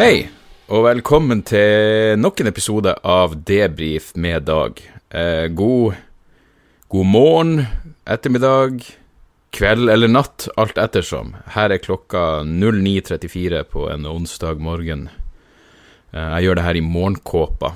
Hei, 0.00 0.30
og 0.72 0.86
velkommen 0.86 1.42
til 1.44 2.14
nok 2.16 2.38
en 2.40 2.48
episode 2.48 2.94
av 3.04 3.34
Debrif 3.44 4.14
med 4.16 4.46
Dag. 4.48 4.78
Eh, 5.12 5.44
god, 5.52 5.98
god 6.88 7.08
morgen, 7.12 7.66
ettermiddag, 8.08 8.78
kveld 9.52 9.92
eller 9.92 10.08
natt, 10.08 10.46
alt 10.56 10.80
ettersom. 10.80 11.34
Her 11.52 11.76
er 11.76 11.82
klokka 11.84 12.40
09.34 12.48 13.60
på 13.68 13.90
en 13.92 14.08
onsdag 14.08 14.64
morgen. 14.64 15.10
Eh, 16.14 16.30
jeg 16.38 16.48
gjør 16.48 16.56
det 16.62 16.66
her 16.70 16.80
i 16.80 16.86
morgenkåpa, 16.96 17.74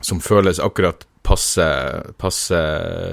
som 0.00 0.24
føles 0.24 0.64
akkurat 0.64 1.04
passe, 1.28 1.68
passe 2.16 2.62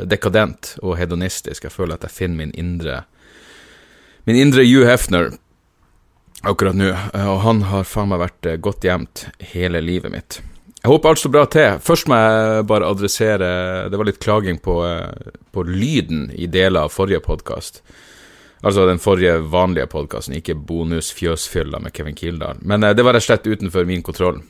dekadent 0.08 0.78
og 0.80 0.96
hedonistisk. 1.04 1.68
Jeg 1.68 1.76
føler 1.76 2.00
at 2.00 2.08
jeg 2.08 2.16
finner 2.22 2.46
min 2.46 2.56
indre 2.56 3.02
min 4.24 4.40
indre 4.40 4.64
Hugh 4.64 4.88
Hefner 4.88 5.36
akkurat 6.50 6.78
nå, 6.78 6.90
og 7.26 7.40
han 7.46 7.64
har 7.70 7.88
faen 7.88 8.12
meg 8.12 8.22
vært 8.22 8.50
eh, 8.50 8.60
godt 8.62 8.86
gjemt 8.86 9.26
hele 9.54 9.82
livet 9.84 10.14
mitt. 10.14 10.40
Jeg 10.82 10.92
håper 10.92 11.10
alt 11.10 11.22
står 11.22 11.34
bra 11.34 11.46
til. 11.50 11.80
Først 11.82 12.10
må 12.12 12.18
jeg 12.22 12.66
bare 12.70 12.90
adressere 12.94 13.48
Det 13.90 13.98
var 13.98 14.06
litt 14.06 14.22
klaging 14.22 14.60
på, 14.62 14.76
eh, 14.86 15.32
på 15.52 15.64
lyden 15.66 16.28
i 16.36 16.46
deler 16.52 16.86
av 16.86 16.94
forrige 16.94 17.24
podkast. 17.26 17.82
Altså 18.66 18.86
den 18.88 19.02
forrige 19.02 19.40
vanlige 19.52 19.90
podkasten, 19.90 20.38
ikke 20.38 20.58
bonus-fjøsfylla 20.58 21.82
med 21.82 21.94
Kevin 21.98 22.18
Kildahl. 22.18 22.62
Men 22.62 22.84
eh, 22.84 22.94
det 22.94 23.06
var 23.06 23.18
rett 23.18 23.26
og 23.26 23.32
slett 23.32 23.50
utenfor 23.50 23.90
min 23.90 24.06
kontroll. 24.06 24.44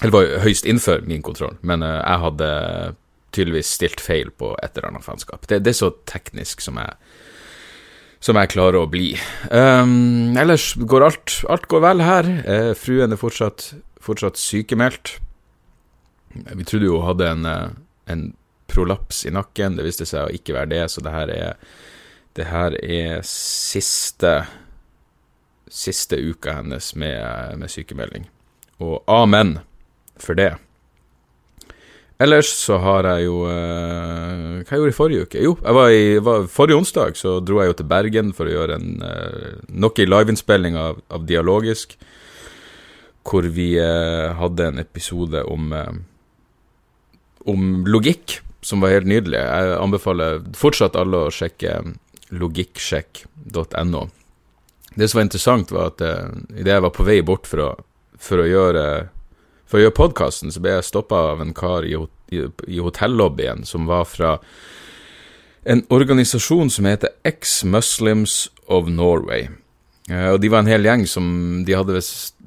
Eller 0.00 0.14
var 0.16 0.32
høyst 0.46 0.64
innenfor 0.64 1.04
min 1.04 1.20
kontroll, 1.20 1.58
men 1.60 1.82
jeg 1.84 2.20
hadde 2.22 2.46
tydeligvis 3.36 3.72
stilt 3.76 4.00
feil 4.00 4.30
på 4.32 4.54
et 4.62 4.72
eller 4.72 4.94
annet 4.94 5.04
fanskap. 5.04 5.44
Det, 5.44 5.58
det 5.60 5.74
er 5.74 5.76
så 5.76 5.90
teknisk 6.08 6.64
som 6.64 6.80
jeg 6.80 6.94
som 8.20 8.36
jeg 8.36 8.52
klarer 8.52 8.82
å 8.82 8.90
bli. 8.90 9.14
Um, 9.48 10.36
ellers 10.38 10.74
går 10.76 11.06
alt, 11.06 11.38
alt 11.48 11.66
går 11.72 11.84
vel 11.86 12.04
her. 12.04 12.28
Uh, 12.44 12.72
fruen 12.78 13.16
er 13.16 13.20
fortsatt, 13.20 13.70
fortsatt 14.00 14.40
sykemeldt. 14.40 15.16
Vi 16.30 16.66
trodde 16.68 16.86
jo 16.86 17.00
hun 17.00 17.08
hadde 17.08 17.26
en, 17.26 17.46
eh, 17.48 17.70
en, 18.12 18.28
prolaps 18.70 19.24
i 19.26 19.32
nakken, 19.34 19.74
det 19.74 19.82
viste 19.82 20.06
seg 20.06 20.28
å 20.28 20.30
ikke 20.30 20.54
være 20.54 20.70
det, 20.70 20.84
så 20.92 21.02
det 21.02 21.10
her 21.10 21.30
er, 21.34 21.56
det 22.38 22.44
her 22.46 22.76
er 22.78 23.24
siste, 23.26 24.30
siste 25.66 26.20
uka 26.22 26.54
hennes 26.60 26.92
med, 26.94 27.58
med 27.58 27.72
sykemelding. 27.72 28.28
Og 28.78 29.02
amen 29.10 29.56
for 30.22 30.38
det. 30.38 30.52
Ellers 32.20 32.50
så 32.52 32.76
har 32.82 33.06
jeg 33.08 33.28
jo 33.30 33.38
uh, 33.48 34.60
Hva 34.60 34.76
jeg 34.76 34.82
gjorde 34.82 34.92
i 34.92 34.96
forrige 34.96 35.26
uke? 35.26 35.40
Jo, 35.40 35.54
jeg 35.56 35.76
var 35.76 35.94
i, 35.94 36.04
var, 36.20 36.46
forrige 36.52 36.80
onsdag 36.82 37.16
så 37.16 37.38
dro 37.40 37.62
jeg 37.62 37.72
jo 37.72 37.78
til 37.78 37.88
Bergen 37.88 38.34
for 38.36 38.48
å 38.48 38.52
gjøre 38.52 38.76
en 38.76 39.00
uh, 39.00 39.54
nok 39.72 40.02
en 40.02 40.12
liveinnspilling 40.12 40.76
av, 40.76 41.00
av 41.08 41.24
Dialogisk, 41.28 41.96
hvor 43.24 43.48
vi 43.56 43.72
uh, 43.80 44.36
hadde 44.36 44.68
en 44.68 44.82
episode 44.82 45.44
om 45.48 45.72
om 47.48 47.86
logikk, 47.88 48.34
som 48.60 48.82
var 48.84 48.92
helt 48.92 49.08
nydelig. 49.08 49.38
Jeg 49.40 49.76
anbefaler 49.80 50.42
fortsatt 50.60 50.98
alle 51.00 51.22
å 51.24 51.30
sjekke 51.32 51.78
logikksjekk.no. 52.36 54.02
Det 54.92 55.08
som 55.08 55.18
var 55.18 55.24
interessant, 55.24 55.72
var 55.72 55.94
at 55.94 56.04
uh, 56.04 56.28
idet 56.52 56.76
jeg 56.76 56.84
var 56.84 56.92
på 56.92 57.06
vei 57.08 57.16
bort 57.24 57.48
for 57.48 57.64
å, 57.64 57.70
for 58.20 58.44
å 58.44 58.50
gjøre 58.50 58.84
for 59.70 59.78
å 59.78 59.84
gjøre 59.84 59.94
podkasten, 59.94 60.50
så 60.50 60.62
ble 60.62 60.72
jeg 60.74 60.88
stoppa 60.88 61.18
av 61.30 61.42
en 61.44 61.52
kar 61.54 61.86
i, 61.86 61.94
i, 62.30 62.44
i 62.66 62.82
hotellobbyen 62.82 63.64
som 63.68 63.88
var 63.90 64.06
fra 64.10 64.36
en 65.64 65.82
organisasjon 65.92 66.70
som 66.70 66.88
heter 66.88 67.12
Ex-Muslims 67.28 68.48
of 68.66 68.88
Norway. 68.88 69.48
Uh, 70.10 70.32
og 70.34 70.40
De 70.42 70.48
var 70.50 70.64
en 70.64 70.70
hel 70.70 70.86
gjeng 70.86 71.04
som 71.06 71.24
de 71.66 71.76
hadde 71.76 72.00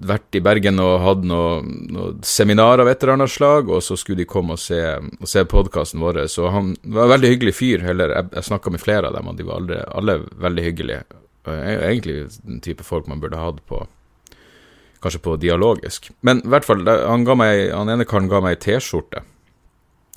vært 0.10 0.36
i 0.36 0.42
Bergen 0.44 0.82
og 0.84 0.94
hatt 1.06 1.26
noe, 1.28 1.62
noe 1.64 2.14
seminar 2.26 2.82
av 2.82 2.90
et 2.92 3.04
eller 3.04 3.16
annet 3.16 3.32
slag, 3.32 3.70
og 3.72 3.84
så 3.86 3.98
skulle 4.00 4.24
de 4.24 4.30
komme 4.30 4.58
og 4.58 4.62
se, 4.62 4.82
og 5.00 5.30
se 5.30 5.46
podkasten 5.48 6.04
vår. 6.04 6.24
Så 6.32 6.50
han 6.52 6.74
var 6.84 7.08
en 7.08 7.16
veldig 7.16 7.36
hyggelig 7.36 7.56
fyr. 7.60 7.86
heller. 7.86 8.16
jeg, 8.18 8.32
jeg 8.34 8.50
snakka 8.50 8.74
med 8.74 8.84
flere 8.84 9.10
av 9.12 9.20
dem, 9.20 9.30
og 9.30 9.38
de 9.38 9.48
var 9.48 9.62
alle, 9.62 9.84
alle 9.94 10.18
veldig 10.48 10.66
hyggelige. 10.70 11.04
Egentlig 11.54 12.18
den 12.42 12.64
type 12.64 12.84
folk 12.88 13.08
man 13.08 13.22
burde 13.24 13.40
hatt 13.40 13.60
på 13.68 13.86
Kanskje 15.04 15.20
på 15.20 15.34
dialogisk. 15.36 16.06
Men 16.24 16.40
i 16.46 16.48
hvert 16.48 16.64
fall, 16.64 16.86
han, 16.88 17.26
ga 17.28 17.36
meg, 17.36 17.74
han 17.76 17.90
ene 17.92 18.06
karen 18.08 18.30
ga 18.32 18.40
meg 18.40 18.54
ei 18.56 18.60
T-skjorte. 18.64 19.20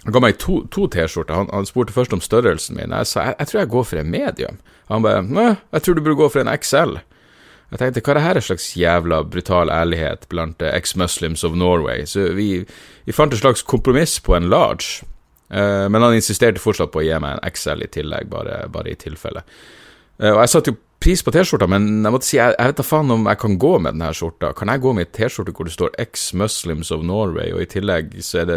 Han 0.06 0.14
ga 0.14 0.22
meg 0.22 0.38
to, 0.38 0.60
T-skjorter. 0.70 1.34
Han, 1.34 1.48
han, 1.50 1.66
spurte 1.66 1.94
først 1.94 2.14
om 2.14 2.22
størrelsen 2.22 2.78
min. 2.78 2.94
Jeg 2.94 3.10
sa 3.10 3.24
jeg, 3.26 3.36
jeg 3.40 3.50
tror 3.50 3.60
jeg 3.60 3.70
går 3.72 3.86
for 3.90 4.00
en 4.00 4.12
medium. 4.12 4.58
Han 4.92 5.02
bare 5.02 5.24
jeg 5.26 5.82
tror 5.82 5.96
du 5.98 6.02
burde 6.04 6.20
gå 6.20 6.28
for 6.30 6.44
en 6.44 6.52
XL. 6.52 6.98
Jeg 7.72 7.80
tenkte 7.80 8.02
hva 8.06 8.12
er 8.12 8.18
det 8.18 8.22
her 8.22 8.38
er 8.38 8.46
slags 8.46 8.68
jævla 8.78 9.18
brutal 9.26 9.72
ærlighet 9.74 10.28
blant 10.30 10.62
uh, 10.62 10.70
ex-muslims 10.70 11.42
of 11.44 11.56
Norway? 11.58 12.04
Så 12.06 12.28
vi, 12.36 12.62
vi, 13.02 13.14
fant 13.16 13.34
et 13.34 13.42
slags 13.42 13.66
kompromiss 13.66 14.20
på 14.22 14.36
en 14.38 14.46
large. 14.52 15.02
Uh, 15.50 15.90
men 15.90 15.98
han 16.02 16.14
insisterte 16.14 16.62
fortsatt 16.62 16.94
på 16.94 17.02
å 17.02 17.06
gi 17.08 17.18
meg 17.22 17.34
en 17.34 17.50
XL 17.50 17.82
i 17.82 17.90
tillegg, 17.98 18.30
bare, 18.30 18.62
bare 18.70 18.94
i 18.94 19.00
tilfelle. 19.00 19.42
Uh, 20.22 20.36
og 20.36 20.44
jeg 20.44 20.54
satt 20.54 20.70
jo 20.70 20.76
pris 21.06 21.22
på 21.22 21.30
T-skjorta, 21.30 21.68
men 21.70 21.84
jeg 22.02 22.10
måtte 22.10 22.26
si, 22.26 22.34
jeg, 22.34 22.54
jeg 22.56 22.66
vet 22.72 22.78
da 22.80 22.82
faen 22.82 23.12
om 23.14 23.28
jeg 23.30 23.38
kan 23.38 23.52
gå 23.62 23.68
med 23.78 23.94
denne 23.94 24.08
skjorta. 24.16 24.48
Kan 24.58 24.72
jeg 24.72 24.82
gå 24.82 24.90
med 24.96 25.04
ei 25.04 25.12
T-skjorte 25.14 25.52
hvor 25.54 25.68
det 25.68 25.74
står 25.76 25.92
Ex-Muslims 26.02 26.90
of 26.96 27.04
Norway, 27.06 27.52
og 27.54 27.62
i 27.62 27.68
tillegg 27.70 28.16
så 28.26 28.40
er 28.40 28.48
det 28.48 28.56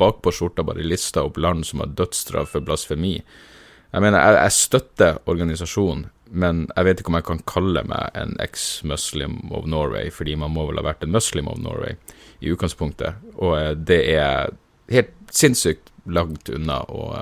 bakpå 0.00 0.32
skjorta 0.32 0.64
bare 0.64 0.86
lista 0.86 1.26
opp 1.28 1.36
land 1.36 1.66
som 1.68 1.82
har 1.82 1.92
dødsstraff 1.98 2.54
for 2.54 2.64
blasfemi? 2.64 3.18
Jeg 3.18 4.06
mener, 4.06 4.16
jeg, 4.16 4.38
jeg 4.38 4.56
støtter 4.56 5.20
organisasjonen, 5.28 6.06
men 6.40 6.64
jeg 6.70 6.88
vet 6.88 7.04
ikke 7.04 7.12
om 7.12 7.20
jeg 7.20 7.28
kan 7.28 7.44
kalle 7.52 7.84
meg 7.92 8.16
en 8.22 8.32
ex-muslim 8.46 9.36
of 9.52 9.68
Norway, 9.68 10.08
fordi 10.08 10.40
man 10.40 10.56
må 10.56 10.70
vel 10.70 10.80
ha 10.80 10.88
vært 10.88 11.04
en 11.04 11.12
muslim 11.12 11.52
of 11.52 11.60
Norway 11.60 12.00
i 12.40 12.56
utgangspunktet, 12.56 13.20
og 13.36 13.58
eh, 13.58 13.74
det 13.76 14.02
er 14.16 14.56
helt 14.96 15.12
sinnssykt 15.28 15.92
langt 16.08 16.48
unna 16.48 16.80
å, 16.88 17.12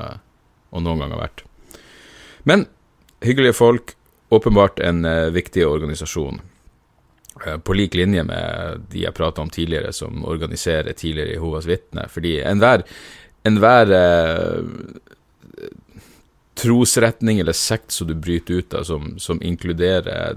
å 0.71 0.87
noen 0.87 1.03
gang 1.03 1.19
ha 1.19 1.25
vært. 1.27 1.49
Men 2.47 2.69
hyggelige 3.27 3.59
folk, 3.59 3.98
åpenbart 4.29 4.79
en 4.79 5.05
uh, 5.05 5.31
viktig 5.31 5.67
organisasjon. 5.67 6.41
Uh, 7.47 7.59
på 7.59 7.73
lik 7.73 7.95
linje 7.95 8.25
med 8.25 8.81
de 8.91 9.05
jeg 9.05 9.15
prata 9.15 9.43
om 9.43 9.51
tidligere, 9.51 9.93
som 9.93 10.25
organiserer 10.25 10.93
tidligere 10.93 11.37
Jehovas 11.37 11.67
vitner. 11.67 12.09
Fordi 12.09 12.39
enhver, 12.43 12.85
enhver 13.47 13.93
eh, 13.95 14.63
trosretning 16.59 17.39
eller 17.39 17.53
sekt 17.53 17.91
som 17.95 18.09
du 18.09 18.15
bryter 18.15 18.55
ut 18.55 18.75
av, 18.75 18.85
som, 18.85 19.19
som 19.19 19.43
inkluderer 19.43 20.37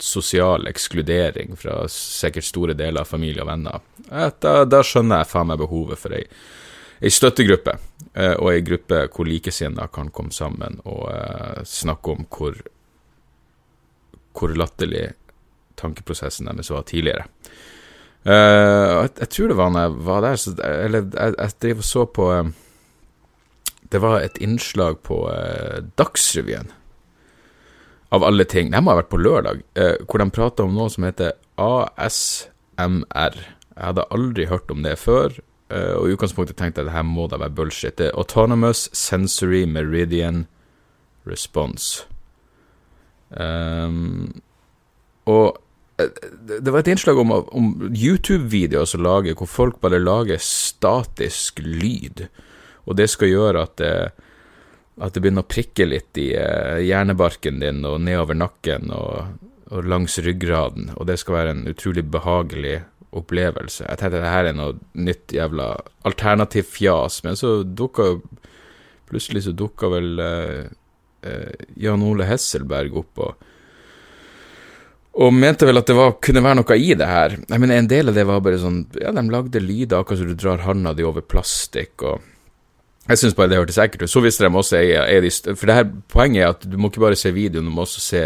sosial 0.00 0.66
ekskludering 0.66 1.56
fra 1.56 1.84
sikkert 1.92 2.44
store 2.44 2.74
deler 2.74 3.04
av 3.04 3.08
familie 3.08 3.44
og 3.44 3.50
venner, 3.50 3.82
da, 4.40 4.54
da 4.64 4.80
skjønner 4.82 5.20
jeg 5.20 5.28
faen 5.28 5.50
meg 5.50 5.60
behovet 5.60 6.00
for 6.00 6.16
ei, 6.16 6.22
ei 7.04 7.12
støttegruppe, 7.12 7.74
og 8.16 8.48
ei 8.48 8.62
gruppe 8.64 9.02
hvor 9.12 9.28
likesinnede 9.28 9.90
kan 9.92 10.08
komme 10.08 10.32
sammen 10.32 10.80
og 10.88 11.04
snakke 11.68 12.16
om 12.16 12.24
hvor 12.32 12.56
hvor 14.36 14.52
latterlig 14.56 15.10
tankeprosessen 15.80 16.50
deres 16.50 16.70
var 16.72 16.86
tidligere. 16.88 17.26
Uh, 18.20 19.00
jeg, 19.06 19.12
jeg, 19.22 19.28
tror 19.32 19.48
det 19.48 19.56
var 19.56 19.70
når 19.72 19.86
jeg 19.86 20.00
var 20.10 20.24
der, 20.26 20.40
så, 20.40 20.52
eller 20.60 21.06
jeg, 21.06 21.36
jeg 21.38 21.56
drev 21.64 21.78
og 21.80 21.86
så 21.88 22.02
på 22.04 22.26
um, 22.36 22.50
Det 23.90 24.00
var 24.04 24.20
et 24.20 24.36
innslag 24.44 24.98
på 25.06 25.22
uh, 25.24 25.80
Dagsrevyen, 25.98 26.68
av 28.10 28.26
alle 28.26 28.44
ting. 28.44 28.70
Det 28.70 28.82
må 28.82 28.92
ha 28.92 29.00
vært 29.00 29.12
på 29.12 29.22
lørdag, 29.22 29.62
hvor 30.02 30.18
de 30.18 30.32
prata 30.34 30.64
om 30.66 30.74
noe 30.74 30.90
som 30.90 31.04
heter 31.06 31.36
ASMR. 31.62 33.36
Jeg 33.70 33.84
hadde 33.86 34.08
aldri 34.10 34.48
hørt 34.50 34.70
om 34.74 34.82
det 34.82 34.96
før, 34.98 35.36
og 35.70 36.08
i 36.08 36.16
utgangspunktet 36.16 36.58
tenkte 36.58 36.82
jeg 36.82 36.88
at 36.88 36.90
det 36.90 36.96
her 36.96 37.06
må 37.06 37.28
da 37.30 37.38
være 37.38 37.54
bullshit. 37.54 37.94
Det 38.02 38.08
er 38.08 38.18
Autonomous 38.18 38.88
Sensory 38.98 39.62
Meridian 39.62 40.48
Response. 41.22 42.02
Um, 43.30 44.32
og 45.30 45.58
eh, 46.00 46.10
det 46.58 46.72
var 46.72 46.82
et 46.82 46.90
innslag 46.90 47.18
om, 47.22 47.32
om 47.32 47.68
YouTube-videoer 47.94 48.88
som 48.88 49.04
lager, 49.06 49.36
hvor 49.38 49.50
folk 49.50 49.80
bare 49.84 50.00
lager 50.02 50.40
statisk 50.42 51.62
lyd. 51.62 52.26
Og 52.88 52.96
det 52.98 53.10
skal 53.12 53.30
gjøre 53.30 53.64
at 53.68 53.76
det, 53.78 53.94
at 55.00 55.14
det 55.14 55.22
begynner 55.22 55.46
å 55.46 55.50
prikke 55.50 55.86
litt 55.88 56.18
i 56.20 56.32
uh, 56.34 56.80
hjernebarken 56.82 57.60
din 57.62 57.84
og 57.88 58.00
nedover 58.04 58.36
nakken 58.36 58.90
og, 58.94 59.36
og, 59.70 59.84
langs 59.86 60.18
ryggraden. 60.24 60.90
Og 60.96 61.06
det 61.08 61.20
skal 61.22 61.38
være 61.38 61.54
en 61.54 61.68
utrolig 61.70 62.04
behagelig 62.10 62.80
opplevelse. 63.16 63.86
Jeg 63.86 63.98
tenkte 63.98 64.20
det 64.22 64.32
her 64.32 64.50
er 64.50 64.58
noe 64.58 64.76
nytt 64.98 65.32
jævla 65.34 65.72
alternativ 66.06 66.68
fjas, 66.70 67.22
men 67.26 67.38
så 67.38 67.60
dukka 67.64 68.16
Plutselig 69.10 69.40
så 69.42 69.50
dukka 69.58 69.88
vel 69.90 70.20
uh, 70.22 70.26
eh, 70.30 70.66
Jan 71.76 72.02
Ole 72.06 72.26
Hesselberg 72.28 72.96
opp 72.96 73.22
og, 73.24 73.46
og 75.20 75.32
mente 75.34 75.66
vel 75.68 75.80
at 75.80 75.90
det 75.90 75.96
var, 75.98 76.16
kunne 76.22 76.42
være 76.44 76.60
noe 76.60 76.76
i 76.78 76.94
det 76.96 77.08
her. 77.08 77.36
Jeg 77.42 77.60
mener, 77.60 77.80
En 77.80 77.90
del 77.90 78.08
av 78.12 78.18
det 78.18 78.26
var 78.28 78.42
bare 78.44 78.60
sånn 78.62 78.84
Ja, 79.00 79.12
de 79.12 79.24
lagde 79.28 79.62
lyder 79.62 80.00
akkurat 80.00 80.22
som 80.22 80.30
du 80.30 80.36
drar 80.38 80.62
handa 80.64 80.94
di 80.94 81.06
over 81.06 81.24
plastikk, 81.26 82.02
og 82.02 82.20
Jeg 83.10 83.18
syns 83.18 83.34
bare 83.34 83.50
det 83.50 83.56
hørtes 83.58 83.78
ekkelt 83.80 84.04
ut. 84.04 84.10
Så 84.12 84.20
visste 84.22 84.44
de 84.44 84.54
også 84.54 84.76
er, 84.78 85.00
er 85.08 85.24
de, 85.24 85.30
For 85.56 85.66
det 85.66 85.74
her 85.74 85.88
poenget 86.12 86.44
er 86.44 86.52
at 86.52 86.66
du 86.68 86.76
må 86.78 86.92
ikke 86.92 87.02
bare 87.02 87.18
se 87.18 87.32
videoen, 87.34 87.66
du 87.66 87.74
må 87.74 87.82
også 87.82 88.00
se 88.04 88.20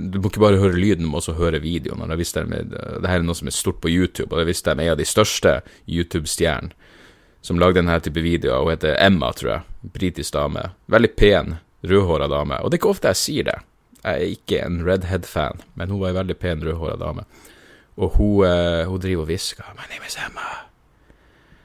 Du 0.00 0.16
må 0.20 0.30
ikke 0.30 0.40
bare 0.40 0.60
høre 0.62 0.78
lyden, 0.78 1.04
du 1.04 1.10
må 1.10 1.20
også 1.20 1.34
høre 1.36 1.60
videoen. 1.60 2.00
Og 2.00 2.08
det 2.08 3.10
her 3.10 3.18
er 3.18 3.26
noe 3.26 3.36
som 3.36 3.50
er 3.50 3.56
stort 3.56 3.82
på 3.82 3.92
YouTube, 3.92 4.32
og 4.32 4.40
det 4.40 4.48
visste 4.48 4.72
de 4.72 4.80
er 4.80 4.88
en 4.88 4.94
av 4.94 5.02
de 5.02 5.08
største 5.08 5.60
YouTube-stjernene 5.86 6.72
som 7.42 7.58
lagde 7.60 7.80
denne 7.80 7.96
type 8.04 8.20
videoer. 8.20 8.62
Hun 8.64 8.74
heter 8.74 8.96
Emma, 9.00 9.32
tror 9.32 9.50
jeg. 9.50 9.92
Britisk 9.94 10.34
dame. 10.36 10.70
Veldig 10.92 11.10
pen, 11.16 11.54
rødhåra 11.84 12.28
dame. 12.30 12.60
Og 12.60 12.70
det 12.70 12.78
er 12.78 12.82
ikke 12.82 12.94
ofte 12.94 13.12
jeg 13.12 13.20
sier 13.20 13.48
det. 13.48 13.58
Jeg 14.00 14.12
er 14.12 14.34
ikke 14.34 14.64
en 14.64 14.80
Redhead-fan, 14.86 15.60
men 15.76 15.92
hun 15.92 16.00
var 16.00 16.12
en 16.12 16.20
veldig 16.22 16.36
pen, 16.40 16.64
rødhåra 16.64 16.96
dame. 17.00 17.26
Og 18.00 18.16
hun, 18.16 18.44
uh, 18.46 18.88
hun 18.88 19.00
driver 19.00 19.26
og 19.26 19.30
hvisker 19.32 19.64
'My 19.76 19.86
name 19.92 20.06
is 20.08 20.16
Emma'. 20.16 20.66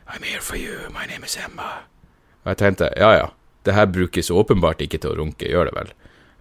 I'm 0.07 0.23
here 0.23 0.41
for 0.41 0.55
you. 0.55 0.89
My 0.89 1.05
name 1.11 1.25
is 1.25 1.37
Emma. 1.37 1.87
Og 2.43 2.53
jeg 2.53 2.57
tenkte 2.57 2.89
ja 2.97 3.11
ja, 3.11 3.27
det 3.65 3.73
her 3.73 3.85
brukes 3.85 4.31
åpenbart 4.31 4.81
ikke 4.81 4.97
til 5.01 5.15
å 5.15 5.17
runke, 5.17 5.47
gjør 5.49 5.69
det 5.69 5.75
vel? 5.75 5.93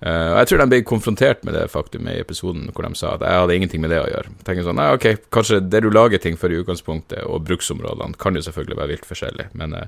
Uh, 0.05 0.33
og 0.35 0.39
Jeg 0.39 0.47
tror 0.47 0.59
de 0.59 0.67
ble 0.69 0.83
konfrontert 0.83 1.45
med 1.45 1.55
det 1.55 1.71
faktum 1.73 2.09
i 2.09 2.19
episoden 2.21 2.67
hvor 2.75 2.85
de 2.85 2.99
sa 2.99 3.15
at 3.15 3.23
jeg 3.25 3.41
hadde 3.41 3.55
ingenting 3.55 3.81
med 3.81 3.91
det 3.95 4.03
å 4.03 4.11
gjøre. 4.11 4.35
Tenker 4.45 4.67
sånn, 4.67 4.77
nei, 4.77 4.91
ok, 4.93 5.07
Kanskje 5.33 5.63
det 5.65 5.81
du 5.81 5.89
lager 5.91 6.21
ting 6.21 6.37
for 6.37 6.53
i 6.53 6.59
utgangspunktet, 6.61 7.25
og 7.25 7.47
bruksområdene, 7.47 8.19
kan 8.21 8.37
jo 8.37 8.43
selvfølgelig 8.45 8.81
være 8.81 8.93
vilt 8.93 9.09
forskjellig, 9.09 9.49
men 9.55 9.79
uh, 9.79 9.87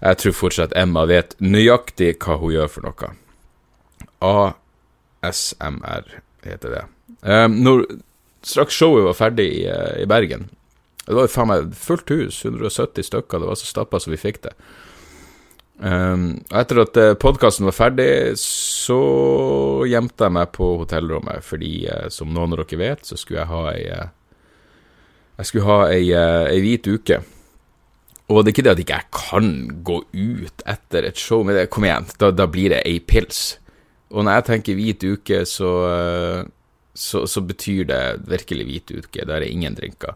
jeg 0.00 0.20
tror 0.20 0.36
fortsatt 0.36 0.76
Emma 0.78 1.04
vet 1.08 1.34
nøyaktig 1.44 2.14
hva 2.24 2.38
hun 2.40 2.54
gjør 2.54 2.70
for 2.72 2.88
noe. 2.88 3.10
ASMR 4.20 6.14
heter 6.46 6.76
det. 6.76 6.84
Um, 7.20 7.58
når 7.64 7.84
straks 8.46 8.78
showet 8.80 9.04
var 9.04 9.18
ferdig 9.18 9.48
i, 9.58 9.64
uh, 9.68 9.98
i 10.00 10.06
Bergen 10.08 10.46
Det 11.04 11.12
var 11.12 11.28
faen 11.28 11.50
meg 11.50 11.74
fullt 11.76 12.08
hus, 12.14 12.38
170 12.46 13.04
stykker, 13.10 13.42
det 13.42 13.50
var 13.50 13.58
så 13.60 13.68
stappa 13.68 14.00
som 14.00 14.14
vi 14.14 14.20
fikk 14.20 14.40
det. 14.46 14.54
Um, 15.80 16.42
etter 16.52 16.82
at 16.82 16.96
uh, 17.00 17.14
podkasten 17.16 17.68
var 17.68 17.76
ferdig, 17.76 18.36
så 18.40 19.00
gjemte 19.88 20.28
jeg 20.28 20.36
meg 20.36 20.52
på 20.52 20.74
hotellrommet, 20.82 21.44
fordi 21.44 21.74
uh, 21.88 22.06
som 22.12 22.32
noen 22.32 22.54
av 22.54 22.62
dere 22.62 22.80
vet, 22.80 23.04
så 23.08 23.18
skulle 23.18 23.42
jeg 23.42 23.52
ha 23.52 23.62
ei 23.72 23.84
Jeg 25.40 25.48
skulle 25.48 25.68
ha 25.68 25.88
ei, 25.88 26.12
ei, 26.12 26.60
hvit 26.60 26.86
uke. 26.86 27.22
Og 28.30 28.44
det 28.44 28.50
er 28.50 28.54
ikke 28.54 28.64
det 28.66 28.72
at 28.72 28.82
ikke 28.82 28.98
jeg 29.00 29.10
kan 29.16 29.48
gå 29.86 29.96
ut 30.14 30.62
etter 30.70 31.08
et 31.08 31.18
show, 31.18 31.42
men 31.46 31.58
kom 31.72 31.86
igjen, 31.86 32.06
da, 32.22 32.30
da, 32.30 32.46
blir 32.50 32.70
det 32.70 32.84
ei 32.86 33.00
pils. 33.02 33.56
Og 34.14 34.22
når 34.26 34.38
jeg 34.38 34.46
tenker 34.48 34.78
hvit 34.78 35.06
uke, 35.06 35.40
så, 35.46 35.70
så, 36.94 37.24
så 37.26 37.42
betyr 37.46 37.88
det 37.90 38.02
virkelig 38.30 38.66
hvit 38.68 38.92
uke. 38.94 39.24
Da 39.26 39.36
er 39.36 39.44
det 39.44 39.50
ingen 39.50 39.74
drinker. 39.78 40.14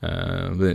Vi, 0.00 0.72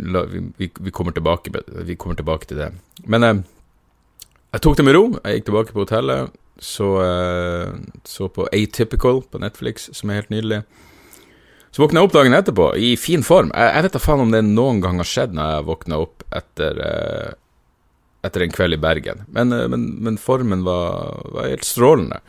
vi, 0.57 0.69
vi, 0.69 0.93
kommer 0.93 1.13
tilbake, 1.17 1.53
vi 1.85 1.97
kommer 1.97 2.17
tilbake 2.17 2.49
til 2.49 2.61
det. 2.61 2.69
Men 3.05 3.25
jeg 3.25 4.61
tok 4.61 4.77
det 4.77 4.85
med 4.85 4.97
ro. 4.97 5.03
Jeg 5.21 5.39
gikk 5.41 5.49
tilbake 5.49 5.75
på 5.75 5.85
hotellet, 5.85 6.33
så, 6.61 6.89
så 8.05 8.29
på 8.29 8.49
Atypical 8.53 9.21
på 9.25 9.41
Netflix, 9.41 9.89
som 9.97 10.09
er 10.09 10.21
helt 10.21 10.33
nydelig. 10.33 10.63
Så 11.71 11.85
våkna 11.85 12.01
jeg 12.01 12.09
opp 12.09 12.15
dagen 12.17 12.35
etterpå, 12.35 12.65
i 12.75 12.95
fin 12.99 13.23
form. 13.23 13.51
Jeg, 13.55 13.71
jeg 13.77 13.85
vet 13.85 13.93
da 13.95 14.01
faen 14.03 14.23
om 14.25 14.33
det 14.33 14.41
noen 14.43 14.81
gang 14.83 14.99
har 14.99 15.07
skjedd 15.07 15.35
når 15.37 15.53
jeg 15.53 15.67
våkna 15.69 15.99
opp 16.03 16.25
etter, 16.35 16.81
uh, 16.83 17.29
etter 18.27 18.43
en 18.43 18.55
kveld 18.55 18.75
i 18.75 18.81
Bergen, 18.81 19.23
men, 19.31 19.55
uh, 19.55 19.67
men, 19.71 19.85
men 20.03 20.19
formen 20.19 20.65
var, 20.67 21.21
var, 21.31 21.47
helt 21.47 21.67
strålende. 21.67 22.19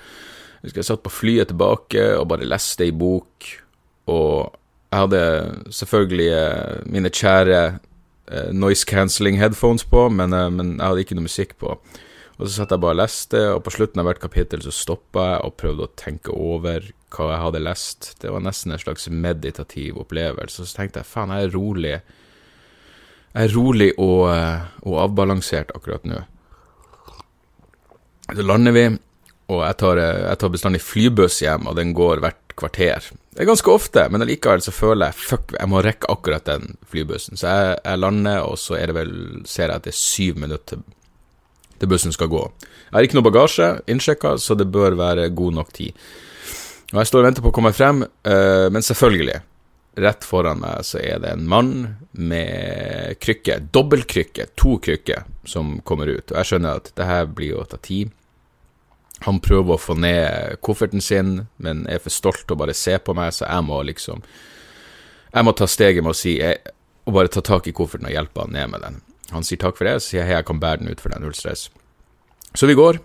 Jeg 0.60 0.68
husker 0.68 0.82
jeg 0.84 0.90
satt 0.92 1.02
på 1.02 1.14
flyet 1.14 1.50
tilbake 1.50 2.06
og 2.20 2.28
bare 2.30 2.46
leste 2.46 2.86
ei 2.86 2.94
bok, 2.94 3.50
og 4.14 4.54
jeg 4.92 5.00
hadde 5.00 5.24
selvfølgelig 5.74 6.30
mine 6.92 7.10
kjære 7.10 7.62
noise 8.54 8.86
cancelling 8.86 9.38
headphones 9.40 9.82
på, 9.88 10.06
men, 10.12 10.36
men 10.54 10.74
jeg 10.76 10.84
hadde 10.84 11.02
ikke 11.02 11.16
noe 11.18 11.26
musikk 11.26 11.56
på. 11.60 11.74
Og 12.38 12.44
så 12.46 12.52
satt 12.54 12.72
jeg 12.74 12.82
bare 12.82 12.94
og 12.94 13.00
leste, 13.00 13.40
og 13.56 13.64
på 13.66 13.72
slutten 13.74 14.02
av 14.02 14.06
hvert 14.08 14.22
kapittel 14.22 14.62
så 14.64 14.72
stoppa 14.74 15.26
jeg 15.32 15.40
og 15.48 15.56
prøvde 15.60 15.88
å 15.88 15.94
tenke 15.98 16.34
over 16.36 16.86
hva 17.12 17.30
jeg 17.30 17.42
hadde 17.44 17.62
lest. 17.62 18.10
Det 18.22 18.32
var 18.32 18.44
nesten 18.44 18.74
en 18.74 18.82
slags 18.82 19.08
meditativ 19.08 20.00
opplevelse. 20.02 20.66
Så 20.66 20.76
tenkte 20.78 21.02
jeg 21.02 21.10
faen, 21.10 21.32
jeg 21.34 21.48
er 21.48 21.56
rolig. 21.56 21.94
Jeg 23.32 23.48
er 23.48 23.54
rolig 23.56 23.90
og, 23.96 24.28
eh, 24.32 24.68
og 24.84 25.00
avbalansert 25.06 25.72
akkurat 25.76 26.04
nå. 26.08 26.20
Så 28.32 28.44
lander 28.46 28.72
vi, 28.72 28.86
og 29.52 29.64
jeg 29.66 29.76
tar, 29.80 29.98
eh, 29.98 30.22
jeg 30.28 30.38
tar 30.38 30.52
bestandig 30.52 30.80
flybuss 30.80 31.40
hjem, 31.44 31.66
og 31.68 31.76
den 31.76 31.92
går 31.96 32.20
hvert 32.24 32.56
kvarter. 32.56 33.10
Det 33.32 33.40
er 33.40 33.48
ganske 33.48 33.72
ofte, 33.72 34.08
men 34.12 34.22
allikevel 34.22 34.60
så 34.60 34.72
føler 34.72 35.08
jeg 35.08 35.20
fuck, 35.20 35.54
jeg 35.58 35.68
må 35.68 35.82
rekke 35.84 36.10
akkurat 36.12 36.44
den 36.44 36.76
flybussen. 36.90 37.36
Så 37.40 37.48
jeg, 37.48 37.78
jeg 37.84 37.98
lander, 37.98 38.42
og 38.44 38.58
så 38.60 38.76
er 38.76 38.90
det 38.90 38.98
vel, 38.98 39.14
ser 39.48 39.68
jeg 39.70 39.80
at 39.80 39.86
det 39.86 39.94
er 39.94 40.00
syv 40.00 40.42
minutter 40.42 40.82
til 41.82 41.90
bussen 41.90 42.12
skal 42.14 42.30
gå. 42.30 42.42
Jeg 42.60 42.94
har 42.94 43.06
ikke 43.06 43.18
noe 43.18 43.26
bagasje 43.26 43.70
innsjekka, 43.90 44.36
så 44.38 44.54
det 44.54 44.68
bør 44.70 44.94
være 44.98 45.30
god 45.34 45.56
nok 45.58 45.72
tid. 45.74 45.96
Og 46.92 47.00
Jeg 47.00 47.08
står 47.08 47.22
og 47.22 47.26
venter 47.30 47.44
på 47.44 47.50
å 47.52 47.56
komme 47.56 47.72
frem, 47.72 48.02
uh, 48.04 48.68
men 48.72 48.84
selvfølgelig, 48.84 49.38
rett 50.02 50.24
foran 50.24 50.60
meg 50.60 50.84
så 50.88 51.00
er 51.00 51.20
det 51.20 51.34
en 51.34 51.46
mann 51.48 51.72
med 52.12 53.18
krykke, 53.20 53.58
dobbeltkrykke, 53.72 54.50
to 54.60 54.78
krykker, 54.84 55.24
som 55.48 55.78
kommer 55.88 56.08
ut. 56.08 56.32
Og 56.32 56.38
jeg 56.38 56.50
skjønner 56.50 56.80
at 56.80 56.92
det 56.96 57.08
her 57.08 57.28
blir 57.28 57.58
å 57.60 57.66
ta 57.68 57.80
tid. 57.80 58.12
Han 59.26 59.40
prøver 59.44 59.76
å 59.76 59.80
få 59.80 59.96
ned 60.00 60.58
kofferten 60.64 61.04
sin, 61.04 61.46
men 61.62 61.84
er 61.88 62.02
for 62.02 62.12
stolt 62.12 62.44
til 62.46 62.56
å 62.56 62.62
bare 62.64 62.76
se 62.76 62.96
på 62.98 63.14
meg, 63.16 63.32
så 63.36 63.46
jeg 63.46 63.68
må 63.68 63.82
liksom 63.86 64.24
Jeg 65.32 65.44
må 65.48 65.52
ta 65.56 65.64
steget 65.64 66.04
med 66.04 66.12
å 66.12 66.18
si 66.18 66.34
og 66.42 67.14
bare 67.16 67.30
ta 67.32 67.40
tak 67.40 67.66
i 67.66 67.72
kofferten 67.72 68.04
og 68.04 68.12
hjelpe 68.12 68.42
han 68.44 68.52
ned 68.52 68.68
med 68.68 68.82
den. 68.84 68.98
Han 69.32 69.46
sier 69.46 69.56
takk 69.58 69.78
for 69.78 69.88
det, 69.88 69.94
så 70.00 70.10
sier 70.10 70.20
jeg 70.20 70.28
hei, 70.28 70.34
jeg 70.36 70.46
kan 70.50 70.60
bære 70.60 70.82
den 70.82 70.92
ut 70.92 71.00
for 71.00 71.08
deg, 71.08 71.22
null 71.22 71.32
stress. 71.32 71.70
Så 72.52 72.68
vi 72.68 72.76
går, 72.76 73.00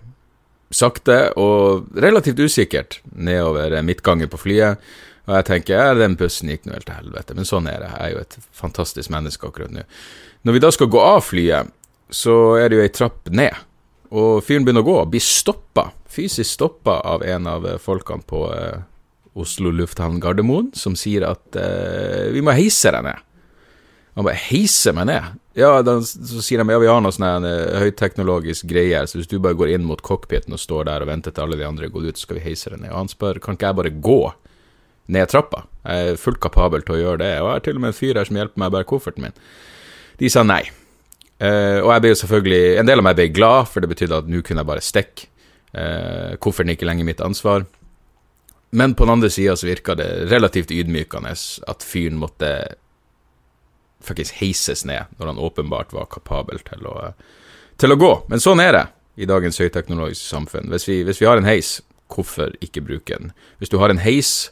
sakte 0.73 1.19
og 1.39 1.87
relativt 1.95 2.39
usikkert, 2.43 2.99
nedover 3.15 3.77
midtgangen 3.85 4.31
på 4.31 4.39
flyet. 4.41 4.81
Og 5.27 5.35
jeg 5.35 5.47
tenker 5.49 5.75
ja, 5.75 5.95
den 5.97 6.15
bussen 6.19 6.51
gikk 6.51 6.67
nå 6.67 6.75
helt 6.77 6.87
til 6.87 6.95
helvete, 6.95 7.35
men 7.35 7.47
sånn 7.47 7.67
er 7.67 7.81
det. 7.83 7.91
Jeg 7.91 8.03
er 8.03 8.13
jo 8.13 8.23
et 8.23 8.37
fantastisk 8.55 9.11
menneske 9.11 9.49
akkurat 9.49 9.73
nå. 9.75 9.83
Når 10.47 10.55
vi 10.55 10.63
da 10.63 10.71
skal 10.71 10.91
gå 10.91 11.01
av 11.03 11.23
flyet, 11.27 11.73
så 12.07 12.55
er 12.55 12.69
det 12.69 12.77
jo 12.77 12.85
ei 12.85 12.93
trapp 12.95 13.31
ned. 13.35 13.63
Og 14.15 14.39
fyren 14.47 14.63
begynner 14.63 14.85
å 14.85 14.87
gå, 14.87 14.99
blir 15.11 15.23
stoppa, 15.23 15.89
fysisk 16.07 16.47
stoppa 16.53 17.01
av 17.03 17.25
en 17.27 17.49
av 17.51 17.67
folkene 17.83 18.23
på 18.27 18.45
eh, 18.55 18.85
Oslo 19.37 19.73
lufthavn 19.75 20.21
Gardermoen, 20.23 20.71
som 20.77 20.95
sier 20.95 21.27
at 21.27 21.59
eh, 21.59 22.29
vi 22.31 22.43
må 22.43 22.55
heise 22.55 22.93
deg 22.95 23.03
ned. 23.09 23.25
Han 24.17 24.25
bare 24.25 24.39
heiser 24.47 24.95
meg 24.97 25.11
ned. 25.11 25.37
Ja, 25.57 25.75
den, 25.85 26.01
så 26.01 26.41
sier 26.41 26.61
de 26.61 26.73
ja, 26.73 26.79
vi 26.81 26.89
har 26.89 27.01
noe 27.05 27.13
sånn 27.13 27.45
uh, 27.45 27.77
høyteknologisk 27.83 28.65
greie, 28.69 29.03
så 29.05 29.19
hvis 29.19 29.29
du 29.29 29.37
bare 29.41 29.57
går 29.57 29.75
inn 29.75 29.85
mot 29.85 30.01
cockpiten 30.05 30.55
og 30.57 30.61
står 30.61 30.87
der 30.89 31.05
og 31.05 31.11
venter 31.11 31.33
til 31.33 31.45
alle 31.45 31.59
de 31.59 31.67
andre 31.67 31.89
går 31.93 32.09
ut, 32.09 32.17
så 32.17 32.25
skal 32.25 32.39
vi 32.39 32.45
heise 32.47 32.73
deg 32.73 32.81
ned. 32.81 32.91
Og 32.95 33.03
han 33.03 33.11
spør 33.11 33.37
kan 33.43 33.57
ikke 33.57 33.69
jeg 33.69 33.77
bare 33.77 33.93
gå 34.09 34.19
ned 35.13 35.29
trappa. 35.31 35.63
Jeg 35.85 36.11
er 36.11 36.19
fullt 36.21 36.41
kapabel 36.43 36.83
til 36.85 36.97
å 36.97 36.99
gjøre 36.99 37.21
det, 37.21 37.31
og 37.41 37.51
jeg 37.51 37.59
har 37.59 37.65
til 37.67 37.77
og 37.77 37.85
med 37.85 37.93
en 37.93 37.97
fyr 37.99 38.19
her 38.19 38.29
som 38.29 38.39
hjelper 38.41 38.63
meg 38.63 38.71
å 38.71 38.75
bære 38.75 38.89
kofferten 38.89 39.27
min. 39.27 39.37
De 40.17 40.33
sa 40.33 40.43
nei. 40.45 40.63
Uh, 41.37 41.79
og 41.83 41.91
jeg 41.93 42.01
ble 42.01 42.11
selvfølgelig 42.17 42.79
En 42.81 42.87
del 42.89 42.97
av 42.97 43.05
meg 43.05 43.17
ble 43.19 43.27
glad, 43.29 43.67
for 43.69 43.85
det 43.85 43.91
betydde 43.91 44.23
at 44.23 44.29
nå 44.33 44.41
kunne 44.41 44.65
jeg 44.65 44.71
bare 44.71 44.85
stikke. 44.85 45.29
Uh, 45.77 46.33
kofferten 46.41 46.73
er 46.73 46.79
ikke 46.79 46.89
lenger 46.89 47.05
mitt 47.05 47.21
ansvar. 47.21 47.67
Men 48.73 48.97
på 48.97 49.05
den 49.05 49.13
andre 49.13 49.29
sida 49.29 49.53
så 49.55 49.69
virka 49.69 49.93
det 49.95 50.09
relativt 50.31 50.73
ydmykende 50.73 51.37
at 51.69 51.85
fyren 51.85 52.17
måtte 52.19 52.49
fuckings 54.03 54.35
heises 54.39 54.85
ned, 54.85 55.09
når 55.17 55.33
han 55.33 55.41
åpenbart 55.41 55.93
var 55.95 56.09
kapabel 56.11 56.61
til 56.67 56.85
å, 56.89 57.11
til 57.81 57.93
å 57.93 57.99
gå. 57.99 58.11
Men 58.31 58.43
sånn 58.43 58.61
er 58.63 58.73
det 58.75 58.85
i 59.17 59.29
dagens 59.29 59.57
høyteknologiske 59.61 60.29
samfunn. 60.29 60.69
Hvis 60.71 60.87
vi, 60.89 61.01
hvis 61.07 61.21
vi 61.21 61.29
har 61.29 61.39
en 61.39 61.49
heis, 61.49 61.79
hvorfor 62.13 62.53
ikke 62.63 62.85
bruke 62.85 63.17
den? 63.17 63.33
Hvis 63.57 63.73
du 63.73 63.79
har 63.81 63.91
en 63.91 64.03
heis, 64.03 64.51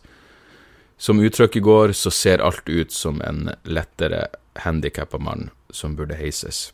som 0.98 1.20
uttrykket 1.20 1.64
går, 1.64 1.92
så 1.92 2.12
ser 2.12 2.44
alt 2.44 2.70
ut 2.70 2.92
som 2.92 3.22
en 3.22 3.50
lettere 3.68 4.28
handikappa 4.64 5.20
mann 5.20 5.50
som 5.70 5.96
burde 5.96 6.16
heises. 6.16 6.72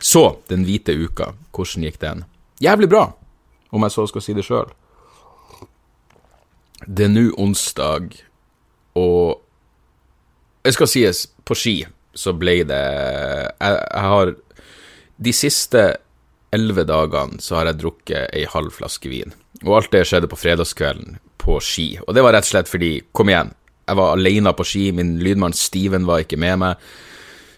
Så, 0.00 0.38
Den 0.48 0.64
hvite 0.64 0.94
uka, 0.94 1.34
hvordan 1.52 1.84
gikk 1.84 2.00
den? 2.00 2.24
Jævlig 2.60 2.88
bra, 2.88 3.12
om 3.70 3.82
jeg 3.82 3.92
så 3.92 4.06
skal 4.06 4.22
si 4.24 4.34
det 4.36 4.46
sjøl. 4.46 4.70
Det 6.86 7.04
er 7.04 7.12
nå 7.12 7.26
onsdag, 7.36 8.14
og 8.96 9.42
det 10.66 10.74
skal 10.76 10.90
sies, 10.90 11.24
på 11.44 11.56
ski 11.56 11.76
så 12.14 12.34
ble 12.36 12.60
det 12.66 12.80
jeg, 12.80 13.74
jeg 13.76 14.06
har 14.12 14.32
De 15.20 15.32
siste 15.36 15.82
elleve 16.50 16.84
dagene 16.88 17.38
så 17.42 17.60
har 17.60 17.70
jeg 17.70 17.80
drukket 17.82 18.32
ei 18.34 18.46
halv 18.48 18.72
flaske 18.74 19.10
vin. 19.10 19.34
Og 19.62 19.76
alt 19.76 19.92
det 19.92 20.06
skjedde 20.08 20.30
på 20.30 20.38
fredagskvelden 20.40 21.20
på 21.38 21.58
ski. 21.62 21.92
Og 22.06 22.16
det 22.16 22.24
var 22.24 22.34
rett 22.34 22.48
og 22.48 22.50
slett 22.50 22.70
fordi, 22.70 22.90
kom 23.14 23.30
igjen, 23.30 23.52
jeg 23.86 23.98
var 24.00 24.16
alene 24.16 24.52
på 24.56 24.66
ski, 24.66 24.88
min 24.96 25.12
lydmann 25.22 25.54
Steven 25.54 26.08
var 26.08 26.24
ikke 26.24 26.40
med 26.40 26.58
meg. 26.62 26.88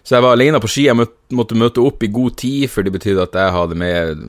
Så 0.03 0.17
jeg 0.17 0.25
var 0.25 0.35
alene 0.35 0.59
på 0.59 0.67
ski, 0.67 0.85
jeg 0.89 0.99
måtte 0.99 1.57
møte 1.57 1.81
opp 1.81 2.03
i 2.03 2.11
god 2.11 2.35
tid, 2.41 2.67
for 2.69 2.83
det 2.83 2.93
betydde 2.93 3.23
at 3.23 3.37
jeg 3.39 3.55
hadde 3.55 3.79
med 3.79 4.23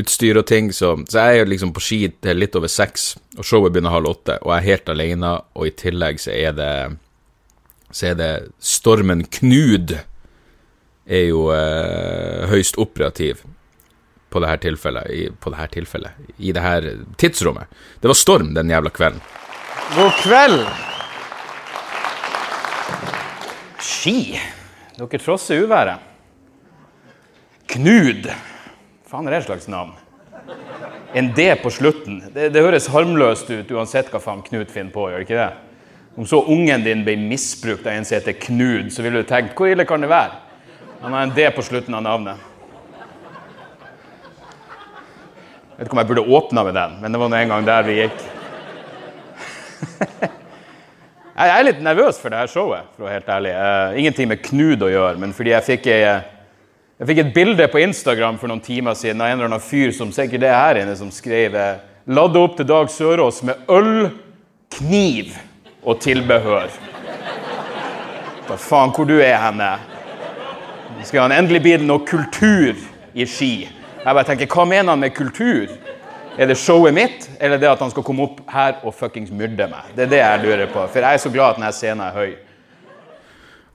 utstyr 0.00 0.40
og 0.40 0.46
ting. 0.48 0.72
Så, 0.72 0.94
så 1.12 1.28
jeg 1.28 1.42
er 1.42 1.50
liksom 1.52 1.74
på 1.76 1.84
ski 1.84 2.00
til 2.24 2.40
litt 2.40 2.56
over 2.58 2.72
seks, 2.72 3.12
og 3.36 3.46
showet 3.46 3.74
begynner 3.74 3.92
halv 3.92 4.14
åtte, 4.14 4.40
og 4.40 4.54
jeg 4.54 4.58
er 4.58 4.70
helt 4.70 4.92
alene, 4.96 5.34
og 5.52 5.68
i 5.68 5.74
tillegg 5.84 6.22
så 6.22 6.32
er 6.34 6.56
det 6.56 6.72
så 7.92 8.12
er 8.12 8.18
det 8.18 8.32
stormen 8.62 9.24
Knud 9.38 9.94
er 11.06 11.24
jo 11.28 11.48
eh, 11.54 12.48
høyst 12.50 12.78
operativ 12.80 13.42
på 14.32 14.40
det 14.40 14.48
her 14.48 14.60
tilfellet, 14.62 15.10
i, 15.12 15.26
på 15.28 15.52
det 15.52 15.60
her 15.60 15.72
tilfellet, 15.72 16.30
i 16.38 16.54
det 16.56 16.62
her 16.64 16.86
tidsrommet. 17.20 17.68
Det 18.00 18.08
var 18.08 18.16
storm 18.16 18.54
den 18.56 18.72
jævla 18.72 18.92
kvelden. 18.94 19.20
God 19.96 20.16
kveld! 20.22 20.64
Ski. 23.82 24.38
Dere 24.96 25.20
trosser 25.20 25.64
uværet. 25.64 26.08
Knud. 27.72 28.28
Faen 29.08 29.28
er 29.28 29.34
det 29.34 29.42
et 29.42 29.50
slags 29.50 29.68
navn? 29.68 29.92
En 31.14 31.28
D 31.36 31.44
på 31.60 31.70
slutten. 31.70 32.22
Det, 32.32 32.48
det, 32.54 32.62
høres 32.64 32.88
harmløst 32.92 33.50
ut 33.52 33.70
uansett 33.76 34.08
hva 34.12 34.20
faen 34.22 34.40
Knut 34.46 34.72
finner 34.72 34.92
på. 34.94 35.10
gjør 35.10 35.20
det 35.20 35.26
ikke 35.26 35.40
det? 35.40 35.71
Om 36.14 36.26
så 36.26 36.44
ungen 36.44 36.84
din 36.84 37.04
ble 37.06 37.16
misbrukt 37.16 37.86
av 37.86 37.92
en 37.92 38.04
som 38.04 38.18
heter 38.18 38.32
Knud, 38.36 38.90
så 38.92 39.02
ville 39.04 39.22
du 39.22 39.28
tenkt 39.28 39.56
hvor 39.56 39.70
ille 39.70 39.86
kan 39.88 40.02
det 40.02 40.10
være? 40.12 40.34
Han 41.00 41.14
har 41.16 41.24
en 41.24 41.32
D 41.34 41.46
på 41.56 41.62
slutten 41.64 41.94
av 41.96 42.02
navnet. 42.04 42.48
Jeg 45.72 45.78
vet 45.78 45.88
ikke 45.88 45.96
om 45.96 46.00
jeg 46.02 46.08
burde 46.10 46.34
åpna 46.36 46.64
med 46.66 46.76
den, 46.76 46.98
men 47.00 47.14
det 47.14 47.20
var 47.22 47.30
nå 47.32 47.38
en 47.38 47.54
gang 47.54 47.64
der 47.66 47.86
vi 47.86 47.94
gikk. 47.96 48.18
jeg 51.40 51.54
er 51.54 51.64
litt 51.64 51.80
nervøs 51.82 52.20
for 52.20 52.28
det 52.30 52.42
her 52.42 52.50
showet, 52.52 52.90
for 52.92 53.02
å 53.02 53.08
være 53.08 53.16
helt 53.16 53.30
ærlig. 53.32 53.54
Uh, 53.56 54.00
ingenting 54.02 54.28
med 54.30 54.42
Knud 54.44 54.84
å 54.84 54.90
gjøre, 54.92 55.16
men 55.22 55.32
fordi 55.34 55.54
jeg 55.54 55.66
fikk, 55.70 55.88
ei, 55.96 56.12
jeg 57.00 57.08
fikk 57.08 57.22
et 57.22 57.32
bilde 57.34 57.70
på 57.72 57.80
Instagram 57.82 58.36
for 58.38 58.52
noen 58.52 58.60
timer 58.62 59.00
siden 59.00 59.24
av 59.24 59.32
en 59.32 59.40
eller 59.40 59.48
annen 59.48 59.64
fyr 59.64 59.96
som 59.96 60.12
sikkert 60.12 60.44
er 60.44 60.60
her 60.60 60.82
inne, 60.84 60.98
som 61.00 61.08
skrev 61.10 61.56
eh, 61.56 61.80
'Ladde 62.04 62.38
opp 62.42 62.56
til 62.58 62.68
Dag 62.68 62.90
Sørås 62.90 63.40
med 63.46 63.64
øl, 63.70 64.10
kniv 64.76 65.32
og 65.82 65.98
tilbehør'. 66.02 66.70
Da 68.48 68.56
faen, 68.56 68.90
hvor 68.94 69.04
du 69.04 69.18
er 69.18 69.36
henne? 69.38 69.70
Skal 71.04 71.20
han 71.20 71.32
endelig 71.32 71.62
bli 71.62 71.76
noe 71.76 72.04
kultur 72.06 72.74
i 73.14 73.26
Ski? 73.26 73.68
Jeg 74.04 74.14
bare 74.14 74.24
tenker, 74.24 74.46
Hva 74.46 74.64
mener 74.64 74.90
han 74.90 75.00
med 75.00 75.14
kultur? 75.14 75.66
Er 76.38 76.46
det 76.46 76.56
showet 76.56 76.94
mitt, 76.94 77.30
eller 77.40 77.58
det 77.60 77.68
at 77.68 77.78
han 77.78 77.90
skal 77.90 78.02
komme 78.02 78.24
opp 78.24 78.40
her 78.48 78.78
og 78.82 78.94
fuckings 78.94 79.30
myrde 79.30 79.66
meg? 79.68 79.92
Det 79.96 80.06
er 80.06 80.10
det 80.10 80.20
jeg 80.22 80.40
lurer 80.46 80.66
på, 80.72 80.86
for 80.86 80.98
jeg 80.98 81.14
er 81.14 81.20
så 81.20 81.30
glad 81.30 81.50
at 81.50 81.56
denne 81.60 81.72
scenen 81.72 82.06
er 82.06 82.16
høy. 82.16 82.32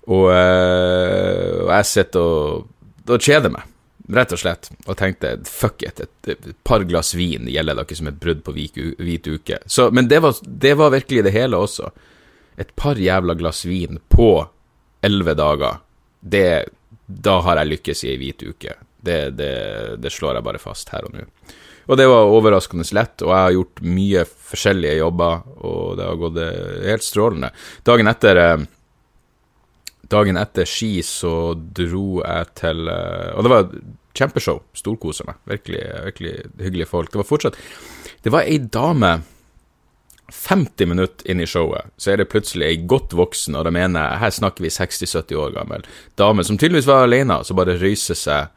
Og, 0.07 0.31
øh, 0.31 1.65
og 1.65 1.71
jeg 1.75 1.85
sitter 1.85 2.19
og, 2.19 2.67
og 3.09 3.19
kjeder 3.19 3.53
meg, 3.53 3.61
rett 4.07 4.31
og 4.31 4.39
slett, 4.39 4.69
og 4.85 4.97
tenkte 4.99 5.33
fuck 5.49 5.83
it, 5.83 5.99
et, 5.99 6.47
par 6.63 6.85
glass 6.87 7.13
vin 7.17 7.47
gjelder 7.51 7.75
da 7.75 7.83
ikke 7.85 7.97
som 7.99 8.09
et 8.11 8.19
brudd 8.21 8.43
på 8.45 8.53
hvit 8.55 9.27
uke. 9.27 9.59
Så, 9.65 9.89
men 9.91 10.07
det 10.07 10.21
var, 10.23 10.37
det 10.43 10.73
var 10.79 10.93
virkelig 10.95 11.25
det 11.27 11.35
hele 11.35 11.59
også. 11.59 11.91
Et 12.57 12.71
par 12.75 12.99
jævla 12.99 13.35
glass 13.37 13.65
vin 13.67 13.99
på 14.09 14.31
elleve 15.05 15.35
dager, 15.37 15.81
det, 16.19 16.47
da 17.05 17.39
har 17.45 17.61
jeg 17.61 17.71
lykkes 17.73 18.03
i 18.03 18.11
ei 18.13 18.19
hvit 18.21 18.43
uke. 18.47 18.77
Det, 18.97 19.19
det, 19.37 19.53
det, 20.01 20.11
slår 20.11 20.39
jeg 20.39 20.47
bare 20.47 20.61
fast 20.61 20.89
her 20.91 21.05
og 21.07 21.13
nå. 21.15 21.27
Og 21.87 21.99
det 21.99 22.07
var 22.09 22.31
overraskende 22.33 22.83
lett, 22.97 23.21
og 23.23 23.29
jeg 23.31 23.43
har 23.45 23.53
gjort 23.55 23.83
mye 23.87 24.23
forskjellige 24.27 24.97
jobber, 24.97 25.45
og 25.63 25.93
det 25.99 26.07
har 26.09 26.17
gått 26.19 26.39
eh, 26.43 26.81
helt 26.89 27.05
strålende. 27.05 27.51
Dagen 27.87 28.11
etter 28.11 28.41
eh, 28.41 28.65
Dagen 30.11 30.39
etter 30.39 30.67
ski 30.67 31.01
så 31.03 31.53
dro 31.55 32.21
jeg 32.21 32.51
til 32.55 32.87
eh, 32.91 33.31
Og 33.35 33.43
det 33.43 33.51
var 33.51 33.71
kjempeshow. 34.17 34.61
Storkosa 34.77 35.27
meg. 35.27 35.41
Virkelig, 35.49 35.81
virkelig 36.05 36.35
hyggelige 36.63 36.89
folk. 36.89 37.11
Det 37.11 37.21
var 37.21 37.27
fortsatt 37.27 37.59
Det 38.23 38.33
var 38.33 38.47
ei 38.47 38.57
dame 38.57 39.17
50 40.33 40.89
minutter 40.91 41.31
inn 41.31 41.39
i 41.39 41.47
showet, 41.47 41.87
så 41.95 42.11
er 42.11 42.19
det 42.19 42.27
plutselig 42.31 42.65
ei 42.67 42.79
godt 42.83 43.13
voksen, 43.15 43.55
og 43.55 43.63
da 43.63 43.71
mener 43.71 44.03
jeg 44.03 44.21
her 44.25 44.33
snakker 44.35 44.65
vi 44.65 44.73
60-70 44.75 45.39
år 45.39 45.53
gammel, 45.55 45.85
dame 46.19 46.43
som 46.43 46.57
tydeligvis 46.59 46.89
var 46.89 47.05
alene, 47.05 47.37
så 47.47 47.55
bare 47.55 47.77
røyser 47.79 48.17
seg 48.19 48.49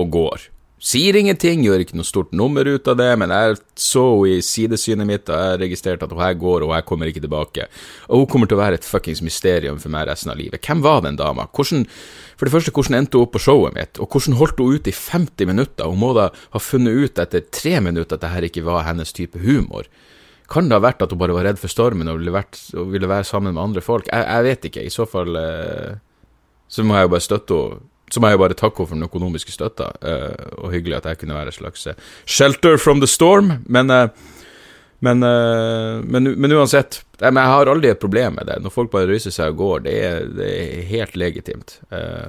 og 0.00 0.08
går. 0.14 0.46
Sier 0.80 1.12
ingenting, 1.18 1.60
gjør 1.60 1.82
ikke 1.82 1.98
noe 1.98 2.08
stort 2.08 2.30
nummer 2.32 2.64
ut 2.64 2.86
av 2.88 2.94
det, 2.96 3.10
men 3.20 3.28
jeg 3.34 3.58
så 3.76 4.04
henne 4.14 4.38
i 4.38 4.44
sidesynet 4.44 5.04
mitt, 5.04 5.28
og 5.28 5.36
jeg 5.36 5.58
registrerte 5.60 6.06
at 6.06 6.14
hun 6.14 6.22
her 6.24 6.38
går, 6.40 6.64
og 6.64 6.72
jeg 6.72 6.86
kommer 6.88 7.10
ikke 7.10 7.20
tilbake. 7.20 7.66
Og 8.08 8.22
hun 8.22 8.30
kommer 8.32 8.48
til 8.48 8.56
å 8.56 8.62
være 8.62 8.78
et 8.80 8.88
fuckings 8.88 9.20
mysterium 9.20 9.76
for 9.82 9.92
meg 9.92 10.08
resten 10.08 10.32
av 10.32 10.40
livet. 10.40 10.64
Hvem 10.64 10.80
var 10.86 11.02
den 11.04 11.20
dama? 11.20 11.44
Hvordan, 11.52 11.84
for 12.32 12.48
det 12.48 12.54
første, 12.54 12.72
hvordan 12.72 12.96
endte 12.96 13.20
hun 13.20 13.28
opp 13.28 13.34
på 13.36 13.44
showet 13.44 13.76
mitt, 13.76 14.00
og 14.00 14.08
hvordan 14.08 14.38
holdt 14.40 14.64
hun 14.64 14.78
ut 14.78 14.88
i 14.88 14.96
50 14.96 15.52
minutter? 15.52 15.92
Hun 15.92 16.00
må 16.00 16.14
da 16.16 16.30
ha 16.32 16.64
funnet 16.64 16.96
ut 16.96 17.22
etter 17.26 17.44
tre 17.52 17.76
minutter 17.84 18.16
at 18.16 18.24
dette 18.24 18.48
ikke 18.48 18.64
var 18.70 18.88
hennes 18.88 19.12
type 19.12 19.44
humor. 19.44 19.84
Kan 20.50 20.72
det 20.72 20.80
ha 20.80 20.86
vært 20.88 21.04
at 21.04 21.12
hun 21.12 21.20
bare 21.20 21.36
var 21.36 21.44
redd 21.50 21.60
for 21.60 21.70
stormen 21.70 22.08
og 22.08 22.22
ville, 22.22 22.32
vært, 22.32 22.56
og 22.72 22.88
ville 22.96 23.12
være 23.12 23.28
sammen 23.28 23.52
med 23.52 23.66
andre 23.68 23.84
folk? 23.84 24.08
Jeg, 24.08 24.24
jeg 24.24 24.48
vet 24.48 24.70
ikke. 24.72 24.88
I 24.88 24.96
så 24.96 25.04
fall 25.04 25.36
eh, 25.36 26.00
så 26.72 26.88
må 26.88 26.96
jeg 26.96 27.04
jo 27.04 27.16
bare 27.18 27.28
støtte 27.28 27.60
henne 27.60 27.89
så 28.10 28.22
må 28.22 28.30
jeg 28.30 28.40
bare 28.42 28.58
takke 28.58 28.84
for 28.84 28.96
den 28.96 29.06
økonomiske 29.06 29.54
støtta, 29.54 29.92
uh, 30.02 30.50
og 30.64 30.74
hyggelig 30.74 31.00
at 31.00 31.08
jeg 31.10 31.22
kunne 31.22 31.38
være 31.38 31.52
et 31.52 31.58
slags 31.60 31.86
uh, 31.86 31.96
shelter 32.26 32.78
from 32.78 33.02
the 33.02 33.08
storm. 33.10 33.60
Men, 33.66 33.90
uh, 33.90 34.08
men, 35.00 35.24
men, 36.04 36.32
men, 36.36 36.52
uansett, 36.52 37.00
jeg 37.22 37.32
har 37.32 37.70
aldri 37.72 37.88
et 37.88 38.02
problem 38.02 38.36
med 38.36 38.50
det. 38.50 38.58
Når 38.60 38.74
folk 38.74 38.90
bare 38.92 39.08
røyser 39.08 39.32
seg 39.32 39.54
og 39.54 39.62
går, 39.62 39.86
det 39.86 39.94
er, 40.04 40.26
det 40.36 40.48
er 40.50 40.82
helt 40.90 41.16
legitimt. 41.16 41.78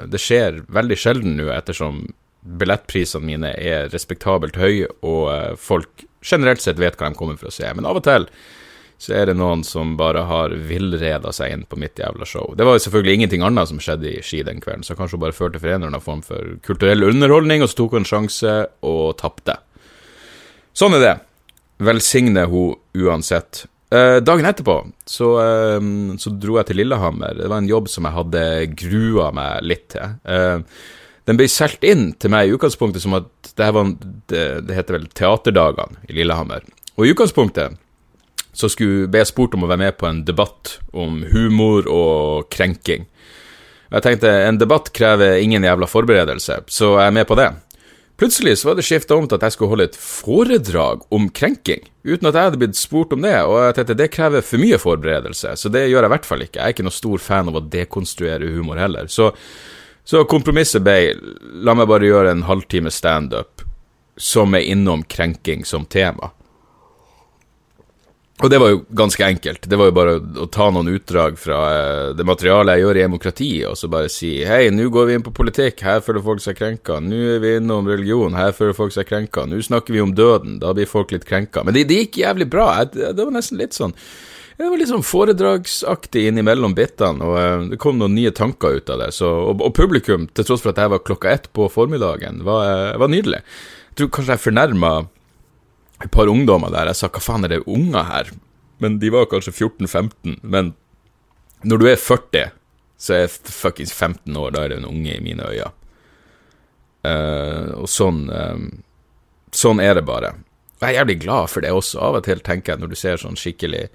det 0.08 0.22
skjer 0.24 0.62
veldig 0.72 0.98
sjelden 1.00 1.36
nå, 1.36 1.50
ettersom 1.52 2.06
billettprisene 2.62 3.28
mine 3.28 3.52
er 3.60 3.92
respektabelt 3.92 4.56
høye, 4.56 4.88
og 5.04 5.60
folk 5.60 6.06
generelt 6.24 6.64
sett 6.64 6.80
vet 6.80 6.96
hva 6.96 7.12
de 7.12 7.20
kommer 7.20 7.36
for 7.42 7.52
å 7.52 7.56
se. 7.58 7.68
Men 7.76 7.90
av 7.90 8.00
og 8.00 8.08
til 8.08 8.30
så 9.02 9.16
er 9.18 9.32
det 9.32 9.38
noen 9.40 9.64
som 9.66 9.96
bare 9.98 10.22
har 10.30 10.54
villreda 10.70 11.32
seg 11.34 11.56
inn 11.56 11.64
på 11.66 11.80
mitt 11.82 11.98
jævla 11.98 12.28
show. 12.30 12.52
Det 12.54 12.68
var 12.68 12.78
jo 12.78 12.84
selvfølgelig 12.84 13.18
ingenting 13.18 13.46
annet 13.46 13.72
som 13.72 13.82
skjedde 13.82 14.12
i 14.12 14.22
Ski 14.22 14.44
den 14.46 14.62
kvelden, 14.62 14.86
så 14.86 14.94
kanskje 14.98 15.18
hun 15.18 15.24
bare 15.24 15.38
førte 15.38 15.58
for 15.58 15.72
en 15.72 15.80
eller 15.80 15.90
annen 15.90 16.06
form 16.06 16.22
for 16.26 16.56
kulturell 16.68 17.08
underholdning, 17.10 17.66
og 17.66 17.72
så 17.72 17.80
tok 17.82 17.98
hun 17.98 18.04
en 18.04 18.12
sjanse 18.12 18.56
og 18.86 19.18
tapte. 19.18 19.58
Sånn 20.78 21.00
er 21.00 21.06
det. 21.06 21.16
Velsigne 21.82 22.46
hun 22.52 22.78
uansett. 23.02 23.66
Eh, 23.92 24.22
dagen 24.24 24.46
etterpå 24.48 24.78
så, 25.10 25.34
eh, 25.42 25.90
så, 26.22 26.32
dro 26.40 26.62
jeg 26.62 26.70
til 26.70 26.84
Lillehammer. 26.84 27.42
Det 27.42 27.50
var 27.50 27.60
en 27.60 27.74
jobb 27.74 27.90
som 27.92 28.06
jeg 28.08 28.20
hadde 28.20 28.44
grua 28.86 29.32
meg 29.36 29.66
litt 29.66 29.90
til. 29.98 30.14
Eh, 30.24 30.62
den 31.26 31.38
ble 31.42 31.50
solgt 31.52 31.84
inn 31.84 32.12
til 32.22 32.32
meg 32.34 32.48
i 32.48 32.54
utgangspunktet 32.56 33.04
som 33.04 33.18
at 33.18 33.52
det, 33.58 33.68
var, 33.74 33.92
det, 34.32 34.46
det 34.70 34.78
heter 34.78 35.00
vel 35.00 35.10
Teaterdagene 35.10 36.06
i 36.08 36.16
Lillehammer. 36.22 36.64
Og 36.96 37.08
i 37.08 37.12
utgangspunktet 37.16 37.82
så 38.54 38.70
skulle 38.70 39.08
be 39.12 39.24
spurt 39.26 39.56
om 39.56 39.66
å 39.66 39.70
være 39.72 39.86
med 39.86 39.98
på 40.00 40.08
en 40.10 40.24
debatt 40.28 40.78
om 40.92 41.22
humor 41.32 41.88
og 41.88 42.50
krenking. 42.52 43.08
Jeg 43.92 44.06
tenkte 44.06 44.32
en 44.46 44.60
debatt 44.60 44.92
krever 44.96 45.42
ingen 45.44 45.66
jævla 45.68 45.88
forberedelse, 45.90 46.62
så 46.72 46.96
jeg 46.96 47.12
er 47.12 47.16
med 47.16 47.28
på 47.28 47.36
det. 47.40 47.50
Plutselig 48.22 48.60
så 48.62 48.70
var 48.70 48.76
det 48.78 48.86
skifta 48.86 49.16
om 49.18 49.26
til 49.26 49.40
at 49.40 49.48
jeg 49.48 49.56
skulle 49.56 49.72
holde 49.72 49.88
et 49.90 49.98
foredrag 49.98 51.02
om 51.10 51.26
krenking, 51.34 51.82
uten 52.06 52.30
at 52.30 52.36
jeg 52.38 52.50
hadde 52.52 52.60
blitt 52.62 52.78
spurt 52.78 53.16
om 53.16 53.24
det, 53.26 53.34
og 53.44 53.58
jeg 53.66 53.78
tenkte 53.80 53.98
det 53.98 54.12
krever 54.14 54.46
for 54.46 54.62
mye 54.62 54.78
forberedelse, 54.80 55.56
så 55.58 55.72
det 55.74 55.88
gjør 55.88 56.06
jeg 56.06 56.12
i 56.12 56.14
hvert 56.14 56.28
fall 56.30 56.46
ikke. 56.46 56.60
Jeg 56.60 56.68
er 56.68 56.76
ikke 56.76 56.86
noe 56.86 56.96
stor 57.00 57.24
fan 57.24 57.50
av 57.50 57.58
å 57.58 57.64
dekonstruere 57.74 58.52
humor 58.54 58.78
heller. 58.78 59.10
Så, 59.10 59.32
så 60.06 60.22
kompromisset 60.30 60.86
ble 60.86 61.16
la 61.66 61.76
meg 61.76 61.90
bare 61.90 62.08
gjøre 62.12 62.36
en 62.36 62.46
halvtime 62.46 62.94
standup 62.94 63.66
som 64.22 64.54
er 64.54 64.70
innom 64.70 65.02
krenking 65.10 65.66
som 65.66 65.90
tema. 65.90 66.30
Og 68.42 68.50
det 68.50 68.58
var 68.62 68.72
jo 68.74 68.80
ganske 68.98 69.26
enkelt. 69.26 69.68
Det 69.70 69.78
var 69.78 69.92
jo 69.92 69.94
bare 69.96 70.16
å, 70.18 70.48
ta 70.50 70.70
noen 70.74 70.90
utdrag 70.96 71.38
fra 71.40 71.60
uh, 71.62 72.14
det 72.18 72.26
materialet 72.26 72.78
jeg 72.78 72.86
gjør 72.86 73.00
i 73.00 73.04
demokrati, 73.06 73.52
og 73.70 73.78
så 73.78 73.90
bare 73.92 74.10
si 74.12 74.32
hei, 74.48 74.64
nå 74.74 74.88
går 74.94 75.08
vi 75.10 75.18
inn 75.18 75.26
på 75.26 75.36
politikk, 75.38 75.84
her 75.86 76.02
føler 76.06 76.26
folk 76.26 76.42
seg 76.44 76.58
krenka. 76.58 76.98
Nå 77.06 77.22
er 77.36 77.44
vi 77.44 77.56
innom 77.60 77.90
religion, 77.90 78.38
her 78.38 78.56
føler 78.58 78.78
folk 78.78 78.96
seg 78.96 79.10
krenka. 79.12 79.46
Nå 79.50 79.62
snakker 79.66 79.94
vi 79.94 80.02
om 80.02 80.16
døden, 80.18 80.58
da 80.64 80.74
blir 80.78 80.90
folk 80.90 81.14
litt 81.14 81.28
krenka. 81.30 81.66
Men 81.68 81.78
det, 81.78 81.86
det 81.92 82.04
gikk 82.06 82.22
jævlig 82.24 82.50
bra. 82.52 82.68
Det 82.90 83.14
var 83.18 83.34
nesten 83.36 83.62
litt 83.62 83.78
sånn 83.78 83.96
det 84.62 84.68
var 84.70 84.78
litt 84.78 84.92
sånn 84.92 85.06
foredragsaktig 85.06 86.28
innimellom 86.30 86.76
bitene, 86.78 87.26
og 87.26 87.38
uh, 87.38 87.64
det 87.72 87.80
kom 87.82 87.98
noen 87.98 88.14
nye 88.14 88.34
tanker 88.36 88.78
ut 88.78 88.92
av 88.94 89.00
det. 89.02 89.08
Så, 89.16 89.26
og, 89.26 89.64
og, 89.64 89.74
publikum, 89.74 90.28
til 90.38 90.46
tross 90.46 90.62
for 90.62 90.74
at 90.74 90.82
jeg 90.84 90.92
var 90.94 91.02
klokka 91.08 91.32
ett 91.32 91.48
på 91.56 91.66
formiddagen, 91.74 92.44
var, 92.46 92.68
uh, 92.70 93.00
var 93.02 93.10
nydelig. 93.10 93.42
Jeg 93.90 93.98
tror 93.98 94.12
kanskje 94.18 94.36
jeg 94.36 94.44
fornærma 94.44 94.92
et 96.04 96.12
par 96.12 96.30
ungdommer 96.32 96.72
der. 96.74 96.90
Jeg 96.92 97.00
sa 97.00 97.10
hva 97.12 97.22
faen 97.24 97.46
er 97.46 97.56
det 97.56 97.66
unger 97.66 98.08
her? 98.08 98.32
Men 98.82 98.98
de 99.02 99.12
var 99.14 99.30
kanskje 99.30 99.54
14-15. 99.54 100.40
Men 100.42 100.74
når 101.68 101.82
du 101.82 101.88
er 101.92 102.00
40, 102.02 102.54
så 103.02 103.18
er 103.18 103.28
fuckings 103.30 103.94
15 103.94 104.38
år, 104.38 104.54
da 104.54 104.64
er 104.64 104.74
det 104.74 104.82
en 104.82 104.90
unge 104.90 105.14
i 105.14 105.22
mine 105.24 105.46
øyne. 105.46 105.70
Uh, 107.02 107.82
og 107.82 107.88
sånn 107.90 108.28
um, 108.30 108.66
Sånn 109.58 109.82
er 109.84 109.98
det 109.98 110.06
bare. 110.08 110.30
Og 110.78 110.84
jeg 110.86 110.94
er 110.94 111.00
jævlig 111.02 111.16
glad 111.26 111.50
for 111.52 111.66
det 111.66 111.74
også. 111.76 111.98
Av 112.00 112.16
og 112.22 112.24
til 112.24 112.40
tenker 112.46 112.72
jeg, 112.72 112.80
når 112.80 112.92
du 112.94 112.96
ser 112.96 113.18
sånn 113.20 113.36
skikkelig 113.36 113.90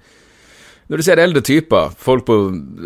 når 0.87 1.01
du 1.01 1.03
ser 1.03 1.19
eldre 1.19 1.41
typer, 1.43 1.89
folk 1.99 2.23
på, 2.29 2.35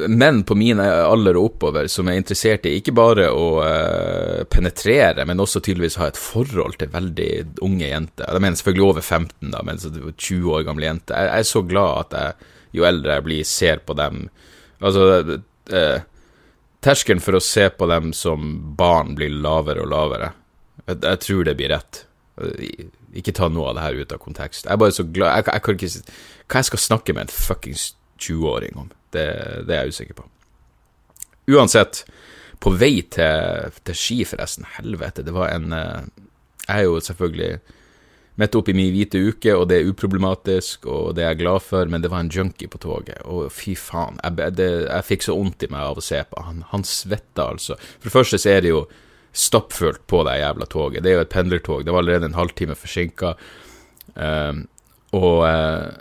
menn 0.10 0.40
på 0.48 0.56
min 0.58 0.80
alder 0.82 1.38
og 1.38 1.52
oppover, 1.52 1.86
som 1.92 2.08
er 2.10 2.18
interessert 2.18 2.66
i 2.66 2.74
ikke 2.80 2.96
bare 2.98 3.28
å 3.30 3.44
uh, 3.62 4.42
penetrere, 4.50 5.22
men 5.30 5.44
også 5.44 5.62
tydeligvis 5.62 6.00
ha 6.02 6.08
et 6.10 6.18
forhold 6.18 6.80
til 6.82 6.90
veldig 6.96 7.30
unge 7.62 7.92
jenter. 7.92 8.26
Jeg 8.26 8.42
mener 8.42 8.58
selvfølgelig 8.58 8.88
over 8.88 9.06
15, 9.06 9.52
da, 9.54 9.62
men 9.68 9.82
20 9.84 10.50
år 10.50 10.66
gamle 10.66 10.90
jenter. 10.90 11.14
Jeg, 11.14 11.30
jeg, 11.30 11.46
er 11.46 11.52
så 11.52 11.62
glad 11.70 12.00
at 12.00 12.18
jeg, 12.18 12.50
jo 12.80 12.88
eldre 12.90 13.20
jeg 13.20 13.28
blir, 13.28 13.52
ser 13.52 13.86
på 13.86 13.98
dem 14.00 14.24
Altså 14.82 15.38
uh, 15.38 16.00
terskelen 16.82 17.22
for 17.22 17.38
å 17.38 17.44
se 17.46 17.68
på 17.70 17.86
dem 17.86 18.16
som 18.18 18.56
barn 18.74 19.14
blir 19.14 19.30
lavere 19.44 19.84
og 19.84 19.92
lavere. 19.92 20.32
Jeg, 20.88 21.04
jeg 21.04 21.22
tror 21.28 21.46
det 21.46 21.54
blir 21.60 21.70
rett. 21.76 22.02
Ikke 23.18 23.34
ta 23.36 23.50
noe 23.52 23.72
av 23.72 23.78
det 23.78 23.86
her 23.86 24.02
ut 24.02 24.14
av 24.16 24.22
kontekst. 24.24 24.66
Jeg 24.66 24.74
er 24.74 24.80
bare 24.80 24.96
så 24.96 25.04
glad 25.04 25.36
Jeg, 25.36 25.48
jeg 25.52 25.64
kan 25.66 25.78
ikke 25.78 25.90
Hva 26.48 26.62
jeg 26.62 26.70
skal 26.70 26.84
snakke 26.86 27.16
med 27.16 27.28
en 27.28 27.34
fuckings 27.34 27.92
20-åring 28.22 28.78
om? 28.80 28.92
Det, 29.12 29.26
det, 29.68 29.76
er 29.76 29.84
jeg 29.84 29.96
usikker 29.96 30.22
på. 30.22 30.28
Uansett, 31.52 32.06
på 32.64 32.72
vei 32.80 33.02
til, 33.12 33.74
til 33.84 33.98
ski, 33.98 34.22
forresten, 34.30 34.68
helvete, 34.78 35.26
det 35.28 35.34
var 35.36 35.52
en 35.52 35.74
eh, 35.76 36.10
Jeg 36.68 36.78
er 36.78 36.88
jo 36.88 37.00
selvfølgelig 37.04 37.60
midt 38.40 38.56
oppi 38.56 38.74
min 38.78 38.94
hvite 38.94 39.20
uke, 39.20 39.54
og 39.58 39.68
det 39.70 39.82
er 39.82 39.90
uproblematisk, 39.92 40.86
og 40.90 41.16
det 41.18 41.26
er 41.26 41.34
jeg 41.34 41.42
glad 41.42 41.66
for, 41.66 41.90
men 41.92 42.04
det 42.04 42.12
var 42.14 42.24
en 42.24 42.32
junkie 42.32 42.70
på 42.72 42.80
toget, 42.82 43.20
og 43.28 43.52
fy 43.54 43.76
faen, 43.78 44.20
jeg, 44.24 44.54
jeg 44.88 45.08
fikk 45.08 45.26
så 45.28 45.36
vondt 45.38 45.66
i 45.68 45.72
meg 45.74 45.90
av 45.90 46.00
å 46.00 46.06
se 46.06 46.22
på. 46.30 46.44
Han, 46.48 46.64
han 46.72 46.86
svetta, 46.88 47.50
altså. 47.50 47.78
For 48.00 48.10
det 48.10 48.16
første 48.16 48.40
så 48.42 48.54
er 48.54 48.64
det 48.64 48.72
jo 48.72 48.86
stappfullt 49.32 50.04
på 50.08 50.24
det 50.28 50.40
jævla 50.42 50.68
toget. 50.68 51.04
Det 51.04 51.12
er 51.12 51.20
jo 51.20 51.26
et 51.26 51.34
pendlertog. 51.34 51.86
Det 51.86 51.94
var 51.94 52.04
allerede 52.04 52.28
en 52.30 52.38
halvtime 52.38 52.76
forsinka. 52.76 53.34
Um, 54.16 54.66
og 55.16 55.38
uh, 55.48 55.92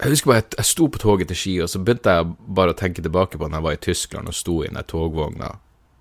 jeg 0.00 0.10
husker 0.10 0.30
bare 0.30 0.42
at 0.42 0.56
jeg 0.58 0.66
sto 0.66 0.88
på 0.90 0.98
toget 0.98 1.30
til 1.30 1.38
Ski, 1.38 1.54
og 1.62 1.70
så 1.70 1.78
begynte 1.78 2.10
jeg 2.10 2.32
bare 2.56 2.74
å 2.74 2.78
tenke 2.78 3.02
tilbake 3.02 3.38
på 3.38 3.46
da 3.46 3.60
jeg 3.60 3.66
var 3.66 3.76
i 3.76 3.84
Tyskland 3.86 4.30
og 4.30 4.34
sto 4.34 4.58
i 4.62 4.70
den 4.70 4.82
togvogna 4.90 5.54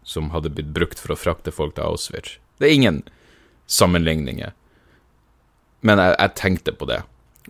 som 0.03 0.31
hadde 0.33 0.51
blitt 0.51 0.73
brukt 0.75 0.99
for 0.99 1.13
å 1.13 1.19
frakte 1.19 1.53
folk 1.53 1.77
til 1.77 1.85
Auschwitz. 1.85 2.37
Det 2.59 2.67
er 2.67 2.75
ingen 2.75 2.99
sammenligninger. 3.69 4.51
Men 5.81 6.01
jeg, 6.01 6.15
jeg 6.19 6.35
tenkte 6.39 6.73
på 6.75 6.87
det. 6.89 7.01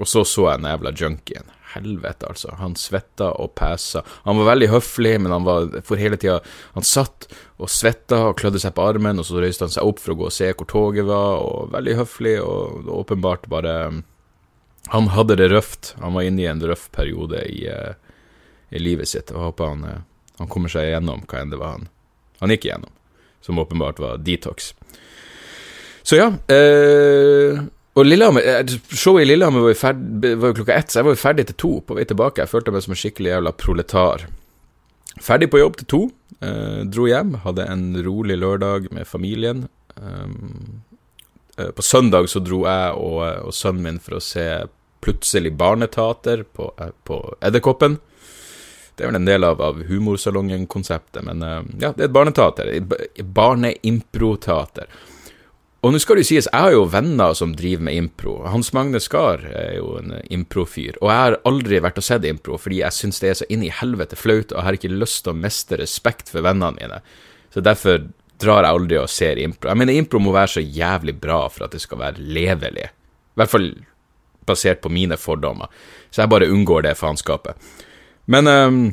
Og 0.02 0.10
så 0.10 0.24
så 0.28 0.50
jeg 0.52 0.62
den 0.62 0.70
jævla 0.70 0.94
junkien. 1.00 1.50
Helvete, 1.74 2.28
altså. 2.30 2.54
Han 2.60 2.76
svetta 2.78 3.32
og 3.42 3.56
pesa. 3.58 4.04
Han 4.28 4.38
var 4.42 4.52
veldig 4.52 4.70
høflig, 4.76 5.16
men 5.24 5.34
han 5.34 5.46
var 5.48 5.72
for 5.88 5.98
hele 5.98 6.20
tida 6.22 6.40
Han 6.76 6.86
satt 6.86 7.28
og 7.58 7.72
svetta 7.72 8.20
og 8.30 8.38
klødde 8.42 8.62
seg 8.62 8.76
på 8.78 8.86
armen, 8.86 9.22
og 9.22 9.28
så 9.28 9.42
røyste 9.42 9.66
han 9.66 9.74
seg 9.74 9.88
opp 9.90 10.02
for 10.04 10.14
å 10.14 10.20
gå 10.22 10.30
og 10.30 10.36
se 10.36 10.52
hvor 10.54 10.70
toget 10.70 11.08
var, 11.10 11.42
og 11.42 11.74
veldig 11.74 11.98
høflig, 12.04 12.36
og 12.44 12.90
åpenbart 13.02 13.50
bare 13.52 13.76
Han 14.92 15.14
hadde 15.16 15.38
det 15.40 15.50
røft. 15.50 15.94
Han 16.02 16.14
var 16.14 16.28
inne 16.28 16.44
i 16.44 16.50
en 16.52 16.62
røff 16.62 16.90
periode 16.92 17.40
i, 17.48 17.66
uh, 17.72 17.94
i 18.70 18.82
livet 18.82 19.08
sitt, 19.08 19.32
jeg 19.32 19.40
håper 19.40 19.72
han, 19.72 19.86
uh, 19.88 20.02
han 20.42 20.50
kommer 20.52 20.70
seg 20.70 20.90
igjennom 20.90 21.24
hva 21.24 21.40
enn 21.40 21.54
det 21.54 21.62
var 21.62 21.78
han, 21.78 21.88
han 22.42 22.52
gikk 22.52 22.68
igjennom, 22.68 22.92
som 23.42 23.62
åpenbart 23.64 24.02
var 24.04 24.20
detox. 24.20 24.74
Så 26.04 26.20
ja. 26.20 26.34
Uh, 26.52 27.64
og 27.94 28.08
Lillehammer, 28.08 28.42
eh, 28.42 28.78
Showet 28.90 29.26
i 29.26 29.30
Lillehammer 29.30 29.68
var 29.68 29.74
jo, 29.76 30.38
var 30.42 30.50
jo 30.50 30.58
klokka 30.62 30.78
ett, 30.78 30.90
så 30.92 31.00
jeg 31.00 31.08
var 31.10 31.14
jo 31.14 31.24
ferdig 31.24 31.48
til 31.50 31.60
to 31.62 31.74
på 31.86 31.98
vei 31.98 32.06
tilbake. 32.10 32.42
Jeg 32.42 32.50
følte 32.50 32.74
meg 32.74 32.86
som 32.86 32.96
en 32.96 33.02
skikkelig 33.04 33.36
jævla 33.36 33.54
proletar. 33.54 34.26
Ferdig 35.22 35.52
på 35.54 35.62
jobb 35.62 35.78
til 35.78 35.90
to. 35.94 36.02
Eh, 36.42 36.80
dro 36.90 37.06
hjem, 37.08 37.36
hadde 37.44 37.68
en 37.70 37.86
rolig 38.06 38.40
lørdag 38.42 38.90
med 38.92 39.08
familien. 39.08 39.68
Um, 39.96 40.82
eh, 41.58 41.70
på 41.70 41.86
søndag 41.86 42.30
så 42.30 42.42
dro 42.42 42.64
jeg 42.66 42.96
og, 42.98 43.20
og, 43.46 43.54
sønnen 43.54 43.86
min 43.86 44.02
for 44.02 44.18
å 44.18 44.24
se 44.24 44.48
plutselig 45.04 45.54
barneteater 45.60 46.44
på, 46.50 46.72
eh, 46.82 46.92
på 47.06 47.20
Edderkoppen. 47.42 48.00
Det 48.96 49.06
er 49.06 49.10
vel 49.10 49.22
en 49.22 49.30
del 49.30 49.46
av, 49.46 49.62
av 49.62 49.82
humorsalongen-konseptet, 49.86 51.22
men 51.26 51.46
eh, 51.46 51.62
ja, 51.82 51.94
det 51.94 52.08
er 52.08 52.10
et 52.10 52.18
barneteater. 52.18 52.74
Barneimproteater. 53.38 54.90
Og 55.84 55.92
nå 55.92 56.00
skal 56.00 56.16
det 56.16 56.24
jo 56.24 56.30
sies, 56.30 56.48
jeg 56.48 56.64
har 56.64 56.72
jo 56.72 56.86
venner 56.88 57.34
som 57.36 57.54
driver 57.60 57.84
med 57.90 57.98
impro. 58.00 58.38
Hans 58.48 58.72
Magne 58.76 59.02
Skar 59.04 59.42
er 59.44 59.74
jo 59.82 59.98
en 60.00 60.14
improfyr. 60.32 60.96
Og 61.02 61.10
jeg 61.12 61.20
har 61.20 61.40
aldri 61.50 61.82
vært 61.84 62.00
og 62.00 62.06
sett 62.08 62.28
impro 62.30 62.56
fordi 62.62 62.80
jeg 62.80 62.96
syns 62.96 63.20
det 63.20 63.32
er 63.32 63.40
så 63.42 63.48
inn 63.52 63.66
i 63.68 63.72
helvete 63.82 64.16
flaut, 64.16 64.54
og 64.54 64.62
jeg 64.62 64.68
har 64.70 64.78
ikke 64.80 64.94
lyst 64.94 65.26
til 65.26 65.34
å 65.34 65.42
miste 65.42 65.80
respekt 65.82 66.32
for 66.32 66.46
vennene 66.46 66.78
mine. 66.78 67.02
Så 67.52 67.64
derfor 67.66 68.00
drar 68.40 68.64
jeg 68.64 68.78
aldri 68.78 69.00
og 69.02 69.12
ser 69.12 69.42
impro. 69.44 69.74
Jeg 69.74 69.82
mener, 69.82 70.00
impro 70.00 70.24
må 70.24 70.32
være 70.36 70.56
så 70.56 70.64
jævlig 70.64 71.18
bra 71.20 71.42
for 71.52 71.68
at 71.68 71.76
det 71.76 71.84
skal 71.84 72.00
være 72.00 72.24
levelig. 72.40 72.88
I 72.88 73.42
hvert 73.42 73.52
fall 73.52 73.70
basert 74.48 74.80
på 74.84 74.92
mine 74.92 75.20
fordommer. 75.20 75.68
Så 76.12 76.24
jeg 76.24 76.32
bare 76.32 76.52
unngår 76.52 76.88
det 76.88 76.96
faenskapet. 77.00 77.60
Men 78.32 78.48
um, 78.48 78.84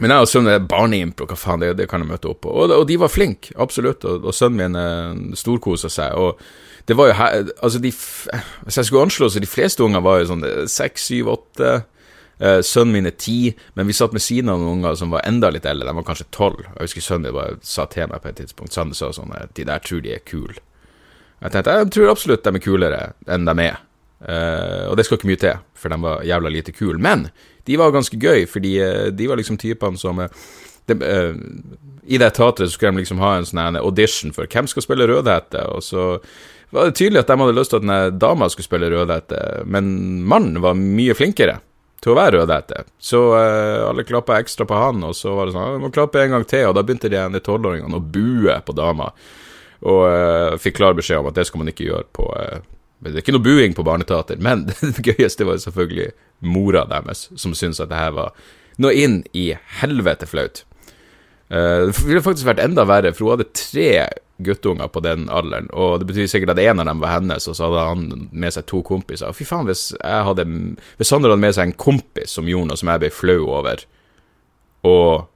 men 0.00 0.12
jeg 0.14 0.24
og 0.24 0.28
sønnen 0.30 0.54
er 0.54 0.64
barneimpro, 0.64 1.26
hva 1.28 1.36
faen, 1.36 1.60
det, 1.60 1.74
det, 1.76 1.86
kan 1.90 2.00
jeg 2.00 2.08
møte 2.08 2.30
opp 2.30 2.42
på. 2.46 2.52
Og, 2.52 2.72
og 2.72 2.86
de 2.88 2.96
var 3.00 3.12
flinke, 3.12 3.52
absolutt, 3.60 4.06
og, 4.08 4.24
og 4.24 4.36
sønnen 4.36 4.72
min 4.72 4.78
uh, 4.78 5.36
storkosa 5.36 5.90
seg. 5.92 6.16
Og 6.16 6.40
det 6.88 6.96
var 6.98 7.10
jo 7.10 7.16
her 7.18 7.50
Altså, 7.62 7.78
de 7.78 7.92
Hvis 7.92 8.78
jeg 8.80 8.88
skulle 8.88 9.02
anslå, 9.02 9.28
så 9.28 9.40
de 9.40 9.46
fleste 9.50 9.84
unger 9.84 10.02
var 10.02 10.18
jo 10.18 10.30
sånn 10.32 10.46
eh, 10.48 10.64
seks, 10.70 11.10
syv, 11.10 11.28
åtte. 11.36 11.74
Uh, 12.42 12.58
sønnen 12.64 12.96
min 12.96 13.10
er 13.10 13.14
ti, 13.20 13.52
men 13.76 13.86
vi 13.86 13.94
satt 13.94 14.16
med 14.16 14.24
siden 14.24 14.50
av 14.50 14.58
noen 14.58 14.80
unger 14.80 14.96
som 14.98 15.12
var 15.12 15.26
enda 15.28 15.52
litt 15.52 15.68
eldre, 15.68 15.86
de 15.86 15.98
var 16.00 16.08
kanskje 16.08 16.30
tolv. 16.34 16.64
Jeg 16.64 16.88
husker 16.88 17.06
sønnen 17.06 17.28
min 17.28 17.36
bare 17.36 17.60
sa 17.62 17.86
til 17.92 18.08
meg 18.10 18.24
på 18.24 18.32
et 18.32 18.40
tidspunkt 18.40 18.74
Sander 18.74 18.98
sa 18.98 19.12
sånn 19.14 19.36
De 19.52 19.68
der 19.68 19.84
tror 19.84 20.02
de 20.02 20.16
er 20.16 20.24
kule. 20.24 20.56
Jeg 21.42 21.52
tenkte 21.52 21.76
jeg 21.76 21.94
tror 21.94 22.14
absolutt 22.14 22.46
de 22.46 22.56
er 22.56 22.64
kulere 22.64 23.06
enn 23.30 23.46
de 23.46 23.54
er. 23.68 23.82
Uh, 24.22 24.86
og 24.86 24.94
det 24.94 25.02
skal 25.06 25.18
ikke 25.18 25.26
mye 25.32 25.40
til, 25.42 25.62
for 25.74 25.90
de 25.90 25.98
var 25.98 26.20
jævla 26.22 26.50
lite 26.54 26.72
kule. 26.76 26.98
Men 27.02 27.26
de 27.66 27.78
var 27.78 27.94
ganske 27.94 28.18
gøy, 28.22 28.44
fordi 28.46 28.76
uh, 28.78 29.08
de 29.10 29.26
var 29.26 29.40
liksom 29.40 29.58
typene 29.58 29.98
som 29.98 30.20
uh, 30.22 30.28
I 30.86 32.20
det 32.22 32.28
teatret 32.36 32.68
så 32.68 32.76
skulle 32.76 32.92
de 32.94 33.02
liksom 33.02 33.22
ha 33.22 33.32
en 33.38 33.48
sånn 33.48 33.78
audition 33.80 34.34
for 34.34 34.46
hvem 34.46 34.70
skal 34.70 34.86
spille 34.86 35.08
Rødhette, 35.10 35.64
og 35.74 35.82
så 35.82 36.06
var 36.72 36.88
det 36.88 36.96
tydelig 36.98 37.20
at 37.22 37.30
de 37.30 37.36
hadde 37.38 37.54
lyst 37.58 37.74
til 37.74 37.90
at 37.90 38.16
dama 38.18 38.48
skulle 38.50 38.66
spille 38.66 38.90
Rødhette, 38.94 39.62
men 39.66 39.92
mannen 40.26 40.62
var 40.62 40.78
mye 40.78 41.14
flinkere 41.18 41.58
til 42.02 42.14
å 42.14 42.18
være 42.18 42.40
Rødhette. 42.40 42.82
Så 42.98 43.20
alle 43.36 44.06
klappa 44.08 44.40
ekstra 44.42 44.66
på 44.66 44.78
han, 44.78 45.04
og 45.06 45.14
så 45.14 45.36
var 45.36 45.46
det 45.46 45.54
sånn 45.54 45.82
må 45.84 45.92
klappe 45.94 46.22
en 46.22 46.34
gang 46.34 46.46
til, 46.50 46.66
og 46.70 46.74
da 46.78 46.82
begynte 46.82 47.12
de 47.12 47.42
tolvåringene 47.46 48.00
å 48.00 48.02
bue 48.02 48.58
på 48.66 48.74
dama, 48.74 49.12
og 49.86 50.58
fikk 50.62 50.80
klar 50.80 50.98
beskjed 50.98 51.22
om 51.22 51.30
at 51.30 51.38
det 51.38 51.46
skal 51.46 51.62
man 51.62 51.70
ikke 51.70 51.86
gjøre 51.90 52.08
på 52.18 52.26
det 53.02 53.18
er 53.18 53.24
ikke 53.24 53.34
noe 53.34 53.44
buing 53.44 53.76
på 53.76 53.84
barneteater, 53.86 54.38
men 54.42 54.66
det 54.96 55.06
gøyeste 55.06 55.46
var 55.48 55.60
selvfølgelig 55.62 56.12
mora 56.46 56.84
deres, 56.90 57.28
som 57.34 57.54
syntes 57.56 57.82
at 57.82 57.90
det 57.90 57.98
her 57.98 58.12
var 58.16 58.36
noe 58.82 58.92
inn 58.96 59.22
i 59.36 59.50
helvete 59.80 60.28
flaut. 60.30 60.62
Uh, 61.52 61.90
det 61.90 62.04
ville 62.06 62.24
faktisk 62.24 62.48
vært 62.48 62.62
enda 62.64 62.86
verre, 62.88 63.12
for 63.12 63.26
hun 63.26 63.34
hadde 63.36 63.50
tre 63.58 63.88
guttunger 64.42 64.88
på 64.90 65.02
den 65.04 65.26
alderen, 65.30 65.68
og 65.74 66.00
det 66.00 66.08
betyr 66.08 66.30
sikkert 66.30 66.54
at 66.54 66.62
en 66.62 66.82
av 66.82 66.88
dem 66.88 67.02
var 67.02 67.16
hennes, 67.18 67.48
og 67.50 67.58
så 67.58 67.68
hadde 67.68 67.88
han 67.90 68.06
med 68.30 68.54
seg 68.54 68.66
to 68.70 68.80
kompiser. 68.86 69.34
Fy 69.36 69.46
faen, 69.46 69.68
hvis 69.68 69.90
jeg 69.98 70.28
hadde 70.28 70.46
Hvis 70.98 71.12
Sander 71.12 71.30
hadde 71.30 71.44
med 71.44 71.54
seg 71.54 71.68
en 71.68 71.76
kompis 71.78 72.38
som 72.38 72.48
gjorde 72.48 72.70
noe 72.70 72.80
som 72.80 72.90
jeg 72.90 73.04
ble 73.04 73.12
flau 73.14 73.42
over, 73.44 73.84
og 74.88 75.28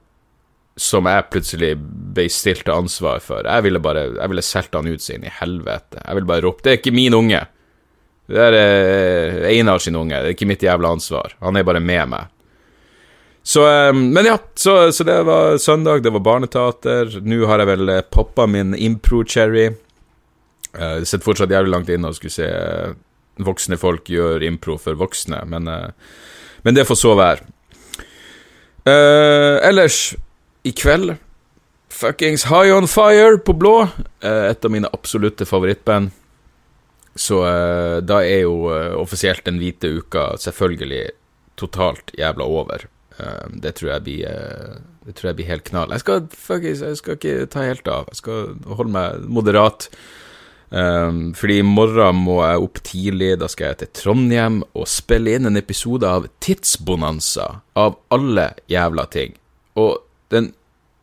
som 0.77 1.07
jeg 1.09 1.29
plutselig 1.33 1.71
ble 1.77 2.27
stilt 2.29 2.67
til 2.67 2.75
ansvar 2.75 3.21
for. 3.23 3.47
Jeg 3.47 3.65
ville 3.65 3.81
bare 3.81 4.11
Jeg 4.13 4.29
ville 4.29 4.45
solgt 4.45 4.75
han 4.77 4.87
ut 4.87 5.01
sin 5.01 5.23
i 5.25 5.33
helvete. 5.39 6.01
Jeg 6.03 6.15
ville 6.15 6.29
bare 6.29 6.45
ropt 6.45 6.63
'Det 6.63 6.71
er 6.71 6.77
ikke 6.77 6.93
min 6.93 7.13
unge'. 7.13 7.45
Det 8.27 8.43
er 8.43 8.55
eh, 8.59 9.45
Einar 9.53 9.79
sin 9.79 9.95
unge, 9.95 10.19
det 10.19 10.33
er 10.33 10.35
ikke 10.35 10.49
mitt 10.49 10.63
jævla 10.63 10.91
ansvar. 10.97 11.37
Han 11.43 11.55
er 11.55 11.65
bare 11.67 11.79
med 11.83 12.11
meg. 12.11 12.33
Så, 13.47 13.63
eh, 13.63 13.93
men 13.95 14.27
ja, 14.27 14.35
så, 14.59 14.91
så, 14.91 15.05
det 15.07 15.21
var 15.27 15.57
søndag, 15.63 16.03
det 16.03 16.11
var 16.11 16.25
barneteater. 16.25 17.21
Nå 17.23 17.45
har 17.47 17.63
jeg 17.63 17.71
vel 17.71 17.93
eh, 17.93 18.03
poppa 18.03 18.47
min 18.51 18.75
impro-cherry. 18.75 19.69
Uh, 20.77 20.99
det 20.99 21.07
sitter 21.07 21.25
fortsatt 21.25 21.53
jævlig 21.55 21.71
langt 21.71 21.87
inne 21.89 22.11
å 22.11 22.13
skulle 22.13 22.35
se 22.35 22.47
voksne 23.41 23.79
folk 23.79 24.09
gjøre 24.11 24.45
impro 24.45 24.75
for 24.81 24.97
voksne, 24.99 25.39
men, 25.49 25.69
men 26.65 26.75
det 26.75 26.83
får 26.89 26.97
så 26.99 27.13
være. 27.17 27.45
ellers, 28.85 30.15
i 30.65 30.73
kveld 30.73 31.15
Fuckings 31.93 32.47
High 32.49 32.73
On 32.75 32.89
Fire 32.89 33.37
på 33.37 33.53
blå. 33.57 33.75
et 34.25 34.65
av 34.65 34.73
mine 34.73 34.89
absolutte 34.93 35.45
favorittband. 35.45 36.11
Så 37.17 37.41
uh, 37.43 37.97
da 38.05 38.21
er 38.25 38.45
jo 38.45 38.67
uh, 38.69 38.93
offisielt 38.99 39.45
den 39.47 39.59
hvite 39.61 39.89
uka 39.99 40.29
selvfølgelig 40.41 41.07
totalt 41.57 42.13
jævla 42.17 42.45
over. 42.45 42.85
Uh, 43.17 43.49
det 43.57 43.75
tror 43.79 43.99
blir 44.05 44.29
Det 45.07 45.15
tror 45.15 45.29
jeg 45.29 45.35
blir 45.35 45.47
helt 45.49 45.63
knall. 45.63 45.91
Jeg 45.91 46.03
skal, 46.03 46.27
fuckings, 46.29 46.81
jeg 46.81 46.97
skal 46.99 47.17
ikke 47.17 47.49
ta 47.49 47.65
helt 47.65 47.87
av. 47.87 48.09
Jeg 48.11 48.21
skal 48.21 48.55
holde 48.77 48.91
meg 48.91 49.27
moderat. 49.27 49.89
Um, 50.69 51.31
fordi 51.31 51.61
i 51.61 51.63
morgen 51.63 52.17
må 52.25 52.41
jeg 52.43 52.63
opp 52.65 52.81
tidlig. 52.83 53.31
Da 53.39 53.47
skal 53.47 53.71
jeg 53.71 53.79
til 53.81 53.93
Trondheim 54.01 54.61
og 54.75 54.89
spille 54.91 55.37
inn 55.37 55.47
en 55.47 55.59
episode 55.59 56.07
av 56.07 56.27
Tidsbonanza. 56.43 57.47
Av 57.79 57.95
alle 58.11 58.49
jævla 58.67 59.07
ting. 59.15 59.37
Og 59.79 60.03
den 60.33 60.51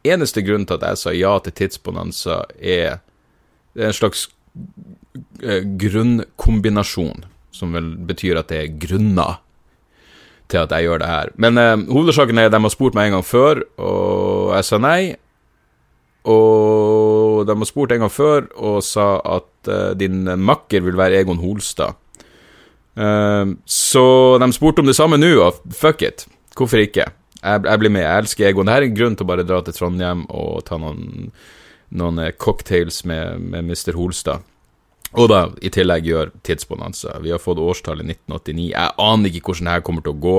eneste 0.05 0.45
grunnen 0.45 0.69
til 0.69 0.77
at 0.77 0.91
jeg 0.91 1.01
sa 1.01 1.17
ja 1.17 1.33
til 1.41 1.57
Tidsbonanza, 1.57 2.45
er 2.61 3.01
Det 3.75 3.83
er 3.83 3.91
en 3.91 3.97
slags 3.97 4.29
grunnkombinasjon, 5.81 7.25
som 7.55 7.75
vel 7.77 7.93
betyr 8.09 8.41
at 8.41 8.51
det 8.51 8.61
er 8.61 8.79
grunner 8.83 9.39
til 10.51 10.63
at 10.63 10.75
jeg 10.75 10.87
gjør 10.87 11.03
det 11.03 11.11
her. 11.11 11.33
Men 11.41 11.59
eh, 11.61 11.77
hovedsaken 11.89 12.39
er 12.39 12.51
at 12.51 12.55
de 12.55 12.63
har 12.67 12.73
spurt 12.73 12.97
meg 12.97 13.09
en 13.09 13.19
gang 13.19 13.27
før, 13.27 13.63
og 13.81 14.55
jeg 14.57 14.69
sa 14.69 14.81
nei. 14.83 15.01
Og 16.25 17.45
de 17.49 17.57
har 17.57 17.69
spurt 17.69 17.93
en 17.93 18.07
gang 18.07 18.13
før 18.13 18.47
og 18.57 18.79
sa 18.85 19.19
at 19.37 19.71
eh, 19.71 19.93
din 20.01 20.25
makker 20.41 20.85
vil 20.87 20.99
være 21.01 21.23
Egon 21.23 21.43
Holstad. 21.43 21.97
Eh, 22.97 23.45
så 23.67 24.07
de 24.41 24.51
spurte 24.57 24.85
om 24.85 24.89
det 24.91 24.97
samme 24.99 25.21
nå, 25.21 25.35
og 25.43 25.61
fuck 25.75 26.05
it. 26.05 26.27
Hvorfor 26.55 26.85
ikke? 26.85 27.09
Jeg, 27.45 27.65
jeg 27.67 27.81
blir 27.81 27.93
med. 27.93 28.07
Jeg 28.07 28.25
elsker 28.25 28.49
Egon. 28.49 28.69
Det 28.69 28.77
her 28.77 28.87
er 28.87 28.91
en 28.91 28.97
grunn 28.97 29.19
til 29.19 29.27
å 29.27 29.33
bare 29.33 29.47
dra 29.49 29.61
til 29.65 29.77
Trondheim 29.77 30.25
og 30.33 30.65
ta 30.69 30.81
noen, 30.81 31.31
noen 31.93 32.25
eh, 32.25 32.35
cocktails 32.37 33.05
med, 33.09 33.41
med 33.53 33.69
Mr. 33.69 33.97
Holstad. 33.99 34.45
Og 35.15 35.29
da 35.31 35.41
i 35.63 35.71
tillegg 35.71 36.07
gjør 36.09 36.33
tidsbonanza. 36.47 37.19
Vi 37.23 37.31
har 37.31 37.43
fått 37.43 37.61
årstallet 37.63 38.07
1989. 38.09 38.71
Jeg 38.73 38.95
aner 39.05 39.31
ikke 39.31 39.53
hvordan 39.53 39.69
det 39.69 39.77
her 39.77 39.85
kommer 39.87 40.05
til 40.05 40.15
å 40.15 40.23
gå. 40.25 40.39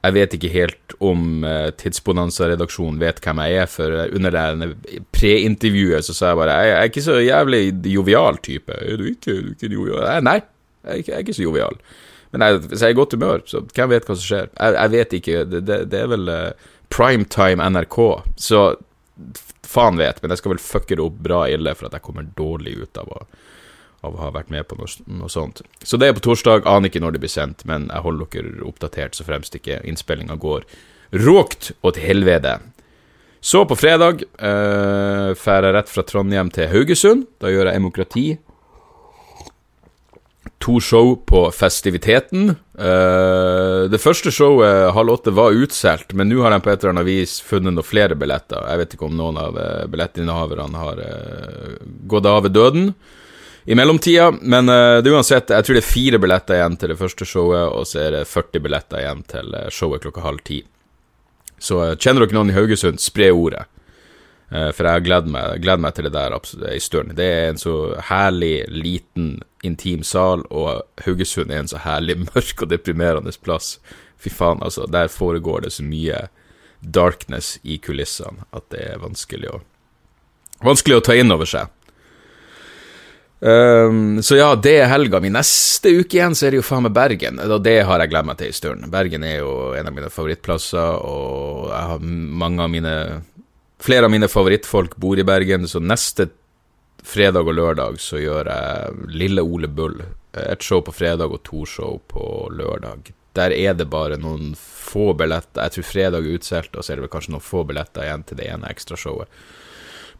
Jeg 0.00 0.16
vet 0.16 0.34
ikke 0.34 0.50
helt 0.54 0.94
om 1.04 1.44
eh, 1.44 1.68
Tidsbonanza-redaksjonen 1.76 3.00
vet 3.02 3.18
hvem 3.20 3.42
jeg 3.44 3.58
er, 3.60 3.66
for 3.68 3.96
under 4.16 4.32
det 4.32 4.70
pre-intervjuet 5.12 6.06
så 6.06 6.14
sa 6.16 6.30
jeg 6.30 6.38
bare 6.40 6.54
jeg, 6.56 6.70
jeg 6.70 6.78
er 6.78 6.92
ikke 6.92 7.04
så 7.04 7.16
jævlig 7.20 7.60
jovial 7.92 8.40
type. 8.40 8.78
Er 8.80 8.96
du 8.96 9.10
ikke, 9.10 9.34
er 9.34 9.42
du 9.44 9.50
ikke 9.52 9.70
jovial? 9.74 10.08
Nei, 10.24 10.38
jeg 10.86 10.94
er 10.94 11.02
ikke, 11.02 11.12
jeg 11.12 11.18
er 11.18 11.26
ikke 11.26 11.36
så 11.36 11.44
jovial. 11.44 11.76
Men 12.32 12.46
jeg, 12.46 12.62
hvis 12.70 12.80
jeg 12.80 12.88
er 12.88 12.96
i 12.96 13.00
godt 13.00 13.16
humør, 13.18 13.44
så 13.50 13.62
hvem 13.66 13.92
vet 13.92 14.08
hva 14.08 14.16
som 14.16 14.24
skjer? 14.24 14.50
Jeg, 14.54 14.76
jeg 14.78 14.94
vet 14.94 15.16
ikke. 15.18 15.44
Det, 15.50 15.62
det, 15.68 15.78
det 15.92 16.00
er 16.00 16.10
vel 16.14 16.32
uh, 16.32 16.70
primetime 16.94 17.68
NRK, 17.74 18.00
så 18.40 18.64
faen 19.70 20.00
vet, 20.00 20.22
men 20.22 20.32
jeg 20.32 20.40
skal 20.40 20.54
vel 20.54 20.64
fucke 20.64 20.96
det 20.96 21.04
opp 21.04 21.20
bra 21.22 21.44
ille 21.52 21.76
for 21.76 21.90
at 21.90 21.98
jeg 21.98 22.06
kommer 22.06 22.32
dårlig 22.38 22.78
ut 22.80 23.02
av 23.02 23.12
å 23.12 23.20
av 24.06 24.16
å 24.16 24.22
ha 24.22 24.30
vært 24.34 24.50
med 24.52 24.66
på 24.68 24.78
noe, 24.78 24.88
noe, 25.06 25.30
sånt. 25.32 25.62
Så 25.84 26.00
det 26.00 26.08
er 26.08 26.16
på 26.16 26.24
torsdag. 26.24 26.66
Aner 26.68 26.90
ikke 26.90 27.02
når 27.04 27.16
det 27.16 27.22
blir 27.24 27.32
sendt, 27.32 27.66
men 27.68 27.88
jeg 27.90 28.04
holder 28.04 28.30
dere 28.32 28.68
oppdatert 28.68 29.16
så 29.16 29.26
fremst 29.28 29.56
ikke 29.56 29.82
innspillinga 29.88 30.38
går 30.40 30.66
råkt 31.20 31.72
og 31.82 31.96
til 31.96 32.06
helvete. 32.08 32.58
Så 33.40 33.64
på 33.64 33.76
fredag 33.78 34.22
uh, 34.40 35.32
jeg 35.32 35.74
rett 35.74 35.88
fra 35.88 36.04
Trondheim 36.04 36.52
til 36.52 36.68
Haugesund. 36.72 37.26
Da 37.40 37.52
gjør 37.52 37.70
jeg 37.70 37.80
Demokrati. 37.80 38.26
To 40.60 40.76
show 40.80 41.14
på 41.24 41.46
Festiviteten. 41.56 42.50
Eh, 42.76 43.86
det 43.88 44.00
første 44.00 44.28
showet, 44.28 44.90
halv 44.92 45.14
åtte, 45.14 45.32
var 45.32 45.56
utsolgt, 45.56 46.12
men 46.12 46.28
nå 46.28 46.42
har 46.44 46.52
de 46.52 46.58
på 46.60 46.68
et 46.68 46.82
eller 46.82 46.92
annet 46.92 47.06
vis 47.06 47.38
funnet 47.44 47.72
noen 47.72 47.86
flere 47.86 48.16
billetter. 48.18 48.66
Jeg 48.68 48.82
vet 48.82 48.96
ikke 48.96 49.08
om 49.08 49.16
noen 49.16 49.38
av 49.40 49.56
uh, 49.56 49.86
billettinnehaverne 49.88 50.82
har 50.82 51.00
eh, 51.06 51.78
gått 52.12 52.28
av 52.28 52.44
ved 52.44 52.52
døden 52.58 52.92
i 53.64 53.74
mellomtida. 53.74 54.32
Men 54.40 54.68
uh, 54.68 55.02
det 55.02 55.12
uansett, 55.12 55.50
jeg 55.50 55.66
tror 55.66 55.76
det 55.76 55.82
er 55.84 55.90
fire 55.90 56.20
billetter 56.22 56.58
igjen 56.58 56.78
til 56.80 56.92
det 56.92 57.00
første 57.00 57.28
showet, 57.28 57.66
og 57.68 57.88
så 57.88 58.04
er 58.06 58.16
det 58.18 58.28
40 58.30 58.64
billetter 58.64 59.02
igjen 59.02 59.24
til 59.30 59.52
uh, 59.56 59.68
showet 59.72 60.04
klokka 60.04 60.24
halv 60.24 60.42
ti. 60.46 60.62
Så 61.60 61.82
uh, 61.82 61.92
kjenner 61.96 62.24
dere 62.24 62.38
noen 62.38 62.52
i 62.52 62.56
Haugesund, 62.56 63.02
spre 63.02 63.30
ordet. 63.34 63.66
for 64.50 64.82
jeg 64.82 65.04
gleder 65.06 65.30
meg, 65.30 65.60
gleder 65.62 65.78
meg 65.78 65.92
til 65.94 66.08
det 66.08 66.10
der 66.10 66.32
en 66.34 66.80
stund. 66.82 67.12
Det 67.14 67.24
er 67.24 67.52
en 67.52 67.58
så 67.60 67.74
herlig, 68.08 68.64
liten, 68.74 69.44
intim 69.62 70.02
sal, 70.02 70.42
og 70.50 70.82
Haugesund 71.04 71.52
er 71.52 71.60
en 71.62 71.70
så 71.70 71.78
herlig 71.84 72.16
mørk 72.32 72.64
og 72.64 72.72
deprimerende 72.72 73.30
plass. 73.44 73.76
Fy 74.18 74.28
faen, 74.28 74.58
altså. 74.60 74.88
Der 74.90 75.06
foregår 75.06 75.60
det 75.60 75.70
så 75.76 75.86
mye 75.86 76.26
darkness 76.80 77.58
i 77.62 77.78
kulissene 77.78 78.42
at 78.50 78.66
det 78.72 78.88
er 78.92 79.02
vanskelig 79.02 79.52
å 79.54 79.60
Vanskelig 80.60 80.98
å 80.98 81.00
ta 81.00 81.14
inn 81.16 81.32
over 81.32 81.48
seg. 81.48 81.70
Um, 83.40 84.22
så 84.22 84.36
ja, 84.36 84.50
det 84.56 84.74
er 84.82 84.90
helga 84.92 85.20
mi. 85.20 85.30
Neste 85.32 85.94
uke 85.96 86.18
igjen 86.18 86.36
så 86.36 86.46
er 86.46 86.52
det 86.52 86.60
jo 86.60 86.66
faen 86.66 86.84
meg 86.84 86.94
Bergen. 86.96 87.40
Og 87.40 87.62
det 87.64 87.78
har 87.88 88.02
jeg 88.02 88.12
glemt 88.12 88.28
meg 88.28 88.40
til 88.40 88.52
i 88.52 88.56
stund. 88.56 88.88
Bergen 88.92 89.24
er 89.24 89.38
jo 89.40 89.52
en 89.78 89.88
av 89.88 89.96
mine 89.96 90.12
favorittplasser, 90.12 91.00
og 91.00 91.70
jeg 91.72 91.92
har 91.92 92.08
mange 92.44 92.66
av 92.66 92.72
mine 92.72 92.96
Flere 93.80 94.04
av 94.04 94.10
mine 94.12 94.26
favorittfolk 94.28 94.98
bor 95.00 95.16
i 95.16 95.24
Bergen, 95.24 95.62
så 95.64 95.80
neste 95.80 96.26
fredag 97.00 97.46
og 97.48 97.54
lørdag 97.56 97.94
så 97.96 98.18
gjør 98.20 98.50
jeg 98.52 99.06
Lille 99.16 99.40
Ole 99.40 99.70
Bull. 99.72 99.94
Et 100.36 100.60
show 100.60 100.82
på 100.84 100.92
fredag 100.92 101.32
og 101.32 101.40
to 101.48 101.64
show 101.64 101.94
på 102.12 102.26
lørdag. 102.52 103.08
Der 103.40 103.54
er 103.56 103.78
det 103.78 103.86
bare 103.88 104.18
noen 104.20 104.52
få 104.52 105.14
billetter. 105.16 105.62
Jeg 105.64 105.78
tror 105.78 105.88
fredag 105.94 106.28
er 106.28 106.36
utsolgt, 106.36 106.76
og 106.76 106.84
så 106.84 106.92
er 106.92 107.00
det 107.00 107.06
vel 107.06 107.14
kanskje 107.14 107.32
noen 107.32 107.46
få 107.46 107.64
billetter 107.64 108.04
igjen 108.04 108.26
til 108.28 108.42
det 108.42 108.50
ene 108.52 108.68
ekstrashowet 108.68 109.32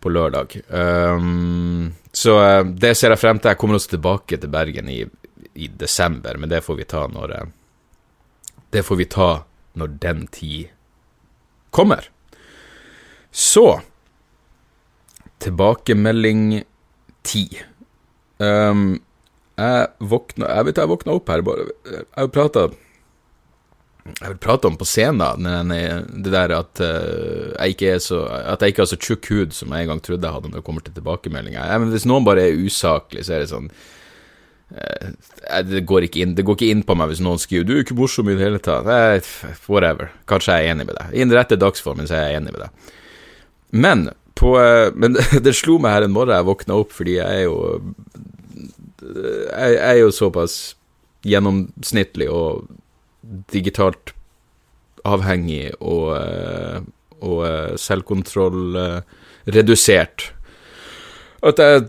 på 0.00 0.12
lørdag. 0.12 0.56
Um, 0.68 1.92
så 2.12 2.36
uh, 2.40 2.66
det 2.66 2.94
ser 2.98 3.14
jeg 3.14 3.20
frem 3.22 3.40
til. 3.40 3.52
Jeg 3.52 3.60
kommer 3.60 3.78
også 3.78 3.94
tilbake 3.94 4.38
til 4.40 4.52
Bergen 4.52 4.88
i, 4.92 5.02
i 5.54 5.68
desember, 5.68 6.38
men 6.40 6.50
det 6.52 6.62
får 6.64 6.80
vi 6.80 6.88
ta 6.88 7.04
når 7.12 7.36
uh, 7.36 7.46
Det 8.70 8.84
får 8.86 9.00
vi 9.00 9.08
ta 9.10 9.30
når 9.78 9.94
den 10.02 10.26
tid 10.32 10.72
kommer. 11.70 12.08
Så 13.30 13.80
Tilbakemelding 15.40 16.60
ti. 17.24 17.46
Um, 18.40 19.00
jeg 19.60 19.86
våkna 20.00 20.48
Jeg 20.48 20.66
vet 20.68 20.78
jeg 20.80 20.88
våkna 20.88 21.14
opp 21.16 21.28
her, 21.28 21.42
bare 21.44 21.66
Jeg 21.84 22.04
har 22.16 22.30
prata 22.32 22.66
jeg 24.18 24.32
vil 24.32 24.40
prate 24.42 24.68
om 24.68 24.76
på 24.80 24.86
scenen, 24.88 25.44
det 26.24 26.32
der 26.32 26.54
at, 26.56 26.82
uh, 26.82 27.52
jeg 27.54 27.76
ikke 27.76 27.94
så, 28.02 28.24
at 28.28 28.62
jeg 28.62 28.74
ikke 28.74 28.84
har 28.84 28.90
så 28.90 28.98
tjukk 29.00 29.30
hud 29.30 29.56
som 29.56 29.72
jeg 29.74 29.86
en 29.86 29.94
gang 29.94 30.02
trodde 30.04 30.26
jeg 30.26 30.36
hadde 30.36 30.50
når 30.50 30.60
det 30.60 30.66
kommer 30.66 30.84
til 30.84 30.96
tilbakemeldinger. 30.96 31.86
Hvis 31.92 32.06
noen 32.08 32.26
bare 32.26 32.48
er 32.48 32.60
usaklig, 32.60 33.24
så 33.26 33.36
er 33.36 33.44
det 33.44 33.50
sånn 33.52 33.68
uh, 33.70 35.12
det, 35.66 35.84
går 35.88 36.08
ikke 36.08 36.24
inn, 36.24 36.34
det 36.38 36.46
går 36.48 36.58
ikke 36.58 36.72
inn 36.74 36.82
på 36.86 36.96
meg 36.98 37.12
hvis 37.12 37.22
noen 37.24 37.40
skriver 37.42 37.68
'du 37.68 37.74
er 37.76 37.84
ikke 37.84 37.98
morsom 37.98 38.30
i 38.30 38.38
det 38.38 38.46
hele 38.46 38.62
tatt'. 38.64 38.88
Uh, 38.88 39.60
whatever. 39.68 40.12
Kanskje 40.30 40.58
jeg 40.58 40.68
er 40.68 40.74
enig 40.74 40.88
med 40.90 40.98
deg. 40.98 41.14
I 41.14 41.24
den 41.24 41.36
rette 41.36 41.60
dagsformen 41.60 42.10
så 42.10 42.18
er 42.18 42.26
jeg 42.28 42.42
enig 42.42 42.56
med 42.56 42.66
deg. 42.66 42.96
Men, 43.70 44.08
på, 44.34 44.56
men 44.98 45.16
det 45.46 45.56
slo 45.58 45.78
meg 45.78 45.96
her 45.96 46.08
en 46.08 46.16
morgen 46.16 46.36
jeg 46.36 46.48
våkna 46.48 46.80
opp, 46.82 46.92
fordi 46.96 47.20
jeg 47.20 47.44
er 47.44 47.48
jo 47.48 47.56
Jeg, 49.00 49.70
jeg 49.74 49.88
er 49.90 49.98
jo 50.02 50.10
såpass 50.12 50.76
gjennomsnittlig 51.26 52.28
og 52.32 52.68
digitalt 53.52 54.14
avhengig 55.06 55.70
og, 55.80 56.10
eh, 56.18 56.82
og 57.24 57.40
eh, 57.46 57.72
selvkontroll 57.80 58.76
eh, 58.80 59.00
redusert. 59.54 60.30
Jeg, 61.40 61.84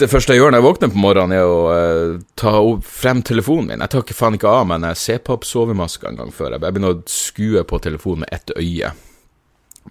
det 0.00 0.08
første 0.10 0.34
jeg 0.34 0.42
gjør 0.42 0.50
når 0.50 0.58
jeg 0.58 0.66
våkner 0.66 0.90
på 0.90 0.98
morgenen, 0.98 1.36
er 1.36 1.46
å 1.46 1.58
uh, 1.70 2.16
ta 2.34 2.56
frem 2.82 3.20
telefonen 3.22 3.68
min. 3.70 3.84
Jeg 3.84 3.92
tar 3.92 4.02
ikke 4.02 4.16
faen 4.18 4.34
ikke 4.34 4.50
av 4.50 4.64
meg 4.66 4.80
når 4.82 4.96
jeg 4.96 5.02
ser 5.04 5.20
på 5.22 5.36
sovemaska 5.46 6.10
en 6.10 6.18
gang 6.18 6.32
før. 6.34 6.56
Jeg 6.56 6.64
begynner 6.64 6.96
å 6.96 7.04
skue 7.06 7.62
på 7.70 7.78
telefonen 7.84 8.24
med 8.24 8.34
ett 8.34 8.50
øye. 8.58 8.90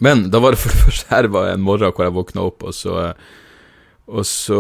Men 0.04 0.26
da 0.34 0.42
var 0.44 0.52
det 0.52 0.60
for 0.60 0.76
det 0.76 0.84
første 0.84 1.16
her 1.16 1.30
var 1.32 1.48
en 1.54 1.64
morgen 1.64 1.96
hvor 1.96 2.10
jeg 2.10 2.18
våkna 2.18 2.44
opp, 2.50 2.68
og 2.68 2.76
så 2.76 3.14
og 4.06 4.26
så 4.30 4.58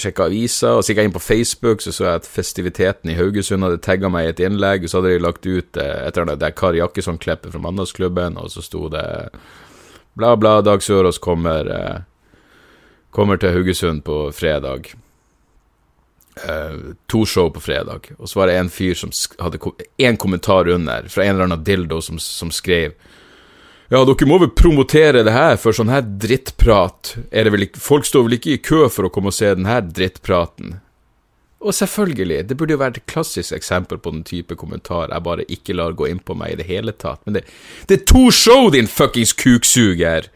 sjekka 0.00 0.30
avisa, 0.30 0.70
og 0.78 0.84
så 0.84 0.92
gikk 0.92 1.02
jeg 1.02 1.10
inn 1.10 1.16
på 1.16 1.20
Facebook, 1.20 1.82
så 1.84 1.92
så 1.92 2.06
jeg 2.06 2.22
at 2.22 2.28
festiviteten 2.28 3.12
i 3.12 3.16
Haugesund 3.18 3.66
hadde 3.66 3.82
tagga 3.84 4.08
meg 4.08 4.24
i 4.24 4.30
et 4.32 4.40
innlegg, 4.46 4.86
og 4.86 4.90
så 4.90 5.00
hadde 5.00 5.12
de 5.12 5.24
lagt 5.26 5.44
ut 5.44 5.76
eh, 5.76 5.98
et 6.06 6.16
eller 6.16 6.32
annet 6.32 6.56
Kari 6.56 6.80
Jakkesson-klippet 6.80 7.52
fra 7.52 7.60
Mandagsklubben, 7.60 8.38
og 8.40 8.48
så 8.54 8.64
sto 8.64 8.88
det 8.92 9.04
bla, 10.16 10.32
bla, 10.40 10.60
Dag 10.64 10.82
Sørås 10.82 11.20
kommer, 11.20 11.68
eh, 11.68 11.98
kommer 13.12 13.36
til 13.36 13.52
Haugesund 13.52 14.04
på 14.08 14.30
fredag. 14.32 14.94
Uh, 16.34 16.96
to 17.06 17.20
show 17.26 17.46
på 17.54 17.60
fredag, 17.62 18.08
og 18.18 18.26
så 18.26 18.40
var 18.40 18.48
det 18.50 18.56
en 18.58 18.70
fyr 18.72 18.96
som 18.98 19.12
hadde 19.38 19.60
én 20.02 20.16
kommentar 20.18 20.66
under, 20.66 21.06
fra 21.06 21.22
en 21.22 21.36
eller 21.36 21.46
annen 21.46 21.62
dildo, 21.62 22.00
som, 22.02 22.18
som 22.18 22.50
skrev 22.50 22.96
ja, 23.92 24.00
dere 24.00 24.28
må 24.28 24.38
vel 24.40 24.52
promotere 24.56 25.24
det 25.26 25.34
her, 25.34 25.58
for 25.60 25.76
sånn 25.76 25.92
her 25.92 26.04
drittprat 26.04 27.14
er 27.28 27.44
det 27.44 27.52
vel 27.52 27.66
ikke 27.66 27.82
Folk 27.84 28.08
står 28.08 28.26
vel 28.26 28.38
ikke 28.38 28.54
i 28.54 28.62
kø 28.64 28.86
for 28.92 29.08
å 29.08 29.12
komme 29.12 29.32
og 29.32 29.36
se 29.36 29.50
den 29.52 29.68
her 29.68 29.84
drittpraten? 29.84 30.78
Og 31.64 31.72
selvfølgelig, 31.72 32.42
det 32.48 32.56
burde 32.60 32.74
jo 32.74 32.80
være 32.80 32.98
et 32.98 33.06
klassisk 33.08 33.54
eksempel 33.56 34.00
på 34.00 34.12
den 34.12 34.24
type 34.28 34.56
kommentar 34.60 35.08
jeg 35.08 35.24
bare 35.24 35.46
ikke 35.48 35.76
lar 35.76 35.96
gå 35.96 36.10
inn 36.10 36.20
på 36.20 36.36
meg 36.36 36.52
i 36.52 36.58
det 36.60 36.66
hele 36.68 36.92
tatt. 36.92 37.22
Men 37.24 37.38
det, 37.38 37.44
det 37.88 38.00
er 38.00 38.08
to 38.10 38.26
show, 38.34 38.68
din 38.72 38.90
fuckings 38.90 39.32
kuksuger! 39.40 40.28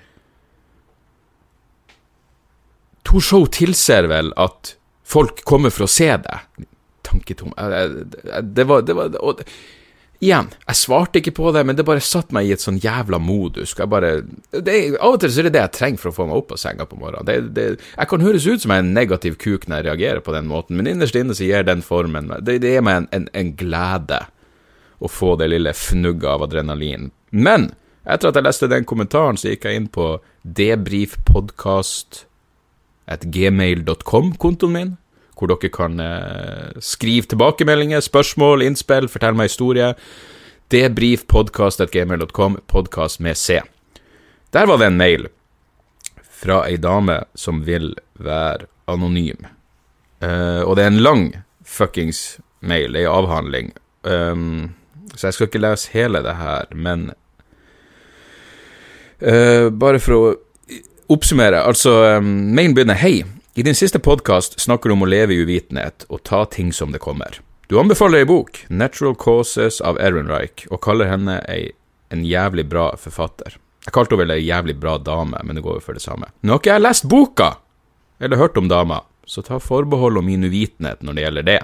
To 3.08 3.20
show 3.24 3.44
tilser 3.48 4.08
vel 4.08 4.32
at 4.40 4.74
folk 5.08 5.44
kommer 5.48 5.72
for 5.72 5.86
å 5.86 5.92
se 5.92 6.08
deg. 6.24 6.64
Tanketom 7.08 7.54
Det 7.56 8.64
var, 8.68 8.82
det 8.84 8.96
var 8.96 9.14
og, 9.20 9.44
Igjen, 10.18 10.48
jeg 10.66 10.74
svarte 10.80 11.20
ikke 11.20 11.30
på 11.36 11.50
det, 11.54 11.60
men 11.62 11.76
det 11.78 11.84
bare 11.86 12.02
satte 12.02 12.34
meg 12.34 12.48
i 12.48 12.54
et 12.56 12.62
sånn 12.62 12.80
jævla 12.82 13.20
modus. 13.22 13.76
Jeg 13.78 13.90
bare, 13.90 14.24
det, 14.50 14.74
av 14.96 15.14
og 15.14 15.20
til 15.22 15.30
så 15.30 15.44
er 15.44 15.46
det 15.46 15.52
det 15.54 15.62
jeg 15.62 15.74
trenger 15.76 16.02
for 16.02 16.10
å 16.10 16.16
få 16.16 16.26
meg 16.26 16.40
opp 16.40 16.56
av 16.56 16.58
senga 16.58 16.86
på 16.90 16.98
morgenen. 16.98 17.28
Det, 17.28 17.36
det, 17.54 17.66
jeg 17.92 18.10
kan 18.10 18.24
høres 18.26 18.48
ut 18.48 18.64
som 18.64 18.74
jeg 18.74 18.82
er 18.82 18.86
en 18.86 18.96
negativ 18.96 19.36
kuk 19.38 19.68
når 19.68 19.78
jeg 19.78 19.86
reagerer 19.86 20.24
på 20.26 20.34
den 20.34 20.50
måten, 20.50 20.74
men 20.74 20.90
innerst 20.90 21.18
inne 21.18 21.38
så 21.38 21.46
gir 21.46 21.62
den 21.68 21.86
formen 21.86 22.32
Det, 22.42 22.58
gir 22.58 22.82
meg 22.82 23.04
en, 23.04 23.08
en, 23.14 23.28
en, 23.30 23.52
glede 23.60 24.24
å 24.98 25.10
få 25.12 25.36
det 25.38 25.52
lille 25.52 25.70
fnugget 25.78 26.26
av 26.32 26.48
adrenalin. 26.48 27.12
Men 27.30 27.70
etter 28.02 28.32
at 28.32 28.40
jeg 28.40 28.48
leste 28.48 28.72
den 28.72 28.88
kommentaren, 28.90 29.38
så 29.38 29.52
gikk 29.52 29.68
jeg 29.68 29.84
inn 29.84 29.90
på 29.94 30.16
debrifpodkast 30.42 32.24
at 33.06 33.22
gmail.com-kontoen 33.22 34.74
min 34.74 34.96
hvor 35.38 35.52
dere 35.52 35.70
kan 35.72 36.00
eh, 36.02 36.78
skrive 36.82 37.30
tilbakemeldinger, 37.30 38.02
spørsmål, 38.04 38.64
innspill, 38.66 39.08
fortelle 39.10 39.38
meg 39.38 39.52
historie. 39.52 39.92
Debrifpodkast.gmail.com, 40.74 42.58
podkast 42.68 43.22
med 43.24 43.38
C. 43.38 43.60
Der 44.52 44.66
var 44.66 44.80
det 44.80 44.90
en 44.90 44.98
mail 44.98 45.28
fra 46.38 46.62
ei 46.68 46.76
dame 46.80 47.22
som 47.38 47.62
vil 47.66 47.94
være 48.18 48.68
anonym. 48.88 49.46
Uh, 50.22 50.66
og 50.66 50.76
det 50.76 50.84
er 50.84 50.92
en 50.92 51.02
lang 51.04 51.24
fuckings 51.66 52.38
mail, 52.60 52.96
ei 52.96 53.06
avhandling. 53.06 53.72
Um, 54.02 54.74
så 55.14 55.28
jeg 55.28 55.36
skal 55.36 55.48
ikke 55.48 55.62
lese 55.62 55.92
hele 55.94 56.22
det 56.24 56.34
her, 56.38 56.70
men 56.74 57.10
uh, 59.22 59.68
bare 59.70 60.00
for 60.02 60.16
å 60.16 60.22
oppsummere, 61.12 61.62
altså 61.64 62.18
um, 62.18 62.32
Mailen 62.54 62.76
begynner 62.76 62.98
Hei. 62.98 63.22
I 63.58 63.62
din 63.62 63.74
siste 63.74 63.98
podkast 63.98 64.60
snakker 64.60 64.88
du 64.88 64.92
om 64.94 65.00
å 65.02 65.06
leve 65.10 65.34
i 65.34 65.38
uvitenhet 65.42 66.04
og 66.14 66.20
ta 66.28 66.44
ting 66.46 66.68
som 66.72 66.92
det 66.94 67.00
kommer. 67.02 67.40
Du 67.66 67.74
anbefaler 67.80 68.20
ei 68.20 68.26
bok, 68.30 68.60
'Natural 68.70 69.16
Causes' 69.18 69.80
av 69.82 69.98
Ehrenreich, 69.98 70.68
og 70.70 70.78
kaller 70.86 71.10
henne 71.10 71.40
ei, 71.50 71.72
en 72.14 72.22
jævlig 72.22 72.68
bra 72.68 72.92
forfatter. 72.94 73.56
Jeg 73.82 73.92
kalte 73.96 74.14
henne 74.14 74.28
vel 74.28 74.36
ei 74.36 74.46
jævlig 74.46 74.76
bra 74.78 74.94
dame, 74.98 75.40
men 75.42 75.56
det 75.56 75.64
går 75.64 75.80
jo 75.80 75.86
for 75.88 75.98
det 75.98 76.04
samme. 76.06 76.30
Nå 76.42 76.52
har 76.52 76.60
ikke 76.60 76.70
jeg 76.76 76.84
lest 76.86 77.08
boka, 77.08 77.56
eller 78.20 78.36
hørt 78.36 78.56
om 78.56 78.68
dama, 78.68 79.00
så 79.26 79.42
ta 79.42 79.58
forbehold 79.58 80.18
om 80.18 80.26
min 80.26 80.44
uvitenhet 80.44 81.02
når 81.02 81.14
det 81.14 81.24
gjelder 81.26 81.42
det. 81.42 81.60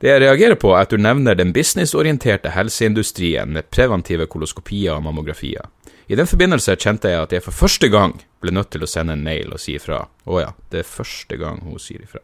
Det 0.00 0.08
jeg 0.08 0.20
reagerer 0.22 0.56
på, 0.56 0.72
er 0.72 0.80
at 0.80 0.90
du 0.90 0.96
nevner 0.96 1.34
den 1.34 1.52
businessorienterte 1.52 2.56
helseindustrien 2.56 3.52
med 3.52 3.68
preventive 3.70 4.26
koloskopier 4.26 4.96
og 4.96 5.02
mammografier. 5.02 5.68
I 6.12 6.16
den 6.18 6.28
forbindelse 6.28 6.74
kjente 6.76 7.08
jeg 7.08 7.24
at 7.24 7.30
jeg 7.32 7.40
for 7.40 7.56
første 7.56 7.88
gang 7.88 8.18
ble 8.44 8.52
nødt 8.52 8.68
til 8.74 8.82
å 8.84 8.88
sende 8.90 9.14
en 9.16 9.22
mail 9.24 9.54
og 9.54 9.60
si 9.62 9.78
ifra. 9.78 10.02
Å 10.28 10.42
ja, 10.42 10.50
det 10.68 10.82
er 10.82 10.90
første 10.90 11.38
gang 11.40 11.62
hun 11.64 11.80
sier 11.80 12.02
ifra. 12.04 12.20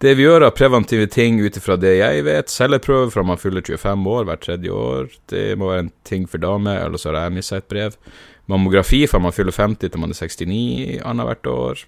Det 0.00 0.12
vi 0.16 0.24
gjør 0.24 0.46
av 0.46 0.54
preventive 0.56 1.08
ting 1.10 1.40
ut 1.42 1.58
ifra 1.58 1.74
det 1.76 1.96
jeg 1.98 2.22
vet, 2.24 2.52
celleprøve 2.52 3.10
fra 3.12 3.24
man 3.26 3.40
fyller 3.40 3.66
25 3.66 4.06
år 4.14 4.28
hvert 4.28 4.44
tredje 4.46 4.70
år, 4.72 5.10
det 5.28 5.58
må 5.58 5.72
være 5.72 5.88
en 5.88 5.92
ting 6.06 6.28
for 6.30 6.40
damer, 6.40 6.78
eller 6.84 7.02
så 7.02 7.10
har 7.10 7.26
jeg 7.26 7.36
mista 7.40 7.58
et 7.58 7.68
brev. 7.68 7.98
Mammografi 8.48 9.02
fra 9.10 9.20
man 9.20 9.34
fyller 9.34 9.58
50 9.58 9.90
til 9.90 10.00
man 10.00 10.14
er 10.14 10.22
69 10.22 11.02
annethvert 11.02 11.50
år. 11.50 11.84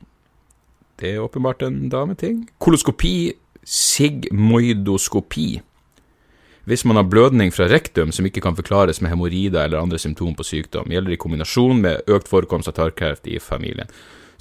Det 1.01 1.15
er 1.15 1.23
åpenbart 1.23 1.63
en 1.65 1.87
dameting. 1.93 2.49
Koloskopi, 2.61 3.33
sigmoidoskopi. 3.63 5.63
Hvis 6.65 6.85
man 6.87 6.97
har 6.97 7.09
blødning 7.11 7.51
fra 7.51 7.67
rektum 7.67 8.13
som 8.15 8.27
ikke 8.29 8.43
kan 8.45 8.55
forklares 8.55 9.01
med 9.03 9.11
hemoroider 9.11 9.65
eller 9.65 9.83
andre 9.83 9.99
symptomer 9.99 10.37
på 10.39 10.47
sykdom, 10.47 10.91
gjelder 10.95 11.17
i 11.17 11.19
kombinasjon 11.19 11.81
med 11.83 12.11
økt 12.11 12.31
forekomst 12.31 12.71
av 12.71 12.77
tarmkreft 12.79 13.27
i 13.27 13.41
familien 13.43 13.91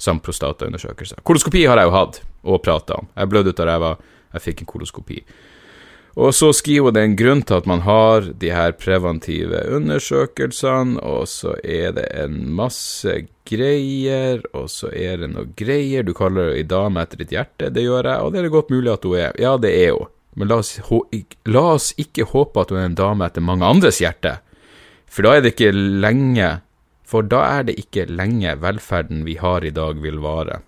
samt 0.02 0.22
prostataundersøkelse. 0.26 1.20
Koloskopi 1.22 1.64
har 1.66 1.78
jeg 1.78 1.90
jo 1.90 1.94
hatt 1.94 2.20
og 2.42 2.62
prata 2.64 2.98
om. 2.98 3.08
Jeg 3.14 3.30
blødde 3.30 3.54
ut 3.54 3.62
av 3.62 3.68
ræva, 3.68 3.90
jeg 4.34 4.46
fikk 4.46 4.62
en 4.62 4.70
koloskopi. 4.72 5.18
Og 6.22 6.34
så 6.36 6.50
skriver 6.52 6.92
det 6.92 7.02
en 7.06 7.14
grunn 7.16 7.40
til 7.48 7.56
at 7.56 7.68
man 7.70 7.84
har 7.86 8.26
de 8.38 8.50
her 8.52 8.74
preventive 8.76 9.62
undersøkelsene, 9.72 11.00
og 11.00 11.24
så 11.30 11.54
er 11.64 11.94
det 11.96 12.08
en 12.20 12.42
masse 12.52 13.14
greier, 13.48 14.42
og 14.52 14.68
så 14.70 14.90
er 14.92 15.22
det 15.22 15.30
noe 15.32 15.48
greier. 15.56 16.04
Du 16.04 16.12
kaller 16.16 16.52
ei 16.52 16.66
dame 16.68 17.00
etter 17.00 17.22
ditt 17.22 17.32
hjerte, 17.32 17.70
det 17.72 17.86
gjør 17.86 18.10
jeg, 18.10 18.18
og 18.20 18.32
det 18.32 18.42
er 18.42 18.48
det 18.48 18.56
godt 18.58 18.74
mulig 18.74 18.92
at 18.92 19.08
hun 19.08 19.16
er. 19.22 19.40
Ja, 19.40 19.54
det 19.56 19.72
er 19.86 19.96
hun. 19.96 20.12
Men 20.34 20.48
la 20.48 20.60
oss, 20.62 20.78
la 21.44 21.64
oss 21.74 21.92
ikke 22.00 22.28
håpe 22.30 22.62
at 22.62 22.72
hun 22.72 22.80
er 22.80 22.90
en 22.90 22.98
dame 22.98 23.26
etter 23.28 23.44
mange 23.44 23.68
andres 23.68 24.00
hjerte, 24.00 24.38
for 25.06 25.26
da 25.26 25.36
er 25.36 25.44
det 25.44 25.54
ikke 25.54 25.72
lenge 25.76 26.52
for 27.12 27.26
da 27.28 27.42
er 27.58 27.66
det 27.68 27.76
ikke 27.76 28.06
lenge 28.08 28.54
velferden 28.62 29.26
vi 29.26 29.36
har 29.36 29.64
i 29.68 29.72
dag 29.74 29.98
vil 30.00 30.22
vare. 30.24 30.62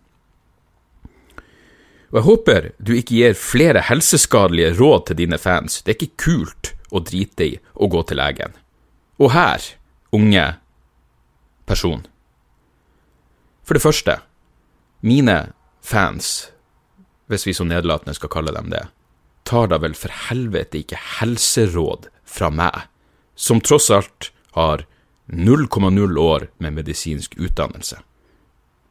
Og 2.13 2.19
jeg 2.21 2.27
håper 2.27 2.67
du 2.79 2.93
ikke 2.95 3.17
gir 3.17 3.39
flere 3.39 3.81
helseskadelige 3.89 4.75
råd 4.77 5.07
til 5.09 5.19
dine 5.23 5.39
fans, 5.41 5.81
det 5.83 5.95
er 5.95 6.03
ikke 6.03 6.25
kult 6.27 6.75
å 6.93 7.01
drite 7.01 7.49
i 7.49 7.55
å 7.75 7.89
gå 7.89 8.03
til 8.07 8.21
legen. 8.21 8.53
Og 9.19 9.33
her, 9.33 9.65
unge 10.13 10.45
person. 11.65 12.05
For 13.65 13.79
det 13.79 13.83
første, 13.83 14.19
mine 15.01 15.39
fans, 15.81 16.51
hvis 17.33 17.49
vi 17.49 17.57
så 17.57 17.65
nedlatende 17.65 18.15
skal 18.19 18.31
kalle 18.37 18.53
dem 18.53 18.69
det, 18.75 18.85
tar 19.45 19.69
da 19.73 19.79
vel 19.83 19.95
for 19.99 20.13
helvete 20.29 20.81
ikke 20.81 21.01
helseråd 21.21 22.09
fra 22.25 22.51
meg, 22.51 22.87
som 23.37 23.61
tross 23.61 23.91
alt 23.93 24.31
har 24.57 24.87
0,0 25.33 26.19
år 26.21 26.49
med 26.59 26.77
medisinsk 26.77 27.37
utdannelse. 27.41 27.99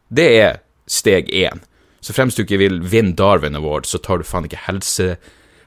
Det 0.09 0.27
er 0.41 0.59
steg 0.89 1.29
én. 1.29 1.63
Så 2.03 2.13
fremst 2.13 2.37
du 2.37 2.43
ikke 2.43 2.59
vil 2.59 2.81
vinne 2.83 3.15
Darwin 3.15 3.55
Award, 3.55 3.87
så 3.87 3.97
tar 3.97 4.19
du 4.19 4.27
faen 4.27 4.45
ikke 4.49 4.65
helse, 4.65 5.15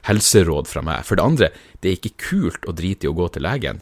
helseråd 0.07 0.69
fra 0.69 0.83
meg. 0.85 1.03
For 1.07 1.17
det 1.17 1.25
andre, 1.25 1.49
det 1.81 1.89
er 1.89 1.97
ikke 1.97 2.29
kult 2.29 2.67
å 2.69 2.75
drite 2.77 3.07
i 3.07 3.11
å 3.11 3.17
gå 3.17 3.27
til 3.33 3.47
legen. 3.47 3.81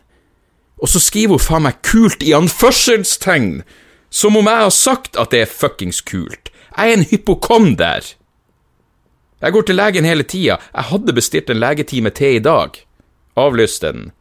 Og 0.79 0.91
så 0.91 1.01
skriver 1.03 1.37
hun 1.37 1.43
faen 1.43 1.65
meg 1.67 1.81
'kult' 1.83 2.23
i 2.23 2.35
anførselstegn! 2.35 3.63
Som 4.09 4.37
om 4.39 4.47
jeg 4.47 4.63
har 4.63 4.71
sagt 4.71 5.17
at 5.19 5.31
det 5.31 5.41
er 5.43 5.51
fuckings 5.51 5.99
kult. 6.01 6.51
Jeg 6.77 6.91
er 6.91 6.93
en 6.93 7.09
hypokonder. 7.09 8.05
Jeg 9.43 9.51
går 9.51 9.65
til 9.67 9.75
legen 9.75 10.07
hele 10.07 10.23
tida. 10.23 10.59
Jeg 10.73 10.89
hadde 10.91 11.15
bestilt 11.15 11.49
en 11.51 11.59
legetime 11.59 12.11
til 12.15 12.37
i 12.37 12.43
dag. 12.43 12.77
Avlyste 13.35 13.91
den. 13.91 14.11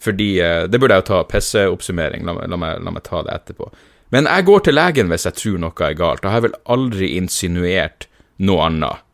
Fordi 0.00 0.40
eh, 0.40 0.64
Det 0.68 0.80
burde 0.80 0.96
jeg 0.96 1.04
jo 1.04 1.08
ta 1.10 1.22
pisseoppsummering, 1.28 2.24
la, 2.24 2.32
la, 2.48 2.56
meg, 2.56 2.80
la 2.80 2.94
meg 2.94 3.04
ta 3.04 3.20
det 3.26 3.34
etterpå. 3.36 3.68
Men 4.10 4.26
jeg 4.26 4.46
går 4.48 4.64
til 4.66 4.74
legen 4.74 5.12
hvis 5.12 5.26
jeg 5.28 5.36
tror 5.38 5.60
noe 5.62 5.86
er 5.86 5.98
galt. 5.98 6.24
Jeg 6.24 6.34
har 6.34 6.44
vel 6.46 6.56
aldri 6.64 7.12
insinuert 7.18 8.08
noe 8.40 8.64
annet. 8.66 9.04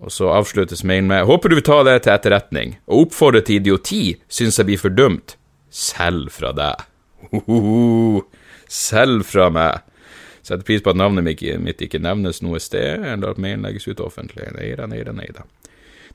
Og 0.00 0.12
så 0.14 0.30
avsluttes 0.32 0.84
mailen 0.86 1.08
med 1.10 1.26
Håper 1.28 1.50
du 1.50 1.56
vil 1.58 1.66
ta 1.66 1.80
det 1.84 1.96
til 2.04 2.14
etterretning. 2.14 2.76
og 2.86 3.08
oppfordre 3.08 3.42
til 3.44 3.58
idioti 3.58 4.20
syns 4.28 4.60
jeg 4.60 4.68
blir 4.68 4.78
for 4.80 4.94
dumt. 4.94 5.36
Selv 5.70 6.30
fra 6.30 6.52
deg. 6.52 6.86
Hohoho. 7.32 8.22
Selv 8.68 9.26
fra 9.26 9.50
meg. 9.50 9.82
Setter 10.50 10.66
pris 10.66 10.82
på 10.82 10.90
at 10.90 10.98
navnet 10.98 11.22
mitt 11.62 11.82
ikke 11.84 12.00
nevnes 12.02 12.40
noe 12.42 12.58
sted, 12.58 13.04
eller 13.06 13.30
at 13.30 13.38
mailen 13.38 13.62
legges 13.62 13.86
ut 13.86 14.00
offentlig. 14.02 14.48
Nei 14.56 14.72
da, 14.74 14.88
nei 14.90 15.04
da, 15.06 15.14
nei 15.14 15.28
da. 15.30 15.44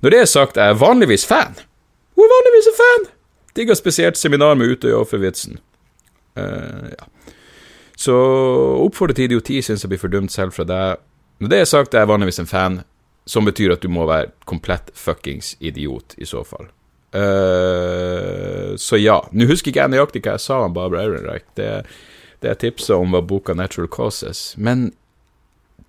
Når 0.04 0.12
det 0.12 0.20
er 0.20 0.28
sagt, 0.28 0.58
er 0.60 0.74
jeg 0.74 0.82
vanligvis 0.82 1.24
fan. 1.30 1.56
Hun 2.20 2.26
er 2.26 2.34
vanligvis 2.34 2.68
en 2.68 2.76
fan! 2.82 3.06
Digger 3.56 3.78
spesielt 3.80 4.20
seminar 4.20 4.58
med 4.60 4.74
Utøya-offervitsen. 4.74 5.62
Uh, 6.36 6.44
eh, 6.44 6.90
ja. 6.98 7.32
Så 7.96 8.16
oppfordre 8.84 9.16
til 9.16 9.30
idioti 9.30 9.62
syns 9.64 9.86
jeg 9.86 9.94
blir 9.94 10.02
fordømt 10.02 10.36
selv 10.36 10.52
fra 10.52 10.66
deg. 10.68 11.00
Når 11.40 11.52
det 11.54 11.62
er 11.62 11.70
sagt, 11.72 11.96
er 11.96 12.04
jeg 12.04 12.12
vanligvis 12.12 12.42
en 12.44 12.52
fan, 12.52 12.82
som 13.26 13.48
betyr 13.48 13.78
at 13.78 13.84
du 13.84 13.88
må 13.88 14.04
være 14.10 14.34
komplett 14.44 14.92
fuckings 15.00 15.54
idiot, 15.64 16.18
i 16.20 16.28
så 16.28 16.44
fall. 16.44 16.68
Uh, 17.16 18.76
så 18.76 19.00
ja. 19.00 19.22
Nå 19.32 19.48
husker 19.48 19.72
ikke 19.72 19.86
jeg 19.86 19.96
nøyaktig 19.96 20.26
hva 20.26 20.36
jeg 20.36 20.44
sa 20.44 20.60
om 20.66 20.76
Barbara 20.76 21.08
Ehrenreich. 21.08 21.48
Det, 21.56 21.72
det 22.46 22.54
jeg 22.54 22.62
tipsa 22.64 23.00
om, 23.02 23.16
var 23.18 23.26
boka 23.26 23.54
'Natural 23.54 23.90
Causes'. 23.90 24.54
Men 24.58 24.92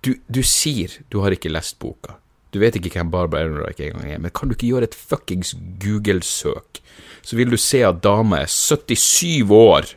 du, 0.01 0.15
du 0.27 0.41
sier 0.43 0.99
du 1.09 1.21
har 1.21 1.33
ikke 1.35 1.53
lest 1.53 1.79
boka. 1.79 2.17
Du 2.51 2.59
vet 2.63 2.77
ikke 2.77 2.93
hvem 2.95 3.11
Barbara 3.11 3.43
Ehrenreich 3.43 3.81
engang 3.83 4.11
er, 4.11 4.21
men 4.23 4.31
kan 4.33 4.47
du 4.47 4.55
ikke 4.55 4.71
gjøre 4.71 4.87
et 4.87 4.95
fuckings 4.95 5.53
Google-søk, 5.83 6.79
så 7.21 7.35
vil 7.35 7.51
du 7.51 7.57
se 7.59 7.83
at 7.85 7.99
dama 8.03 8.39
er 8.45 8.51
77 8.51 9.51
år 9.51 9.91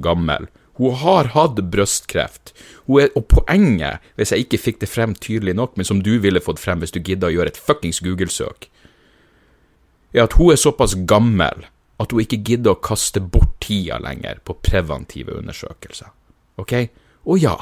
gammel. 0.00 0.46
Hun 0.78 0.94
har 1.00 1.32
hatt 1.34 1.60
brystkreft. 1.72 2.52
Og 2.86 3.24
poenget, 3.28 4.04
hvis 4.14 4.32
jeg 4.32 4.44
ikke 4.44 4.60
fikk 4.60 4.80
det 4.84 4.90
frem 4.92 5.14
tydelig 5.14 5.56
nok, 5.56 5.76
men 5.76 5.88
som 5.88 6.02
du 6.04 6.18
ville 6.22 6.40
fått 6.40 6.60
frem 6.62 6.84
hvis 6.84 6.94
du 6.94 7.00
gidda 7.00 7.30
å 7.30 7.34
gjøre 7.34 7.54
et 7.54 7.60
fuckings 7.60 8.02
Google-søk, 8.04 8.68
er 10.14 10.24
at 10.24 10.36
hun 10.38 10.52
er 10.52 10.60
såpass 10.60 10.94
gammel 11.08 11.66
at 12.00 12.12
hun 12.12 12.22
ikke 12.22 12.42
gidder 12.44 12.76
å 12.76 12.80
kaste 12.84 13.20
bort 13.20 13.45
tida 13.66 13.98
lenger 14.02 14.38
på 14.46 14.56
preventive 14.62 15.34
undersøkelser. 15.40 16.12
Ok? 16.62 16.74
Og 17.26 17.42
ja, 17.42 17.56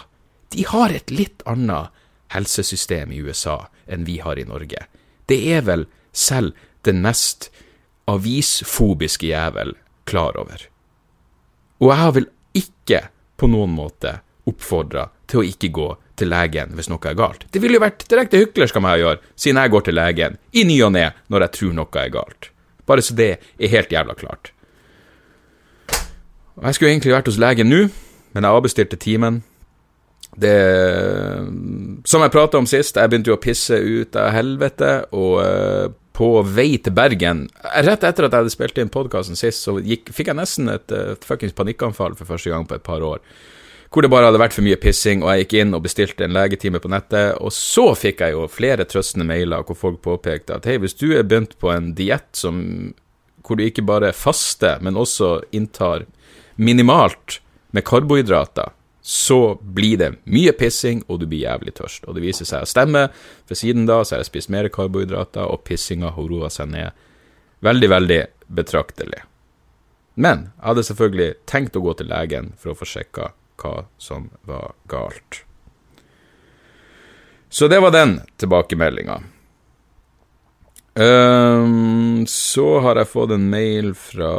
de 0.53 0.67
har 0.69 0.93
et 0.93 1.11
litt 1.11 1.43
annet 1.49 1.91
helsesystem 2.35 3.13
i 3.13 3.23
USA 3.25 3.65
enn 3.87 4.05
vi 4.05 4.19
har 4.21 4.39
i 4.39 4.47
Norge. 4.47 4.87
Det 5.27 5.41
er 5.57 5.65
vel 5.67 5.87
selv 6.13 6.53
den 6.85 7.01
mest 7.05 7.51
avisfobiske 8.11 9.31
jævel 9.31 9.75
klar 10.05 10.37
over. 10.37 10.69
Og 11.81 11.91
jeg 11.91 12.01
har 12.01 12.15
vel 12.17 12.31
ikke 12.55 13.01
på 13.41 13.49
noen 13.51 13.73
måte 13.75 14.19
oppfordra 14.49 15.09
til 15.27 15.41
å 15.41 15.47
ikke 15.49 15.73
gå 15.75 15.91
til 16.21 16.31
legen 16.31 16.75
hvis 16.77 16.91
noe 16.93 17.11
er 17.11 17.19
galt. 17.19 17.47
Det 17.51 17.63
ville 17.63 17.79
jo 17.79 17.85
vært 17.85 18.05
direkte 18.11 18.41
hyklersk 18.43 18.77
av 18.79 18.85
meg 18.85 18.99
å 18.99 19.03
gjøre, 19.03 19.23
siden 19.35 19.61
jeg 19.63 19.73
går 19.75 19.87
til 19.87 19.99
legen 19.99 20.37
i 20.53 20.67
ny 20.69 20.77
og 20.87 20.93
ne 20.95 21.07
når 21.33 21.47
jeg 21.47 21.57
tror 21.59 21.79
noe 21.81 22.03
er 22.03 22.13
galt. 22.15 22.51
Bare 22.85 23.03
så 23.03 23.17
det 23.17 23.31
er 23.57 23.73
helt 23.73 23.93
jævla 23.93 24.17
klart. 24.19 24.53
Jeg 26.63 26.77
skulle 26.77 26.93
egentlig 26.93 27.15
vært 27.15 27.29
hos 27.31 27.41
legen 27.41 27.71
nå, 27.71 27.83
men 28.35 28.47
jeg 28.47 28.59
avbestilte 28.59 28.99
timen 29.01 29.43
det 30.35 30.55
Som 32.11 32.25
jeg 32.25 32.33
prata 32.35 32.59
om 32.59 32.67
sist, 32.67 32.97
jeg 32.99 33.11
begynte 33.11 33.31
jo 33.31 33.37
å 33.37 33.43
pisse 33.43 33.77
ut 33.79 34.17
av 34.19 34.33
helvete, 34.35 34.93
og 35.15 35.37
uh, 35.39 35.93
på 36.15 36.31
vei 36.47 36.77
til 36.83 36.95
Bergen 36.95 37.45
Rett 37.63 38.03
etter 38.07 38.27
at 38.27 38.33
jeg 38.33 38.43
hadde 38.43 38.55
spilt 38.55 38.79
inn 38.83 38.91
podkasten 38.91 39.39
sist, 39.39 39.63
så 39.63 39.77
gikk, 39.79 40.11
fikk 40.15 40.33
jeg 40.33 40.39
nesten 40.39 40.73
et 40.73 40.95
uh, 40.95 41.15
fuckings 41.27 41.55
panikkanfall 41.55 42.17
for 42.19 42.31
første 42.35 42.51
gang 42.51 42.67
på 42.67 42.79
et 42.79 42.87
par 42.87 43.03
år. 43.03 43.23
Hvor 43.95 44.03
det 44.03 44.11
bare 44.11 44.27
hadde 44.27 44.43
vært 44.43 44.57
for 44.57 44.67
mye 44.67 44.79
pissing, 44.83 45.23
og 45.23 45.31
jeg 45.31 45.45
gikk 45.45 45.57
inn 45.61 45.77
og 45.77 45.85
bestilte 45.85 46.27
en 46.27 46.35
legetime 46.35 46.81
på 46.83 46.91
nettet. 46.91 47.37
Og 47.39 47.55
så 47.55 47.93
fikk 47.95 48.25
jeg 48.25 48.35
jo 48.35 48.49
flere 48.51 48.87
trøstende 48.91 49.27
mailer 49.29 49.63
hvor 49.63 49.79
folk 49.79 50.01
påpekte 50.03 50.57
at 50.57 50.67
hei, 50.67 50.81
hvis 50.83 50.99
du 50.99 51.13
er 51.15 51.23
begynt 51.23 51.55
på 51.63 51.71
en 51.71 51.93
diett 51.95 52.43
hvor 53.45 53.61
du 53.61 53.63
ikke 53.63 53.85
bare 53.87 54.11
faster, 54.17 54.81
men 54.83 54.99
også 54.99 55.37
inntar 55.55 56.09
minimalt 56.57 57.41
med 57.75 57.85
karbohydrater 57.85 58.73
så 59.05 59.59
blir 59.61 59.99
det 60.01 60.11
mye 60.25 60.53
pissing, 60.57 61.03
og 61.13 61.21
du 61.21 61.27
blir 61.29 61.43
jævlig 61.45 61.75
tørst. 61.77 62.07
Og 62.09 62.17
det 62.17 62.23
viser 62.25 62.49
seg 62.49 62.65
å 62.65 62.69
stemme, 62.69 63.03
for 63.45 63.59
siden 63.59 63.85
da 63.85 63.99
så 64.01 64.15
har 64.15 64.23
jeg 64.23 64.31
spist 64.31 64.53
mer 64.55 64.71
karbohydrater, 64.73 65.45
og 65.45 65.61
pissinga 65.69 66.15
har 66.15 66.31
roa 66.31 66.49
seg 66.53 66.71
ned 66.73 67.05
veldig, 67.65 67.91
veldig 67.93 68.21
betraktelig. 68.49 69.21
Men 70.15 70.47
jeg 70.55 70.67
hadde 70.71 70.87
selvfølgelig 70.89 71.29
tenkt 71.51 71.77
å 71.77 71.83
gå 71.85 71.97
til 71.99 72.09
legen 72.09 72.53
for 72.57 72.73
å 72.73 72.79
få 72.79 72.89
sjekka 72.89 73.33
hva 73.61 73.75
som 74.01 74.31
var 74.49 74.73
galt. 74.89 75.43
Så 77.53 77.69
det 77.69 77.83
var 77.85 77.93
den 77.95 78.19
tilbakemeldinga. 78.41 79.21
Um, 80.95 82.23
så 82.31 82.79
har 82.85 83.01
jeg 83.01 83.11
fått 83.11 83.33
en 83.35 83.49
mail 83.51 83.95
fra 83.99 84.31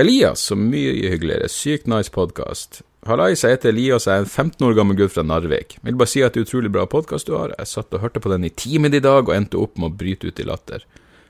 Elias, 0.00 0.40
som 0.48 0.62
mye 0.70 1.10
hyggeligere. 1.12 1.50
Sykt 1.52 1.88
nice 1.90 2.08
podkast. 2.12 2.80
Hallais, 3.08 3.42
jeg 3.44 3.54
heter 3.54 3.70
Elias, 3.74 4.06
jeg 4.08 4.16
er 4.16 4.24
en 4.24 4.30
15 4.30 4.64
år 4.64 4.76
gammel 4.76 4.96
gutt 4.96 5.12
fra 5.14 5.24
Narvik. 5.24 5.76
Jeg 5.76 5.84
vil 5.84 5.98
bare 6.00 6.10
si 6.10 6.22
at 6.24 6.32
det 6.34 6.42
er 6.42 6.48
utrolig 6.48 6.72
bra 6.72 6.86
podkast 6.88 7.28
du 7.28 7.34
har. 7.36 7.52
Jeg 7.58 7.70
satt 7.70 7.92
og 7.92 8.02
hørte 8.02 8.22
på 8.24 8.32
den 8.32 8.46
i 8.48 8.52
timen 8.52 8.96
i 8.96 9.02
dag, 9.04 9.28
og 9.28 9.36
endte 9.36 9.60
opp 9.60 9.76
med 9.76 9.90
å 9.92 9.98
bryte 10.00 10.30
ut 10.30 10.40
i 10.40 10.46
latter. 10.48 10.86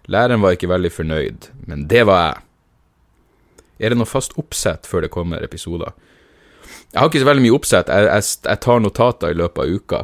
Læreren 0.09 0.45
var 0.45 0.55
ikke 0.55 0.71
veldig 0.71 0.93
fornøyd, 0.95 1.51
men 1.67 1.89
det 1.91 2.05
var 2.09 2.23
jeg. 2.23 2.45
Er 3.79 3.93
det 3.93 3.99
noe 3.99 4.11
fast 4.11 4.39
oppsett 4.39 4.87
før 4.91 5.05
det 5.05 5.13
kommer 5.15 5.43
episoder? 5.45 5.91
Jeg 6.93 7.03
har 7.03 7.11
ikke 7.11 7.23
så 7.23 7.29
veldig 7.29 7.45
mye 7.45 7.59
oppsett. 7.59 7.91
Jeg, 7.91 8.07
jeg, 8.09 8.31
jeg 8.47 8.63
tar 8.65 8.81
notater 8.83 9.35
i 9.35 9.39
løpet 9.39 9.65
av 9.65 9.75
uka 9.75 10.01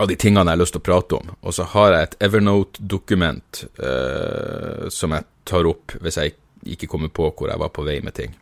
av 0.00 0.08
de 0.10 0.16
tingene 0.18 0.44
jeg 0.50 0.58
har 0.58 0.62
lyst 0.62 0.76
til 0.76 0.82
å 0.82 0.86
prate 0.86 1.18
om. 1.18 1.30
Og 1.42 1.54
så 1.56 1.66
har 1.72 1.92
jeg 1.94 2.06
et 2.06 2.16
Evernote-dokument 2.28 3.62
eh, 3.78 4.88
som 4.92 5.14
jeg 5.16 5.26
tar 5.48 5.68
opp 5.68 5.94
hvis 6.02 6.18
jeg 6.20 6.34
ikke 6.76 6.88
kommer 6.90 7.12
på 7.14 7.30
hvor 7.30 7.50
jeg 7.50 7.62
var 7.62 7.72
på 7.74 7.84
vei 7.86 8.00
med 8.04 8.16
ting. 8.18 8.34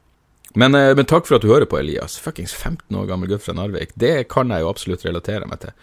Men, 0.54 0.74
eh, 0.74 0.94
men 0.96 1.06
takk 1.10 1.28
for 1.28 1.38
at 1.38 1.44
du 1.44 1.50
hører 1.50 1.68
på, 1.70 1.78
Elias. 1.80 2.16
Fuckings 2.22 2.54
15 2.54 2.94
år 2.96 3.08
gammel 3.10 3.30
gutt 3.30 3.44
fra 3.46 3.56
Narvik. 3.56 3.94
Det 3.98 4.28
kan 4.32 4.52
jeg 4.54 4.64
jo 4.64 4.70
absolutt 4.70 5.06
relatere 5.06 5.48
meg 5.50 5.62
til. 5.64 5.74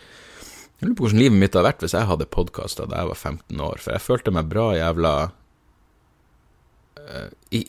Jeg 0.79 0.87
lurer 0.87 0.97
på 0.97 1.05
hvordan 1.05 1.21
livet 1.21 1.41
mitt 1.41 1.55
hadde 1.55 1.67
vært 1.67 1.83
hvis 1.85 1.93
jeg 1.97 2.09
hadde 2.09 2.31
podkasta 2.33 2.87
da 2.89 3.03
jeg 3.03 3.11
var 3.11 3.19
15 3.19 3.65
år, 3.67 3.81
for 3.83 3.93
jeg 3.93 4.05
følte 4.07 4.33
meg 4.33 4.47
bra 4.49 4.71
jævla 4.73 5.11
eh, 6.97 7.27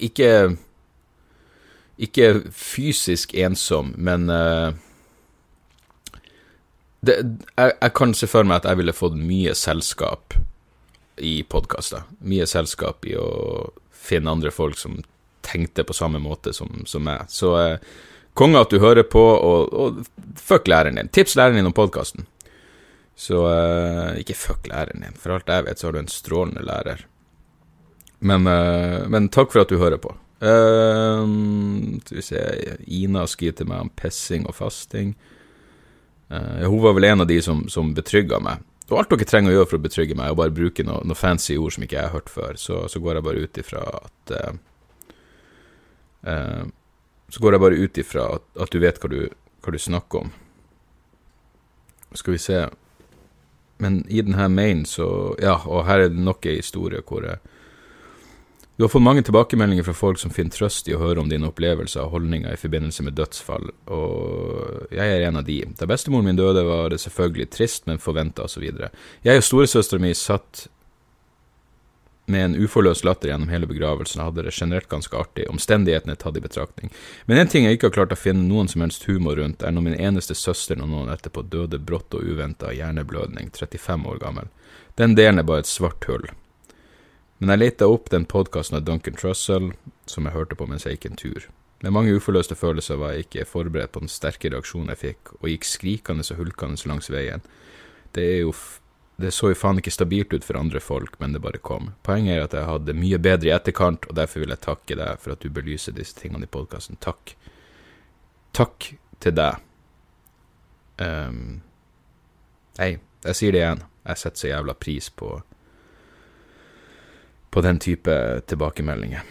Ikke 0.08 0.30
Ikke 2.02 2.30
fysisk 2.56 3.34
ensom, 3.36 3.92
men 4.00 4.30
det, 7.02 7.18
jeg, 7.56 7.72
jeg, 7.80 7.92
kan 7.98 8.14
se 8.14 8.28
for 8.30 8.46
meg 8.46 8.60
at 8.60 8.68
jeg 8.70 8.78
ville 8.78 8.94
fått 8.94 9.18
mye 9.18 9.54
selskap 9.58 10.36
i 11.22 11.40
podkaster. 11.42 12.06
Mye 12.24 12.46
selskap 12.48 13.06
i 13.10 13.16
å 13.18 13.28
finne 13.90 14.32
andre 14.32 14.52
folk 14.54 14.78
som 14.78 15.00
tenkte 15.42 15.84
på 15.84 15.96
samme 15.96 16.22
måte 16.22 16.54
som, 16.54 16.84
som 16.86 17.04
meg. 17.06 17.26
Så 17.30 17.52
eh, 17.58 17.94
konge 18.38 18.62
at 18.62 18.70
du 18.70 18.78
hører 18.82 19.06
på, 19.06 19.22
og, 19.22 19.74
og 19.74 20.38
fuck 20.38 20.70
læreren 20.70 21.00
din. 21.00 21.10
Tips 21.12 21.36
læreren 21.38 21.60
din 21.60 21.70
om 21.72 21.76
podkasten. 21.76 22.28
Så 23.18 23.44
eh, 23.50 24.22
ikke 24.22 24.38
fuck 24.38 24.70
læreren 24.70 25.04
din. 25.04 25.18
For 25.18 25.36
alt 25.36 25.50
jeg 25.50 25.66
vet, 25.66 25.82
så 25.82 25.88
har 25.88 25.96
du 25.96 26.02
en 26.04 26.10
strålende 26.10 26.64
lærer. 26.66 27.06
Men, 28.22 28.46
eh, 28.46 29.02
men 29.10 29.30
takk 29.34 29.50
for 29.50 29.66
at 29.66 29.74
du 29.74 29.82
hører 29.82 30.00
på. 30.02 30.14
Uh, 30.42 31.22
skal 32.02 32.16
vi 32.18 32.22
se 32.26 32.40
Ina 32.90 33.20
skriver 33.30 33.60
til 33.60 33.68
meg 33.70 33.84
om 33.84 33.92
pissing 33.94 34.48
og 34.50 34.56
fasting. 34.58 35.12
Uh, 36.32 36.64
hun 36.64 36.80
var 36.82 36.94
vel 36.96 37.04
en 37.04 37.20
av 37.20 37.26
de 37.28 37.42
som, 37.44 37.66
som 37.68 37.92
betrygga 37.94 38.40
meg. 38.40 38.62
Og 38.88 38.98
alt 38.98 39.12
dere 39.12 39.28
trenger 39.28 39.52
å 39.52 39.56
gjøre 39.56 39.70
for 39.70 39.78
å 39.78 39.84
betrygge 39.86 40.16
meg, 40.16 40.28
er 40.28 40.34
å 40.34 40.38
bare 40.40 40.54
bruke 40.54 40.84
noen 40.84 41.08
noe 41.08 41.18
fancy 41.18 41.56
ord 41.60 41.74
som 41.74 41.84
ikke 41.84 41.98
jeg 41.98 42.08
har 42.08 42.14
hørt 42.16 42.32
før. 42.32 42.58
Så, 42.60 42.84
så 42.92 43.00
går 43.00 43.18
jeg 43.18 43.26
bare 43.28 43.44
ut 43.44 43.60
ifra 43.62 43.82
at 44.00 44.32
uh, 44.36 44.52
uh, 46.28 46.64
Så 47.32 47.40
går 47.40 47.56
jeg 47.56 47.64
bare 47.64 47.80
ut 47.80 48.00
ifra 48.04 48.28
at, 48.36 48.46
at, 48.56 48.72
du 48.72 48.80
vet 48.82 49.00
hva 49.00 49.12
du, 49.12 49.20
hva 49.64 49.72
du 49.72 49.80
snakker 49.80 50.26
om. 50.26 50.32
Skal 52.12 52.36
vi 52.36 52.42
se 52.44 52.58
Men 53.80 54.02
i 54.12 54.20
denne 54.20 54.48
mailen 54.52 54.84
så 54.84 55.06
Ja, 55.40 55.54
og 55.64 55.86
her 55.88 56.04
er 56.04 56.12
det 56.12 56.20
nok 56.20 56.44
ei 56.46 56.58
historie 56.58 57.00
hvor 57.08 57.24
jeg 57.24 57.40
du 58.76 58.84
har 58.84 58.88
fått 58.88 59.04
mange 59.04 59.22
tilbakemeldinger 59.22 59.84
fra 59.84 59.94
folk 59.94 60.18
som 60.18 60.32
finner 60.32 60.54
trøst 60.54 60.88
i 60.88 60.94
å 60.96 61.00
høre 61.02 61.20
om 61.20 61.28
dine 61.28 61.50
opplevelser 61.50 62.06
og 62.06 62.14
holdninger 62.16 62.54
i 62.54 62.60
forbindelse 62.60 63.04
med 63.04 63.18
dødsfall, 63.18 63.68
og 63.92 64.94
jeg 64.94 65.16
er 65.16 65.26
en 65.28 65.40
av 65.42 65.44
de. 65.44 65.58
Da 65.76 65.88
bestemoren 65.90 66.30
min 66.30 66.40
døde, 66.40 66.64
var 66.64 66.88
det 66.90 67.02
selvfølgelig 67.04 67.50
trist, 67.52 67.84
men 67.86 68.00
forventa 68.00 68.46
osv. 68.48 68.64
Jeg 68.64 69.42
og 69.42 69.44
storesøstera 69.44 70.00
mi 70.00 70.14
satt 70.16 70.66
med 72.32 72.44
en 72.44 72.56
uforløst 72.64 73.04
latter 73.04 73.32
gjennom 73.32 73.50
hele 73.52 73.68
begravelsen 73.68 74.22
og 74.22 74.30
hadde 74.30 74.46
det 74.46 74.54
generelt 74.56 74.88
ganske 74.88 75.16
artig, 75.18 75.48
omstendighetene 75.50 76.16
tatt 76.16 76.38
i 76.38 76.44
betraktning. 76.44 76.92
Men 77.26 77.42
en 77.42 77.50
ting 77.52 77.66
jeg 77.66 77.76
ikke 77.76 77.90
har 77.90 77.96
klart 77.98 78.14
å 78.14 78.18
finne 78.18 78.46
noen 78.46 78.70
som 78.72 78.84
helst 78.84 79.04
humor 79.10 79.36
rundt, 79.36 79.62
er 79.62 79.74
når 79.74 79.88
min 79.88 79.98
eneste 79.98 80.36
søster 80.38 80.78
noen 80.78 80.94
år 81.02 81.16
etterpå 81.16 81.44
døde 81.52 81.82
brått 81.82 82.14
og 82.16 82.24
uventa 82.24 82.70
av 82.70 82.78
hjerneblødning, 82.78 83.50
35 83.52 84.08
år 84.14 84.22
gammel. 84.22 84.52
Den 85.00 85.16
delen 85.18 85.42
er 85.42 85.48
bare 85.48 85.66
et 85.66 85.70
svart 85.70 86.06
hull. 86.08 86.30
Men 87.42 87.56
jeg 87.56 87.58
leita 87.58 87.88
opp 87.90 88.04
den 88.12 88.22
podkasten 88.30 88.76
av 88.78 88.84
Duncan 88.86 89.16
Trussell 89.18 89.72
som 90.06 90.28
jeg 90.28 90.34
hørte 90.36 90.54
på 90.54 90.68
mens 90.70 90.84
jeg 90.86 90.94
gikk 90.94 91.08
en 91.08 91.18
tur. 91.18 91.48
Med 91.82 91.90
mange 91.90 92.12
uforløste 92.14 92.54
følelser 92.54 93.00
var 93.00 93.16
jeg 93.16 93.24
ikke 93.24 93.48
forberedt 93.50 93.90
på 93.96 94.04
den 94.04 94.12
sterke 94.12 94.52
reaksjonen 94.52 94.92
jeg 94.92 95.00
fikk, 95.00 95.32
og 95.40 95.48
gikk 95.50 95.66
skrikende 95.66 96.22
og 96.22 96.38
hulkende 96.38 96.78
langs 96.86 97.10
veien. 97.10 97.42
Det 98.14 98.22
er 98.22 98.38
jo 98.44 98.54
det 99.18 99.32
så 99.34 99.50
jo 99.50 99.58
faen 99.58 99.82
ikke 99.82 99.90
stabilt 99.90 100.30
ut 100.30 100.46
for 100.46 100.60
andre 100.60 100.78
folk, 100.78 101.18
men 101.18 101.34
det 101.34 101.42
bare 101.42 101.58
kom. 101.58 101.90
Poenget 102.06 102.36
er 102.36 102.46
at 102.46 102.54
jeg 102.54 102.68
hadde 102.70 102.94
mye 102.94 103.18
bedre 103.22 103.50
i 103.50 103.54
etterkant, 103.58 104.06
og 104.06 104.14
derfor 104.16 104.44
vil 104.44 104.54
jeg 104.54 104.62
takke 104.62 105.02
deg 105.02 105.18
for 105.18 105.34
at 105.34 105.42
du 105.42 105.50
belyser 105.50 105.98
disse 105.98 106.14
tingene 106.18 106.46
i 106.46 106.54
podkasten. 106.58 107.02
Takk. 107.02 107.34
Takk 108.54 108.92
til 109.18 109.34
deg. 109.34 109.58
Um, 111.02 111.58
Hei, 112.78 112.94
jeg 113.26 113.38
sier 113.38 113.54
det 113.54 113.66
igjen. 113.66 113.82
Jeg 114.06 114.22
setter 114.22 114.46
så 114.46 114.54
jævla 114.54 114.78
pris 114.78 115.10
på 115.10 115.40
på 117.52 117.60
den 117.60 117.78
type 117.78 118.14
tilbakemeldinger. 118.48 119.22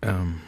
Um, 0.00 0.38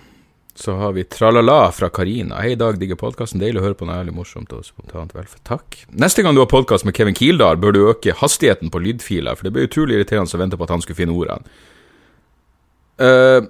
så 0.55 0.77
har 0.77 0.93
vi 0.93 1.05
Tralala 1.05 1.73
fra 1.73 1.89
Karina. 1.89 2.39
Hei, 2.41 2.55
Dag, 2.55 2.79
digger 2.79 2.99
podkasten. 3.01 3.41
Deilig 3.43 3.59
å 3.61 3.65
høre 3.65 3.79
på 3.79 3.89
noe 3.89 3.97
ærlig 3.99 4.15
morsomt 4.15 4.53
og 4.55 4.63
spontant 4.67 5.15
velferd. 5.17 5.43
Takk. 5.49 5.81
Neste 5.91 6.23
gang 6.23 6.37
du 6.37 6.43
har 6.45 6.51
podkast 6.53 6.87
med 6.87 6.95
Kevin 6.97 7.17
Kildahl, 7.19 7.59
bør 7.59 7.75
du 7.75 7.81
øke 7.89 8.15
hastigheten 8.21 8.71
på 8.71 8.83
lydfiler, 8.85 9.35
for 9.35 9.49
det 9.49 9.55
blir 9.57 9.67
utrolig 9.67 9.99
irriterende 9.99 10.31
å 10.31 10.43
vente 10.45 10.61
på 10.61 10.69
at 10.69 10.75
han 10.77 10.85
skulle 10.85 11.01
finne 11.01 11.17
ordene. 11.17 11.59
Uh, 13.03 13.49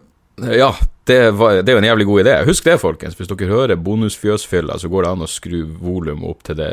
ja, 0.57 0.71
det, 1.11 1.19
var, 1.37 1.59
det, 1.61 1.69
er 1.69 1.77
jo 1.77 1.83
en 1.83 1.89
jævlig 1.91 2.09
god 2.09 2.23
idé. 2.25 2.39
Husk 2.49 2.71
det, 2.71 2.79
folkens. 2.81 3.19
Hvis 3.19 3.29
dere 3.29 3.51
hører 3.51 3.83
bonusfjøsfylla, 3.91 4.79
så 4.81 4.89
går 4.89 5.05
det 5.05 5.13
an 5.13 5.27
å 5.27 5.31
skru 5.31 5.61
volumet 5.83 6.31
opp 6.31 6.47
til 6.47 6.57
det 6.63 6.73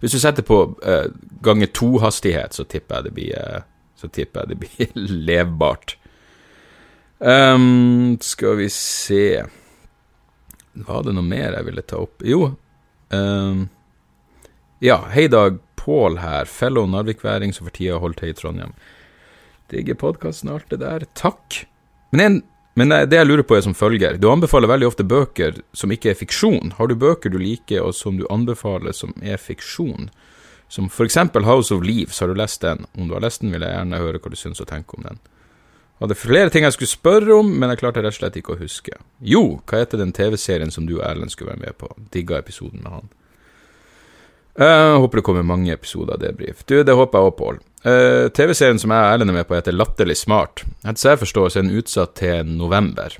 Hvis 0.00 0.16
du 0.16 0.22
setter 0.22 0.46
på 0.46 0.64
uh, 0.86 1.06
ganger 1.44 1.74
to-hastighet, 1.76 2.56
så 2.56 2.64
tipper 2.64 3.02
jeg 3.02 3.10
det 3.10 3.16
blir 3.18 3.36
uh, 3.36 3.68
så 4.04 4.12
tipper 4.12 4.44
jeg 4.44 4.54
det 4.54 4.60
blir 4.64 5.04
levbart. 5.30 5.96
Um, 7.24 8.18
skal 8.20 8.58
vi 8.58 8.66
se 8.74 9.44
Var 10.74 11.04
det 11.06 11.14
noe 11.14 11.24
mer 11.24 11.54
jeg 11.54 11.66
ville 11.68 11.84
ta 11.86 12.02
opp? 12.02 12.24
Jo. 12.26 12.50
Um, 13.14 13.68
ja, 14.84 14.98
hei 15.14 15.28
Dag. 15.32 15.60
Pål 15.84 16.16
her, 16.16 16.48
fellow 16.48 16.86
narvikværing 16.88 17.52
som 17.52 17.66
for 17.66 17.76
tida 17.76 17.98
holder 18.00 18.16
til 18.22 18.30
i 18.32 18.36
Trondheim. 18.38 18.70
Digger 19.68 19.98
podkasten 20.00 20.48
og 20.48 20.62
alt 20.62 20.70
det 20.72 20.78
der. 20.80 21.04
Takk. 21.12 21.58
Men, 22.14 22.22
en, 22.24 22.38
men, 22.80 22.94
det 23.08 23.18
jeg 23.18 23.28
lurer 23.28 23.44
på, 23.44 23.58
er 23.58 23.66
som 23.66 23.76
følger. 23.76 24.16
Du 24.16 24.30
anbefaler 24.32 24.70
veldig 24.70 24.88
ofte 24.88 25.04
bøker 25.04 25.58
som 25.76 25.92
ikke 25.92 26.14
er 26.14 26.16
fiksjon. 26.16 26.72
Har 26.78 26.88
du 26.88 26.96
bøker 26.96 27.32
du 27.32 27.36
liker, 27.36 27.84
og 27.84 27.92
som 27.96 28.16
du 28.16 28.24
anbefaler 28.32 28.96
som 28.96 29.12
er 29.20 29.36
fiksjon? 29.36 30.08
Som 30.74 30.88
for 30.90 31.06
eksempel 31.06 31.44
House 31.46 31.74
of 31.74 31.84
Leaves, 31.86 32.18
har 32.18 32.28
du 32.28 32.34
lest 32.34 32.64
den? 32.64 32.86
Om 32.98 33.06
du 33.06 33.14
har 33.14 33.22
lest 33.22 33.44
den, 33.44 33.52
vil 33.54 33.62
jeg 33.62 33.70
gjerne 33.76 34.00
høre 34.02 34.18
hva 34.18 34.30
du 34.32 34.38
syns 34.38 34.62
og 34.62 34.66
tenker 34.66 34.98
om 34.98 35.04
den. 35.06 35.20
Jeg 35.94 36.02
hadde 36.02 36.16
flere 36.18 36.50
ting 36.50 36.64
jeg 36.66 36.74
skulle 36.74 36.90
spørre 36.90 37.36
om, 37.36 37.52
men 37.54 37.70
jeg 37.70 37.78
klarte 37.84 38.02
rett 38.02 38.16
og 38.16 38.16
slett 38.16 38.38
ikke 38.40 38.56
å 38.56 38.58
huske. 38.58 38.96
Jo, 39.22 39.60
hva 39.70 39.84
heter 39.84 40.00
den 40.02 40.10
TV-serien 40.16 40.74
som 40.74 40.88
du 40.88 40.96
og 40.96 41.04
Erlend 41.06 41.30
skulle 41.30 41.52
være 41.52 41.62
med 41.62 41.78
på? 41.78 41.92
Digga 42.10 42.40
episoden 42.42 42.82
med 42.82 42.96
han. 42.96 43.12
Uh, 44.58 44.66
jeg 44.66 44.98
håper 45.04 45.20
det 45.20 45.24
kommer 45.28 45.46
mange 45.46 45.70
episoder 45.74 46.16
av 46.16 46.24
debrief. 46.24 46.64
Du, 46.66 46.74
det 46.82 46.98
håper 46.98 47.20
jeg 47.22 47.30
òg, 47.30 47.36
Pål. 47.38 47.62
Uh, 47.86 48.26
TV-serien 48.34 48.82
som 48.82 48.90
jeg 48.96 49.06
og 49.06 49.12
Erlend 49.12 49.30
er 49.30 49.38
med 49.38 49.46
på, 49.46 49.54
heter 49.60 49.78
Latterlig 49.78 50.18
smart. 50.18 50.64
Etter 50.82 51.12
jeg 51.12 51.22
forstår, 51.22 51.54
så 51.54 51.62
er 51.62 51.68
den 51.68 51.78
utsatt 51.78 52.16
til 52.18 52.50
november. 52.50 53.14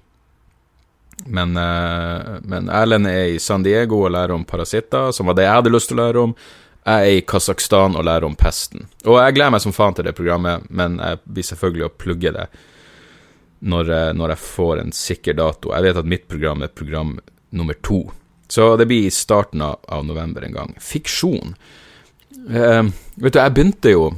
Men, 1.31 1.55
uh, 1.55 2.43
men 2.43 2.67
Erlend 2.67 3.07
er 3.15 3.31
i 3.37 3.41
San 3.43 3.63
Diego 3.63 4.03
og 4.03 4.17
lærer 4.19 4.35
om 4.35 4.43
parasitter, 4.43 5.15
som 5.15 5.31
var 5.31 5.39
det 5.39 5.47
jeg 5.47 5.59
hadde 5.61 5.75
lyst 5.77 5.95
til 5.95 6.03
å 6.03 6.03
lære 6.03 6.27
om. 6.27 6.37
Jeg 6.85 7.09
er 7.09 7.19
i 7.19 7.25
Kasakhstan 7.25 7.97
og 7.97 8.05
lærer 8.05 8.27
om 8.29 8.37
pesten. 8.37 8.89
Og 9.09 9.17
jeg 9.17 9.37
gleder 9.37 9.55
meg 9.55 9.63
som 9.65 9.73
faen 9.73 9.97
til 9.97 10.05
det 10.05 10.17
programmet, 10.17 10.67
men 10.69 10.99
jeg 11.01 11.23
blir 11.25 11.47
selvfølgelig 11.49 11.87
å 11.87 11.95
plugge 12.03 12.33
det 12.37 12.49
når, 13.65 13.93
når 14.19 14.35
jeg 14.35 14.45
får 14.45 14.83
en 14.83 14.93
sikker 14.93 15.39
dato. 15.39 15.73
Jeg 15.73 15.87
vet 15.87 16.01
at 16.03 16.11
mitt 16.13 16.29
program 16.29 16.65
er 16.67 16.75
program 16.77 17.17
nummer 17.57 17.79
to. 17.81 18.03
Så 18.53 18.75
det 18.77 18.87
blir 18.91 19.07
i 19.07 19.15
starten 19.15 19.63
av, 19.65 19.79
av 19.89 20.05
november 20.05 20.45
en 20.45 20.53
gang. 20.59 20.75
Fiksjon. 20.81 21.55
Eh, 22.51 22.83
vet 23.17 23.33
du, 23.33 23.41
jeg 23.41 23.55
begynte 23.57 23.95
jo 23.95 24.11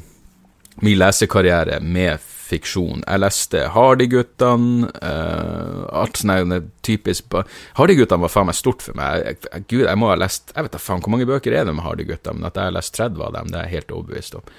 min 0.83 0.99
lesekarriere 0.99 1.79
med 1.81 2.19
fiksjon. 2.47 3.03
Jeg 3.03 3.23
leste 3.23 3.65
Hardy-guttene, 3.75 4.91
uh, 5.01 5.83
alt 6.03 6.21
sånn 6.21 6.55
typisk 6.87 7.35
Hardy-guttene 7.79 8.23
var 8.23 8.33
faen 8.33 8.49
meg 8.51 8.59
stort 8.59 8.85
for 8.87 8.99
meg. 8.99 9.25
Jeg, 9.25 9.41
jeg, 9.49 9.67
gud, 9.73 9.85
jeg 9.89 10.01
må 10.01 10.13
ha 10.13 10.21
lest 10.21 10.55
Jeg 10.55 10.67
vet 10.67 10.77
da 10.77 10.83
faen 10.83 11.03
hvor 11.03 11.15
mange 11.15 11.29
bøker 11.29 11.57
er 11.57 11.67
det 11.67 11.75
med 11.77 11.87
Hardy-guttene, 11.87 12.41
men 12.41 12.49
at 12.51 12.59
jeg 12.59 12.71
har 12.71 12.79
lest 12.79 12.97
30 12.99 13.27
av 13.27 13.37
dem, 13.37 13.53
det 13.53 13.61
er 13.61 13.69
jeg 13.69 13.81
helt 13.81 13.95
overbevist 13.99 14.39
om. 14.39 14.57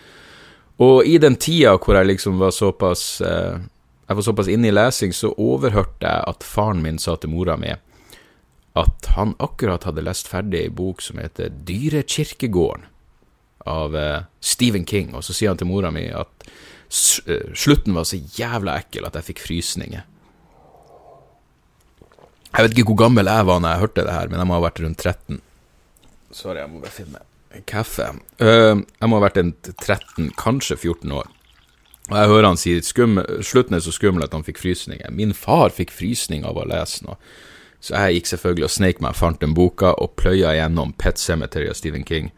Og 0.88 1.10
i 1.10 1.18
den 1.22 1.40
tida 1.42 1.74
hvor 1.82 1.98
jeg 1.98 2.12
liksom 2.12 2.38
var 2.42 2.54
såpass 2.54 3.08
uh, 3.26 3.58
jeg 4.08 4.16
var 4.16 4.24
såpass 4.24 4.48
inne 4.48 4.70
i 4.70 4.76
lesing, 4.76 5.12
så 5.12 5.34
overhørte 5.36 6.08
jeg 6.08 6.28
at 6.32 6.46
faren 6.48 6.80
min 6.84 7.00
sa 7.02 7.18
til 7.20 7.34
mora 7.34 7.58
mi 7.60 7.74
at 8.78 9.10
han 9.16 9.34
akkurat 9.42 9.88
hadde 9.88 10.06
lest 10.06 10.30
ferdig 10.30 10.62
ei 10.62 10.70
bok 10.74 11.02
som 11.02 11.20
heter 11.20 11.50
Dyrekirkegården 11.68 12.86
av 13.68 13.96
uh, 13.98 14.28
Stephen 14.40 14.86
King, 14.86 15.16
og 15.18 15.26
så 15.26 15.36
sier 15.36 15.52
han 15.52 15.60
til 15.60 15.68
mora 15.68 15.92
mi 15.92 16.06
at 16.14 16.48
slutten 16.90 17.96
var 17.98 18.08
så 18.08 18.20
jævla 18.38 18.78
ekkel 18.82 19.08
at 19.08 19.18
jeg 19.20 19.32
fikk 19.32 19.44
frysninger. 19.44 20.06
Jeg 22.58 22.64
vet 22.66 22.74
ikke 22.74 22.94
hvor 22.94 23.04
gammel 23.04 23.30
jeg 23.30 23.48
var 23.50 23.60
når 23.62 23.74
jeg 23.74 23.84
hørte 23.84 24.06
det 24.08 24.14
her, 24.16 24.30
men 24.32 24.42
jeg 24.42 24.50
må 24.50 24.56
ha 24.58 24.64
vært 24.64 24.80
rundt 24.82 25.04
13. 25.04 25.42
Sorry, 26.32 26.62
jeg 26.62 26.72
må 26.72 26.80
bare 26.84 26.96
finne 26.96 27.24
kaffe. 27.68 28.08
Uh, 28.42 28.80
jeg 28.82 29.10
må 29.10 29.20
ha 29.20 29.26
vært 29.28 29.42
en 29.42 29.52
13, 29.64 30.32
kanskje 30.40 30.78
14 30.78 31.14
år. 31.20 31.30
Og 32.08 32.16
jeg 32.16 32.32
hører 32.32 32.48
han 32.48 32.60
si 32.60 32.74
slutten 32.80 33.76
er 33.76 33.84
så 33.84 33.92
skummel 33.92 34.24
at 34.24 34.36
han 34.36 34.46
fikk 34.48 34.62
frysninger. 34.64 35.12
Min 35.12 35.36
far 35.36 35.74
fikk 35.76 35.92
frysning 35.92 36.48
av 36.48 36.60
å 36.60 36.66
lese 36.68 37.04
noe. 37.04 37.20
Så 37.84 37.94
jeg 37.94 38.18
gikk 38.18 38.32
selvfølgelig 38.32 38.66
og 38.66 38.74
sneik 38.74 39.02
meg, 39.04 39.18
fant 39.18 39.42
den 39.44 39.54
boka 39.58 39.92
og 40.02 40.16
pløya 40.18 40.56
gjennom 40.58 40.96
Pet 40.98 41.20
Cemetery 41.22 41.68
av 41.70 41.78
Stephen 41.78 42.08
King 42.08 42.32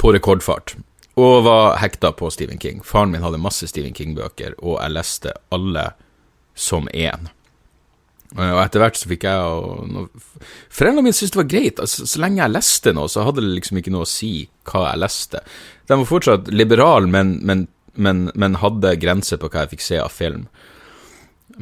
på 0.00 0.10
rekordfart. 0.16 0.74
Og 1.20 1.44
var 1.46 1.76
hekta 1.78 2.10
på 2.16 2.30
Stephen 2.34 2.58
King. 2.58 2.82
Faren 2.82 3.12
min 3.14 3.22
hadde 3.22 3.38
masse 3.38 3.68
Stephen 3.70 3.94
King-bøker, 3.94 4.56
og 4.58 4.80
jeg 4.80 4.94
leste 4.96 5.34
alle 5.54 5.92
som 6.58 6.88
én. 6.90 7.28
Og 8.34 8.58
etter 8.58 8.82
hvert 8.82 8.98
så 8.98 9.06
fikk 9.06 9.26
jeg 9.28 9.42
og 9.46 10.08
Foreldrene 10.74 11.04
mine 11.06 11.14
syntes 11.14 11.34
det 11.36 11.38
var 11.38 11.50
greit. 11.52 11.82
Altså, 11.82 12.06
så 12.10 12.22
lenge 12.22 12.40
jeg 12.40 12.54
leste 12.54 12.94
noe, 12.96 13.10
så 13.10 13.22
hadde 13.26 13.44
det 13.44 13.52
liksom 13.52 13.78
ikke 13.78 13.92
noe 13.94 14.06
å 14.06 14.10
si 14.10 14.32
hva 14.66 14.88
jeg 14.88 15.02
leste. 15.04 15.42
De 15.86 15.98
var 16.00 16.08
fortsatt 16.08 16.50
liberale, 16.50 17.10
men, 17.10 17.36
men, 17.46 17.66
men, 17.94 18.26
men 18.34 18.58
hadde 18.58 18.96
grenser 19.02 19.38
på 19.38 19.52
hva 19.52 19.64
jeg 19.64 19.76
fikk 19.76 19.86
se 19.86 20.00
av 20.02 20.10
film. 20.14 20.48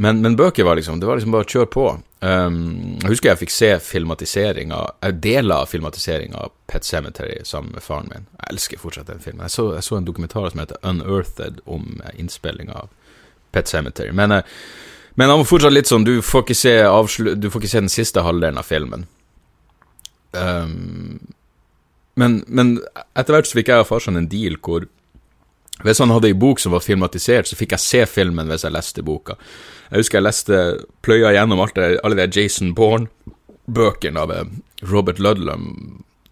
Men, 0.01 0.23
bøker 0.39 0.65
var 0.65 0.79
liksom 0.79 1.03
Det 1.03 1.09
var 1.09 1.19
liksom 1.19 1.35
bare 1.35 1.45
å 1.45 1.53
kjøre 1.53 1.69
på. 1.69 1.87
Um, 2.23 3.01
jeg 3.03 3.17
husker 3.17 3.33
jeg 3.33 3.39
fikk 3.41 3.51
se 3.51 3.69
filmatiseringa 3.83 4.77
eh, 5.03 5.11
Deler 5.11 5.65
av 5.65 5.73
filmatiseringa 5.73 6.39
av 6.45 6.53
Pet 6.71 6.87
Cemetery 6.87 7.41
sammen 7.45 7.75
med 7.75 7.83
faren 7.83 8.07
min. 8.13 8.29
Jeg 8.37 8.53
elsker 8.55 8.79
fortsatt 8.79 9.11
den 9.11 9.23
filmen. 9.25 9.43
Jeg 9.49 9.57
så, 9.57 9.65
jeg 9.75 9.83
så 9.89 9.99
en 9.99 10.07
dokumentar 10.07 10.53
som 10.53 10.63
heter 10.63 10.79
Unearthed 10.87 11.59
om 11.67 11.99
eh, 12.05 12.15
innspillinga 12.23 12.77
av 12.85 12.93
Pet 13.51 13.69
Cemetery. 13.69 14.15
Men, 14.15 14.39
uh, 14.39 14.63
men 15.19 15.33
han 15.35 15.43
var 15.43 15.51
fortsatt 15.51 15.75
litt 15.75 15.91
sånn 15.91 16.07
Du 16.07 16.15
får 16.25 16.47
ikke 16.47 16.57
se, 16.57 16.77
du 17.35 17.51
får 17.51 17.61
ikke 17.61 17.73
se 17.75 17.83
den 17.83 17.93
siste 17.93 18.23
halvdelen 18.23 18.63
av 18.63 18.71
filmen. 18.71 19.09
Um, 20.31 21.35
men, 22.15 22.43
men 22.47 22.77
etter 23.19 23.35
hvert 23.35 23.51
så 23.51 23.59
fikk 23.59 23.73
jeg 23.73 23.83
og 23.83 23.91
farsan 23.91 24.21
en 24.21 24.31
deal 24.31 24.61
hvor 24.63 24.87
hvis 25.83 25.99
han 25.99 26.13
hadde 26.15 26.31
ei 26.31 26.39
bok 26.39 26.61
som 26.63 26.75
var 26.75 26.85
filmatisert, 26.85 27.49
så 27.49 27.59
fikk 27.59 27.75
jeg 27.75 27.83
se 27.83 28.03
filmen 28.07 28.47
hvis 28.47 28.63
jeg 28.67 28.75
leste 28.75 29.03
boka. 29.03 29.35
Jeg 29.93 30.01
husker 30.01 30.19
jeg 30.23 30.25
leste, 30.25 30.59
pløya 31.05 31.35
gjennom 31.37 31.61
alt 31.61 31.77
det, 31.77 31.99
alle 32.01 32.17
de 32.17 32.41
Jason 32.41 32.73
Bourne-bøkene 32.77 34.23
av 34.23 34.33
eh, 34.33 34.53
Robert 34.89 35.21
Ludlum, 35.21 35.67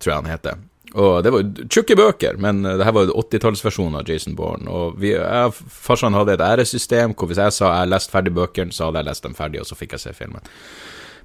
tror 0.00 0.14
jeg 0.14 0.22
han 0.22 0.30
heter. 0.30 0.62
Og 0.98 1.20
det 1.22 1.30
var 1.30 1.50
tjukke 1.70 1.94
bøker, 1.98 2.38
men 2.40 2.64
eh, 2.64 2.78
det 2.80 2.86
her 2.88 2.96
var 2.96 3.12
80-tallsversjonen 3.12 4.00
av 4.00 4.08
Jason 4.08 4.38
Bourne. 4.38 4.64
Og 4.64 4.96
vi, 5.02 5.12
jeg, 5.12 5.52
farsan 5.70 6.16
hadde 6.16 6.38
et 6.38 6.46
æressystem 6.46 7.12
hvor 7.12 7.28
hvis 7.28 7.42
jeg 7.42 7.58
sa 7.58 7.74
jeg 7.74 7.92
leste 7.92 8.08
lest 8.08 8.16
ferdig 8.16 8.32
bøkene, 8.40 8.72
så 8.72 8.88
hadde 8.88 9.04
jeg 9.04 9.10
lest 9.10 9.28
dem 9.28 9.36
ferdig, 9.36 9.60
og 9.60 9.68
så 9.68 9.78
fikk 9.78 9.98
jeg 9.98 10.06
se 10.06 10.16
filmen. 10.16 10.48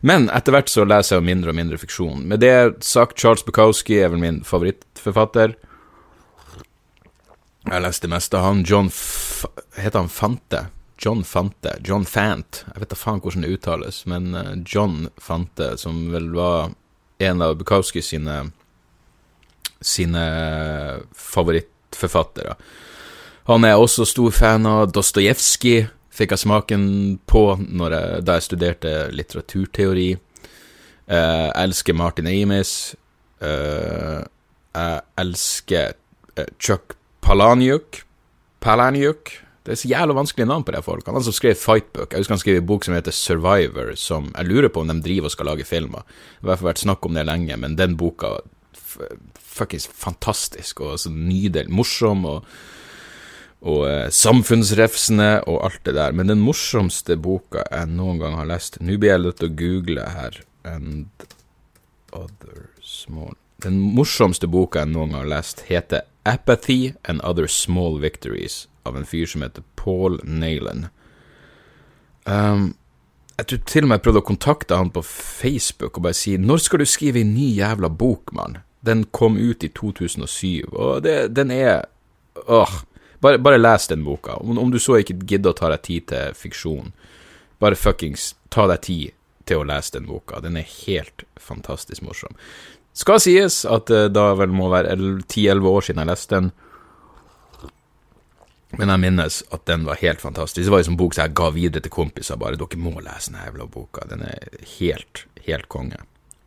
Men 0.05 0.27
etter 0.35 0.53
hvert 0.53 0.69
så 0.69 0.83
leser 0.85 1.17
jeg 1.17 1.29
mindre 1.31 1.55
og 1.55 1.57
mindre 1.57 1.79
fiksjon. 1.81 2.27
Med 2.27 2.43
det 2.43 2.83
sagt, 2.83 3.15
Charles 3.17 3.47
Bukowski 3.47 4.01
er 4.03 4.11
vel 4.11 4.21
min 4.21 4.43
favorittforfatter. 4.45 5.55
Jeg 7.65 7.81
leste 7.81 8.11
meste 8.11 8.37
av 8.37 8.51
han. 8.51 8.65
John 8.67 8.91
F 8.91 9.47
Heter 9.79 10.03
han 10.03 10.11
Fante? 10.11 10.67
John 10.97 11.23
Fante. 11.23 11.75
John 11.83 12.05
Fant. 12.05 12.63
Jeg 12.73 12.81
vet 12.81 12.91
da 12.93 12.97
faen 12.97 13.21
hvordan 13.23 13.45
det 13.45 13.55
uttales, 13.57 14.03
men 14.09 14.33
uh, 14.35 14.53
John 14.65 15.09
Fante, 15.17 15.75
som 15.77 16.05
vel 16.13 16.31
var 16.35 16.71
en 17.23 17.41
av 17.41 17.57
Bukowski 17.59 18.03
sine 18.03 18.45
sine 19.85 20.21
favorittforfattere. 21.13 22.55
Han 23.45 23.67
er 23.67 23.77
også 23.77 24.07
stor 24.09 24.33
fan 24.33 24.65
av 24.65 24.87
Dostojevskij, 24.95 25.85
fikk 26.15 26.33
jeg 26.33 26.41
smaken 26.41 26.85
på 27.29 27.43
jeg, 27.59 28.23
da 28.25 28.39
jeg 28.39 28.47
studerte 28.47 28.93
litteraturteori. 29.13 30.07
Uh, 31.05 31.13
jeg 31.13 31.53
elsker 31.67 31.97
Martin 31.97 32.31
Amis. 32.31 32.95
Uh, 33.43 34.23
jeg 34.73 35.01
elsker 35.21 35.93
Chuck 36.57 36.95
Palaniuk. 37.21 38.01
Palaniuk. 38.63 39.44
Det 39.65 39.73
er 39.73 39.79
så 39.81 39.89
jævla 39.89 40.13
vanskelige 40.13 40.45
navn 40.45 40.63
på 40.63 40.75
de 40.75 40.81
folk. 40.85 41.07
Han 41.07 41.15
har 41.15 41.23
altså 41.23 41.33
skrevet 41.33 41.57
fightbook. 41.57 42.11
Jeg 42.13 42.21
husker 42.21 42.35
han 42.35 42.41
skrev 42.43 42.57
en 42.59 42.67
bok 42.69 42.85
som 42.85 42.93
heter 42.93 43.15
Survivor, 43.15 43.95
som 43.97 44.27
jeg 44.35 44.45
lurer 44.45 44.69
på 44.69 44.83
om 44.83 44.91
de 44.91 44.99
driver 45.01 45.25
og 45.25 45.33
skal 45.33 45.49
lage 45.49 45.65
filmer. 45.65 46.03
Det 46.05 46.43
har 46.43 46.45
i 46.45 46.49
hvert 46.51 46.61
fall 46.61 46.69
vært 46.69 46.83
snakk 46.83 47.07
om 47.07 47.17
det 47.17 47.23
lenge, 47.25 47.57
men 47.57 47.77
den 47.79 47.95
boka 47.97 48.35
fuckings 49.55 49.87
fantastisk 49.89 50.83
og 50.85 50.99
så 51.01 51.09
nydelig. 51.09 51.71
Morsom 51.73 52.27
og, 52.29 52.51
og 53.65 53.87
eh, 53.89 54.11
samfunnsrefsende 54.13 55.31
og 55.49 55.57
alt 55.65 55.81
det 55.89 55.95
der. 55.97 56.13
Men 56.13 56.29
den 56.29 56.45
morsomste 56.45 57.17
boka 57.17 57.65
jeg 57.71 57.89
noen 57.95 58.21
gang 58.21 58.37
har 58.37 58.51
lest 58.51 58.77
Nå 58.83 58.99
blir 59.01 59.15
jeg 59.15 59.23
nødt 59.25 59.41
til 59.41 59.49
å 59.49 59.57
google 59.63 60.05
her. 60.13 60.39
And 60.65 61.25
other 62.13 62.69
small 62.81 63.33
Den 63.65 63.81
morsomste 63.97 64.45
boka 64.51 64.83
jeg 64.83 64.93
noen 64.93 65.15
gang 65.15 65.25
har 65.25 65.33
lest, 65.39 65.65
heter 65.71 66.05
Apathy 66.25 66.93
and 67.05 67.25
Other 67.25 67.49
Small 67.49 67.97
Victories 68.01 68.67
av 68.85 68.97
en 68.97 69.05
fyr 69.05 69.25
som 69.29 69.43
heter 69.45 69.63
Paul 69.75 70.19
Nayland. 70.23 70.87
Um, 72.25 72.73
jeg 73.37 73.47
tror 73.47 73.59
til 73.67 73.85
og 73.85 73.89
med 73.89 73.99
jeg 73.99 74.05
prøvde 74.05 74.21
å 74.23 74.29
kontakte 74.29 74.79
han 74.79 74.93
på 74.95 75.03
Facebook 75.05 75.97
og 75.97 76.03
bare 76.07 76.17
si 76.17 76.37
'Når 76.37 76.57
skal 76.57 76.79
du 76.79 76.85
skrive 76.85 77.21
en 77.21 77.33
ny 77.33 77.55
jævla 77.57 77.89
bok, 77.89 78.33
mann?' 78.33 78.61
Den 78.85 79.05
kom 79.11 79.37
ut 79.37 79.63
i 79.63 79.67
2007, 79.67 80.69
og 80.73 81.03
det, 81.03 81.35
den 81.35 81.51
er 81.51 81.85
Åh. 82.47 82.69
Bare, 83.19 83.37
bare, 83.37 83.57
les 83.57 83.87
den 83.87 84.03
boka. 84.03 84.35
Om, 84.35 84.57
om, 84.57 84.71
du 84.71 84.79
så 84.79 84.99
ikke 84.99 85.25
gidder 85.25 85.49
å 85.49 85.57
ta 85.57 85.69
deg 85.71 85.81
tid 85.81 86.07
til 86.11 86.33
fiksjon, 86.37 86.91
bare 87.59 87.75
fuckings 87.79 88.35
ta 88.49 88.67
deg 88.67 88.81
tid 88.81 89.15
til 89.45 89.61
å 89.61 89.63
lese 89.63 89.95
den 89.95 90.05
boka. 90.05 90.41
Den 90.43 90.57
er 90.57 90.67
helt 90.85 91.23
fantastisk 91.41 92.03
morsom. 92.05 92.35
Skal 92.93 93.19
sies 93.23 93.63
at 93.65 93.87
det 93.87 94.13
da 94.13 94.33
vel 94.39 94.53
må 94.55 94.69
være 94.69 94.95
10-11 94.95 95.71
år 95.71 95.87
siden 95.87 96.03
jeg 96.03 96.11
leste 96.11 96.35
den. 96.35 96.51
Men 98.79 98.91
jeg 98.91 99.03
minnes 99.03 99.41
at 99.55 99.65
den 99.69 99.85
var 99.87 99.99
helt 100.01 100.21
fantastisk. 100.23 100.65
Det 100.65 100.73
var 100.73 100.83
en 100.83 100.89
sånn 100.89 100.99
bok 100.99 101.15
som 101.15 101.27
jeg 101.27 101.37
ga 101.37 101.51
videre 101.55 101.85
til 101.85 101.93
kompiser. 101.93 102.39
Bare 102.41 102.59
dere 102.59 102.81
må 102.81 102.97
lese 102.99 103.31
denne 103.31 103.45
jævla 103.45 103.69
boka. 103.71 104.07
Den 104.09 104.25
er 104.27 104.59
helt, 104.77 105.25
helt 105.47 105.69
konge. 105.71 106.01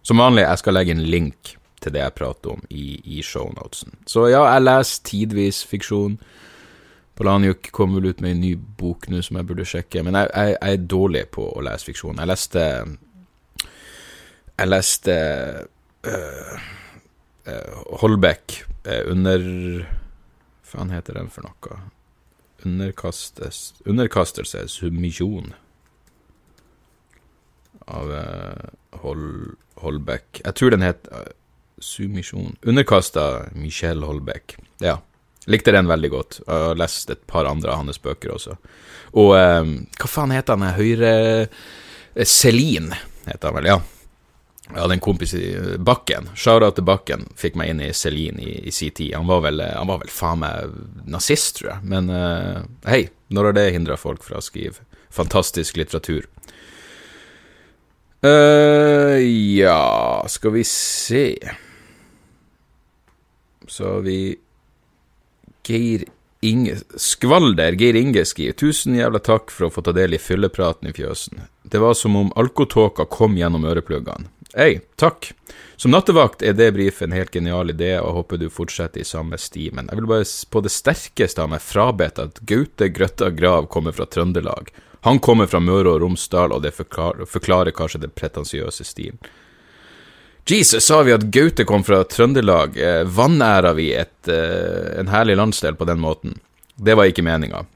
Som 0.07 0.21
vanlig, 0.23 0.47
jeg 0.47 0.61
skal 0.63 0.79
legge 0.79 0.95
en 0.97 1.05
link 1.05 1.55
til 1.83 1.95
det 1.95 2.03
jeg 2.03 2.17
prater 2.19 2.55
om 2.55 2.63
i, 2.75 2.99
i 3.19 3.23
shownotesen. 3.25 3.99
Så 4.09 4.29
ja, 4.33 4.43
jeg 4.49 4.65
leser 4.65 5.05
tidvis 5.07 5.63
fiksjon. 5.69 6.19
Polanjuk 7.19 7.71
kom 7.75 7.97
vel 7.97 8.13
ut 8.13 8.23
med 8.23 8.37
en 8.37 8.43
ny 8.45 8.53
bok 8.79 9.09
nå 9.11 9.21
som 9.27 9.41
jeg 9.41 9.49
burde 9.49 9.67
sjekke, 9.67 10.05
men 10.07 10.15
jeg, 10.19 10.31
jeg, 10.31 10.57
jeg 10.57 10.79
er 10.79 10.89
dårlig 10.95 11.25
på 11.35 11.49
å 11.51 11.65
lese 11.67 11.91
fiksjon. 11.91 12.21
Jeg 12.23 12.31
leste 12.31 12.65
Jeg 14.59 14.71
leste 14.71 15.15
uh, 16.07 16.57
Holbæk 18.03 18.57
uh, 18.87 19.03
under 19.13 19.45
faen 20.69 20.91
heter 20.93 21.19
den 21.19 21.31
for 21.33 21.47
noe? 21.47 21.79
Underkastelse, 22.67 24.67
submisjon 24.69 25.53
av 27.89 28.13
uh, 28.13 29.01
Hol, 29.03 29.55
Holbæk. 29.81 30.43
Jeg 30.45 30.57
tror 30.59 30.75
den 30.75 30.85
het 30.85 31.09
uh, 31.13 31.29
Submisjon 31.81 32.57
Underkasta 32.67 33.49
Michel 33.55 34.03
Holbæk. 34.05 34.59
Ja. 34.85 34.99
Likte 35.49 35.73
den 35.73 35.89
veldig 35.89 36.11
godt. 36.13 36.41
Jeg 36.45 36.65
har 36.67 36.77
lest 36.77 37.11
et 37.15 37.23
par 37.31 37.49
andre 37.49 37.73
av 37.73 37.85
hans 37.85 38.01
bøker 38.03 38.35
også. 38.35 38.59
Og 39.17 39.33
um, 39.39 39.77
hva 39.97 40.11
faen 40.11 40.35
heter 40.35 40.59
han 40.59 40.77
høyre 40.77 41.13
Celine, 42.27 42.99
heter 43.29 43.49
han 43.49 43.57
vel, 43.61 43.71
ja. 43.71 43.79
Jeg 44.69 44.83
hadde 44.83 44.99
en 44.99 45.03
kompis 45.03 45.33
i 45.35 45.45
Bakken, 45.81 46.29
shout 46.37 46.67
til 46.77 46.85
Bakken, 46.85 47.25
fikk 47.41 47.57
meg 47.57 47.73
inn 47.73 47.81
i 47.81 47.93
Celine 47.97 48.43
i, 48.45 48.59
i 48.69 48.73
sin 48.75 48.93
tid. 48.93 49.15
Han 49.17 49.29
var 49.31 49.41
vel, 49.47 49.63
han 49.65 49.89
var 49.89 50.03
vel 50.03 50.13
faen 50.13 50.43
meg 50.43 50.75
nazist, 51.09 51.57
tror 51.59 51.71
jeg. 51.73 51.89
Men 51.89 52.13
uh, 52.13 52.67
hei, 52.89 53.07
når 53.33 53.49
har 53.49 53.57
det 53.57 53.71
hindra 53.79 53.97
folk 54.01 54.27
fra 54.27 54.43
å 54.43 54.45
skrive 54.45 54.85
fantastisk 55.09 55.81
litteratur? 55.81 56.29
Uh, 58.25 59.17
ja, 59.57 60.25
skal 60.27 60.51
vi 60.57 60.65
se 60.67 61.39
Så 63.69 63.85
har 63.87 64.01
vi 64.03 64.35
Geir 65.63 66.03
Inge 66.41 66.81
Skvalder, 66.97 67.77
Geir 67.79 67.95
Inge 67.95 68.25
skriver 68.27 68.57
Tusen 68.59 68.97
jævla 68.99 69.21
takk 69.23 69.53
for 69.55 69.69
å 69.69 69.71
få 69.71 69.85
ta 69.87 69.95
del 69.95 70.15
i 70.15 70.21
fyllepraten 70.23 70.91
i 70.91 70.97
fjøsen. 70.97 71.45
Det 71.63 71.79
var 71.83 71.95
som 71.95 72.17
om 72.17 72.33
alkotåka 72.35 73.07
kom 73.11 73.39
gjennom 73.39 73.67
ørepluggene. 73.71 74.31
Hei, 74.57 74.81
takk. 74.97 75.33
Som 75.77 75.93
nattevakt 75.93 76.43
er 76.43 76.55
det 76.57 76.73
brief 76.73 77.03
en 77.03 77.13
helt 77.13 77.35
genial 77.35 77.71
idé, 77.71 77.99
og 78.01 78.15
håper 78.17 78.41
du 78.41 78.49
fortsetter 78.49 79.03
i 79.03 79.05
samme 79.05 79.37
stimen. 79.39 79.89
jeg 79.91 80.01
vil 80.01 80.09
bare 80.09 80.25
på 80.51 80.63
det 80.65 80.73
sterkeste 80.73 81.45
ha 81.45 81.47
meg 81.47 81.61
frabedt 81.61 82.19
at 82.19 82.41
Gaute 82.41 82.89
Grøtta 82.89 83.29
Grav 83.31 83.69
kommer 83.69 83.93
fra 83.93 84.07
Trøndelag. 84.07 84.73
Han 85.05 85.21
kommer 85.21 85.47
fra 85.47 85.61
Møre 85.61 85.93
og 85.93 86.01
Romsdal, 86.01 86.53
og 86.53 86.63
det 86.63 86.73
forklarer, 86.75 87.29
forklarer 87.29 87.77
kanskje 87.77 88.01
den 88.07 88.11
pretensiøse 88.17 88.85
stilen. 88.85 89.21
Jesus, 90.49 90.87
sa 90.87 91.03
vi 91.05 91.13
at 91.13 91.29
Gaute 91.29 91.69
kom 91.69 91.85
fra 91.85 92.01
Trøndelag? 92.05 92.77
Eh, 92.81 93.75
vi 93.77 93.93
et, 93.93 94.29
eh, 94.29 94.99
en 95.01 95.09
herlig 95.09 95.37
landsdel 95.37 95.77
på 95.77 95.85
den 95.85 96.01
måten? 96.01 96.41
Det 96.75 96.97
var 96.97 97.05
ikke 97.05 97.23
meninga. 97.23 97.67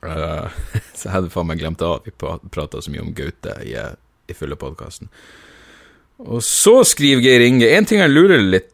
Uh, 0.00 0.48
så 0.96 1.08
jeg 1.08 1.12
hadde 1.12 1.30
faen 1.30 1.46
meg 1.46 1.60
glemt 1.60 1.82
av 1.82 2.00
at 2.00 2.08
vi 2.08 2.12
prata 2.50 2.80
så 2.80 2.90
mye 2.90 3.04
om 3.04 3.12
Gaute 3.12 3.60
i, 3.62 3.74
eh, 3.76 3.92
i 4.28 4.34
fulle 4.34 4.56
podkasten. 4.56 5.12
Og 6.22 6.42
så 6.46 6.84
skriver 6.86 7.22
Geir 7.24 7.42
Inge 7.42 7.68
En 7.74 7.86
ting 7.88 7.98
jeg 7.98 8.12
lurer 8.12 8.38
litt, 8.38 8.70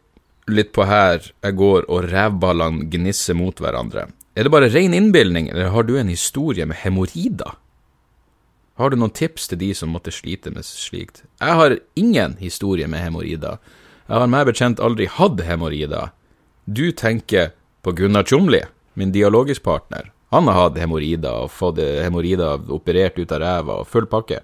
litt 0.51 0.71
på 0.75 0.85
her, 0.85 1.23
jeg 1.41 1.57
går 1.57 1.87
og 1.89 2.09
rævballene 2.11 2.85
gnisser 2.91 3.37
mot 3.37 3.57
hverandre. 3.57 4.07
Er 4.35 4.45
det 4.47 4.53
bare 4.53 4.69
ren 4.71 4.93
innbilning, 4.95 5.49
eller 5.51 5.73
har 5.73 5.83
du 5.83 5.97
en 5.99 6.11
historie 6.11 6.65
med 6.65 6.79
hemoroider? 6.83 7.57
Har 8.79 8.89
du 8.89 8.97
noen 8.97 9.13
tips 9.13 9.49
til 9.51 9.59
de 9.61 9.73
som 9.75 9.91
måtte 9.93 10.13
slite 10.13 10.53
med 10.53 10.65
slikt? 10.65 11.25
Jeg 11.41 11.57
har 11.59 11.75
ingen 11.99 12.37
historie 12.39 12.87
med 12.87 13.03
hemoroider. 13.03 13.59
Jeg 14.07 14.17
har 14.17 14.31
meg 14.31 14.47
bekjent 14.47 14.79
aldri 14.79 15.09
hatt 15.11 15.43
hemoroider. 15.45 16.13
Du 16.65 16.91
tenker 16.95 17.51
på 17.83 17.93
Gunnar 17.97 18.23
Tjomli, 18.23 18.61
min 18.93 19.11
dialogisk 19.11 19.63
partner. 19.63 20.11
Han 20.31 20.47
har 20.47 20.57
hatt 20.57 20.79
hemoroider 20.79 21.43
og 21.43 21.51
fått 21.51 21.81
hemoroider 21.81 22.71
operert 22.71 23.19
ut 23.19 23.31
av 23.35 23.43
ræva 23.43 23.81
og 23.81 23.89
full 23.91 24.07
pakke. 24.07 24.39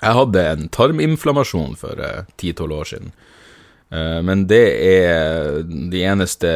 Jeg 0.00 0.16
hadde 0.16 0.44
en 0.52 0.68
tarminflammasjon 0.72 1.76
for 1.80 2.00
eh, 2.00 2.24
ti-tolv 2.40 2.80
år 2.80 2.90
siden. 2.92 3.12
Uh, 3.90 4.20
men 4.22 4.46
det 4.46 4.64
er 4.86 5.64
de 5.66 6.02
eneste 6.06 6.50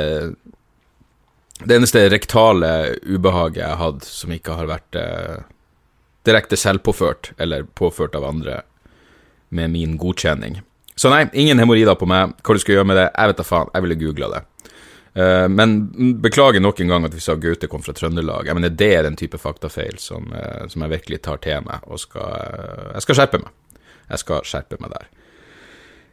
Det 1.59 1.75
eneste 1.75 2.05
rektale 2.13 2.69
ubehaget 3.03 3.59
jeg 3.59 3.81
hatt 3.81 4.07
som 4.07 4.31
ikke 4.31 4.55
har 4.55 4.69
vært 4.71 4.99
uh, 4.99 5.43
direkte 6.27 6.55
selvpåført 6.59 7.33
eller 7.43 7.67
påført 7.75 8.15
av 8.15 8.27
andre 8.29 8.61
med 9.55 9.71
min 9.75 9.99
godkjenning. 9.99 10.61
Så 10.95 11.11
nei, 11.11 11.27
ingen 11.33 11.59
hemoroider 11.59 11.99
på 11.99 12.07
meg. 12.11 12.37
Hva 12.43 12.55
du 12.55 12.63
skal 12.63 12.79
gjøre 12.79 12.89
med 12.91 12.99
det, 12.99 13.09
jeg 13.11 13.31
vet 13.31 13.41
da 13.41 13.47
faen. 13.47 13.71
Jeg 13.75 13.85
ville 13.85 13.99
googla 13.99 14.31
det. 14.31 14.43
Uh, 15.15 15.47
men 15.49 15.77
beklager 16.23 16.63
nok 16.63 16.81
en 16.81 16.91
gang 16.91 17.05
at 17.07 17.15
vi 17.15 17.23
sa 17.23 17.37
Gaute 17.39 17.69
kom 17.71 17.83
fra 17.85 17.95
Trøndelag. 17.95 18.49
Jeg 18.49 18.59
mener, 18.59 18.71
Det 18.75 18.89
er 18.97 19.05
den 19.07 19.17
type 19.17 19.39
faktafeil 19.39 19.99
som, 20.03 20.27
uh, 20.35 20.67
som 20.69 20.83
jeg 20.83 20.91
virkelig 20.91 21.21
tar 21.23 21.39
til 21.45 21.63
meg, 21.67 21.85
og 21.87 22.01
skal, 22.03 22.33
uh, 22.33 22.89
jeg 22.97 23.07
skal 23.07 23.21
skjerpe 23.21 23.43
meg. 23.45 23.53
Jeg 24.11 24.23
skal 24.25 24.49
skjerpe 24.49 24.81
meg 24.83 24.91
der. 24.97 25.07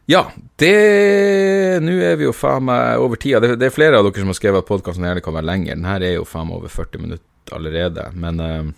Ja, 0.09 0.21
det 0.59 1.81
Nå 1.81 1.93
er 2.03 2.15
vi 2.19 2.27
jo 2.27 2.35
faen 2.35 2.67
meg 2.67 3.01
over 3.01 3.17
tida. 3.17 3.39
Det, 3.41 3.55
det, 3.57 3.69
er 3.69 3.73
flere 3.73 3.97
av 3.97 4.05
dere 4.05 4.21
som 4.21 4.29
har 4.29 4.37
skrevet 4.37 4.63
at 4.63 4.69
podkasten 4.69 5.05
gjerne 5.07 5.23
kan 5.25 5.33
være 5.33 5.49
lenger. 5.49 5.75
Den 5.75 5.89
her 5.89 6.05
er 6.05 6.15
jo 6.19 6.27
faen 6.27 6.49
meg 6.49 6.61
over 6.61 6.73
40 6.73 7.01
minutter 7.01 7.57
allerede. 7.57 8.05
Men 8.13 8.73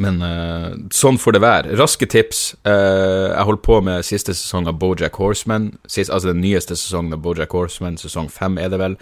men 0.00 0.22
uh, 0.24 0.70
sånn 0.94 1.18
får 1.20 1.36
det 1.36 1.42
være. 1.44 1.74
Raske 1.80 2.08
tips. 2.08 2.42
Uh, 2.64 3.30
jeg 3.34 3.46
holdt 3.50 3.64
på 3.66 3.80
med 3.84 4.06
siste 4.06 4.34
sesong 4.36 4.68
av 4.70 4.78
Bojack 4.80 5.18
Horseman. 5.20 5.74
Sist, 5.84 6.08
altså 6.08 6.32
den 6.32 6.40
nyeste 6.44 6.78
sesongen 6.78 7.16
av 7.16 7.20
Bojack 7.24 7.52
Horseman, 7.56 8.00
sesong 8.00 8.30
fem 8.32 8.56
er 8.60 8.72
det 8.72 8.80
vel. 8.80 8.96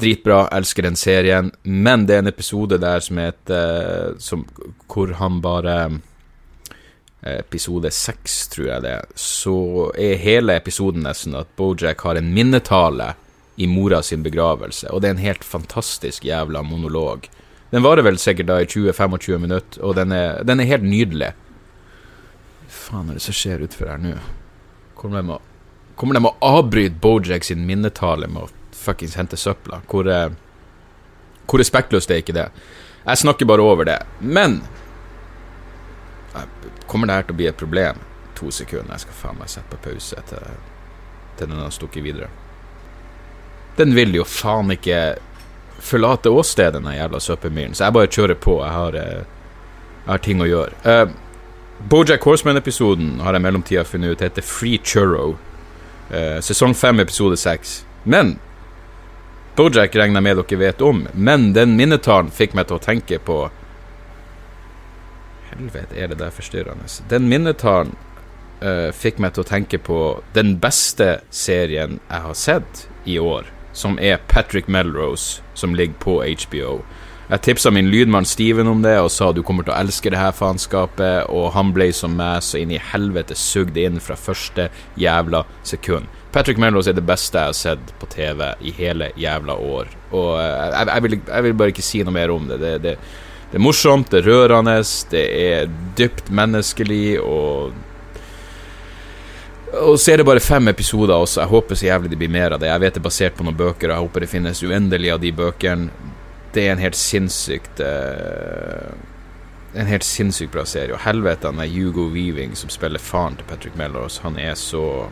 Dritbra, 0.00 0.46
elsker 0.56 0.88
den 0.88 0.96
serien. 0.96 1.52
Men 1.62 2.06
det 2.08 2.16
er 2.16 2.24
en 2.24 2.32
episode 2.32 2.80
der 2.80 3.04
som 3.04 3.20
heter 3.20 4.16
som, 4.22 4.46
Hvor 4.88 5.12
han 5.20 5.42
bare 5.44 5.76
Episode 7.22 7.92
seks, 7.94 8.48
tror 8.50 8.66
jeg 8.66 8.82
det. 8.82 8.96
Så 9.14 9.54
er 9.94 10.18
hele 10.18 10.56
episoden 10.58 11.04
nesten 11.06 11.36
at 11.38 11.52
Bojack 11.54 12.02
har 12.02 12.18
en 12.18 12.32
minnetale 12.34 13.12
i 13.62 13.68
mora 13.70 14.00
sin 14.02 14.24
begravelse, 14.24 14.88
og 14.90 15.02
det 15.02 15.10
er 15.10 15.14
en 15.14 15.26
helt 15.26 15.44
fantastisk 15.46 16.24
jævla 16.26 16.64
monolog 16.66 17.28
den 17.72 17.84
varer 17.84 18.04
vel 18.04 18.18
sikkert 18.20 18.50
da 18.50 18.58
i 18.60 18.68
20-25 18.68 19.38
minutter, 19.40 19.80
og 19.84 19.96
den 19.96 20.12
er, 20.12 20.42
den 20.44 20.60
er 20.60 20.68
helt 20.68 20.84
nydelig. 20.84 21.32
Faen 22.68 23.08
er 23.08 23.16
det 23.16 23.24
som 23.24 23.36
skjer 23.36 23.64
utfor 23.64 23.88
her 23.88 24.02
nå? 24.02 24.18
Kommer 24.98 25.24
de, 26.14 26.22
å, 26.22 26.34
avbryte 26.44 27.00
Bojack 27.00 27.48
sin 27.48 27.64
minnetale 27.66 28.28
med 28.28 28.44
å 28.44 28.76
fuckings 28.76 29.16
hente 29.16 29.40
søpla? 29.40 29.80
Hvor, 29.88 30.08
er, 30.08 30.36
hvor 31.48 31.62
respektløst 31.62 32.12
er 32.12 32.22
ikke 32.22 32.36
det? 32.36 32.46
Jeg 33.02 33.22
snakker 33.24 33.48
bare 33.48 33.64
over 33.66 33.88
det. 33.88 33.98
Men 34.20 34.60
Kommer 36.92 37.08
det 37.08 37.14
her 37.16 37.24
til 37.24 37.32
å 37.32 37.38
bli 37.40 37.48
et 37.48 37.56
problem? 37.56 38.00
To 38.36 38.50
sekunder. 38.52 38.92
Jeg 38.92 39.06
skal 39.06 39.16
faen 39.16 39.38
meg 39.40 39.48
sette 39.48 39.70
på 39.72 39.80
pause 39.86 40.22
til, 40.28 40.56
til 41.38 41.48
den 41.48 41.60
har 41.62 41.72
stukket 41.72 42.04
videre. 42.04 42.28
Den 43.78 43.94
vil 43.96 44.12
jo 44.18 44.26
faen 44.28 44.74
ikke 44.74 44.98
forlate 45.82 46.30
åstedet, 46.30 46.82
den 46.82 46.94
jævla 46.94 47.20
søppelmyren. 47.20 47.74
Så 47.74 47.84
jeg 47.84 47.92
bare 47.92 48.06
kjører 48.06 48.34
på. 48.34 48.58
Jeg 48.64 48.72
har, 48.72 48.94
eh, 48.94 49.24
jeg 50.04 50.10
har 50.10 50.18
ting 50.18 50.40
å 50.40 50.46
gjøre. 50.46 50.72
Uh, 50.84 51.12
Bojack 51.88 52.22
Horseman-episoden 52.22 53.20
har 53.20 53.34
jeg 53.34 53.42
i 53.42 53.46
mellomtida 53.46 53.84
funnet 53.84 54.10
ut 54.10 54.20
heter 54.20 54.42
Free 54.42 54.78
Churro. 54.78 55.38
Uh, 56.10 56.38
sesong 56.40 56.74
fem, 56.74 57.00
episode 57.00 57.36
seks. 57.36 57.84
Men 58.04 58.38
Bojack 59.56 59.96
regner 59.96 60.20
med 60.20 60.36
dere 60.36 60.58
vet 60.58 60.80
om, 60.82 61.06
men 61.14 61.52
den 61.52 61.76
minnetalen 61.76 62.30
fikk 62.30 62.54
meg 62.54 62.68
til 62.68 62.78
å 62.78 62.82
tenke 62.82 63.18
på 63.18 63.50
Helvete, 65.52 65.92
er 66.00 66.08
det 66.08 66.16
der 66.16 66.30
forstyrrende? 66.32 66.86
Den 67.10 67.26
minnetalen 67.28 67.92
uh, 68.62 68.88
fikk 68.96 69.18
meg 69.20 69.34
til 69.34 69.44
å 69.44 69.50
tenke 69.50 69.78
på 69.78 70.22
den 70.32 70.54
beste 70.62 71.20
serien 71.28 71.98
jeg 72.08 72.24
har 72.24 72.38
sett 72.38 72.86
i 73.04 73.18
år 73.20 73.50
som 73.72 73.98
er 74.00 74.20
Patrick 74.28 74.68
Melrose, 74.68 75.42
som 75.54 75.74
ligger 75.74 75.98
på 76.00 76.20
HBO. 76.22 76.80
Jeg 77.32 77.40
tipsa 77.46 77.70
min 77.72 77.88
lydmann 77.88 78.26
Steven 78.28 78.68
om 78.68 78.82
det 78.84 78.98
og 79.00 79.08
sa 79.14 79.30
du 79.32 79.40
kommer 79.46 79.64
til 79.64 79.72
å 79.72 79.78
elske 79.78 80.10
det 80.12 80.18
her 80.20 80.34
faenskapet, 80.36 81.30
og 81.32 81.52
han 81.54 81.70
ble 81.72 81.86
som 81.96 82.12
meg 82.18 82.42
så 82.44 82.60
inn 82.60 82.74
i 82.74 82.80
helvete 82.92 83.36
sugd 83.38 83.78
inn 83.80 83.96
fra 84.04 84.18
første 84.20 84.66
jævla 85.00 85.44
sekund. 85.64 86.10
Patrick 86.32 86.60
Melrose 86.60 86.92
er 86.92 86.96
det 86.96 87.06
beste 87.08 87.38
jeg 87.38 87.52
har 87.52 87.56
sett 87.56 87.94
på 88.00 88.08
TV 88.12 88.50
i 88.60 88.72
hele 88.76 89.10
jævla 89.20 89.56
år. 89.56 89.88
Og 90.10 90.30
eh, 90.40 90.50
jeg, 90.74 90.88
jeg, 90.88 91.04
vil, 91.04 91.16
jeg 91.20 91.46
vil, 91.46 91.56
bare 91.60 91.74
ikke 91.74 91.86
si 91.86 92.02
noe 92.04 92.16
mer 92.16 92.32
om 92.32 92.48
det. 92.48 92.58
Det, 92.60 92.74
det, 92.84 92.94
det 93.52 93.60
er 93.60 93.64
morsomt, 93.64 94.12
det 94.12 94.22
er 94.22 94.28
rørende, 94.28 94.78
det 95.12 95.24
er 95.40 95.72
dypt 95.96 96.28
menneskelig 96.32 97.06
og 97.20 97.76
og 99.72 100.00
så 100.00 100.12
er 100.12 100.20
det 100.20 100.26
bare 100.28 100.40
fem 100.40 100.68
episoder 100.68 101.14
også. 101.16 101.40
Jeg 101.40 101.48
håper 101.48 101.78
så 101.78 101.86
jævlig 101.86 102.10
det 102.12 102.18
blir 102.20 102.32
mer 102.32 102.52
av 102.52 102.60
det. 102.60 102.68
Jeg 102.68 102.82
vet 102.82 102.94
det 102.94 103.00
er 103.00 103.06
basert 103.06 103.36
på 103.38 103.46
noen 103.46 103.56
bøker, 103.56 103.88
og 103.88 103.94
jeg 103.94 104.04
håper 104.04 104.24
det 104.24 104.28
finnes 104.28 104.60
uendelig 104.62 105.12
av 105.14 105.22
de 105.22 105.32
bøkene. 105.32 106.10
Det 106.52 106.66
er 106.66 106.74
en 106.74 106.82
helt 106.82 106.98
sinnssykt 106.98 107.80
uh, 107.80 108.92
En 109.72 109.88
helt 109.88 110.04
sinnssykt 110.04 110.52
bra 110.52 110.66
serie. 110.68 110.92
Og 110.92 111.00
helvete, 111.00 111.48
han 111.48 111.62
er 111.64 111.70
Hugo 111.72 112.10
Weaving 112.12 112.52
som 112.60 112.68
spiller 112.68 113.00
faren 113.00 113.38
til 113.38 113.48
Patrick 113.48 113.78
Mellors. 113.80 114.18
Han 114.20 114.36
er 114.36 114.52
så 114.60 115.08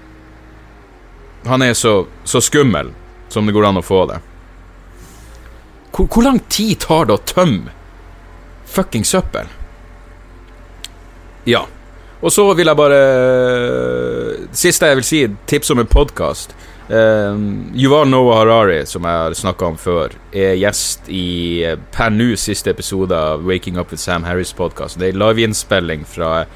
Han 1.49 1.63
er 1.63 1.73
så, 1.73 2.05
så 2.25 2.41
skummel 2.45 2.93
som 3.33 3.47
det 3.47 3.55
går 3.57 3.71
an 3.71 3.81
å 3.81 3.83
få 3.83 4.03
det. 4.11 4.19
Hvor, 5.91 6.07
hvor 6.07 6.23
lang 6.27 6.43
tid 6.53 6.83
tar 6.85 7.09
det 7.09 7.17
å 7.17 7.25
tømme 7.25 7.73
fucking 8.69 9.07
søppel? 9.09 9.49
Ja. 11.49 11.65
Og 12.21 12.33
så 12.33 12.45
vil 12.55 12.68
jeg 12.68 12.77
bare 12.77 13.01
Siste 14.53 14.91
jeg 14.91 14.99
vil 14.99 15.07
si, 15.07 15.23
tips 15.49 15.73
om 15.73 15.81
en 15.81 15.89
podkast. 15.89 16.53
Uh, 16.91 16.97
ehm, 16.97 17.45
Yuval 17.79 18.09
Noah 18.11 18.41
Harari, 18.41 18.81
som 18.87 19.05
jeg 19.07 19.18
har 19.23 19.35
snakka 19.39 19.68
om 19.68 19.77
før, 19.79 20.16
er 20.35 20.57
gjest 20.59 21.07
i 21.07 21.62
uh, 21.62 21.77
per 21.95 22.11
nå 22.11 22.33
siste 22.35 22.73
episode 22.75 23.14
av 23.14 23.45
Waking 23.47 23.79
Up 23.79 23.95
with 23.95 24.03
Sam 24.03 24.27
Harris-podkast. 24.27 24.99
Det 24.99 25.12
er 25.12 25.21
liveinnspilling 25.21 26.03
fra 26.03 26.49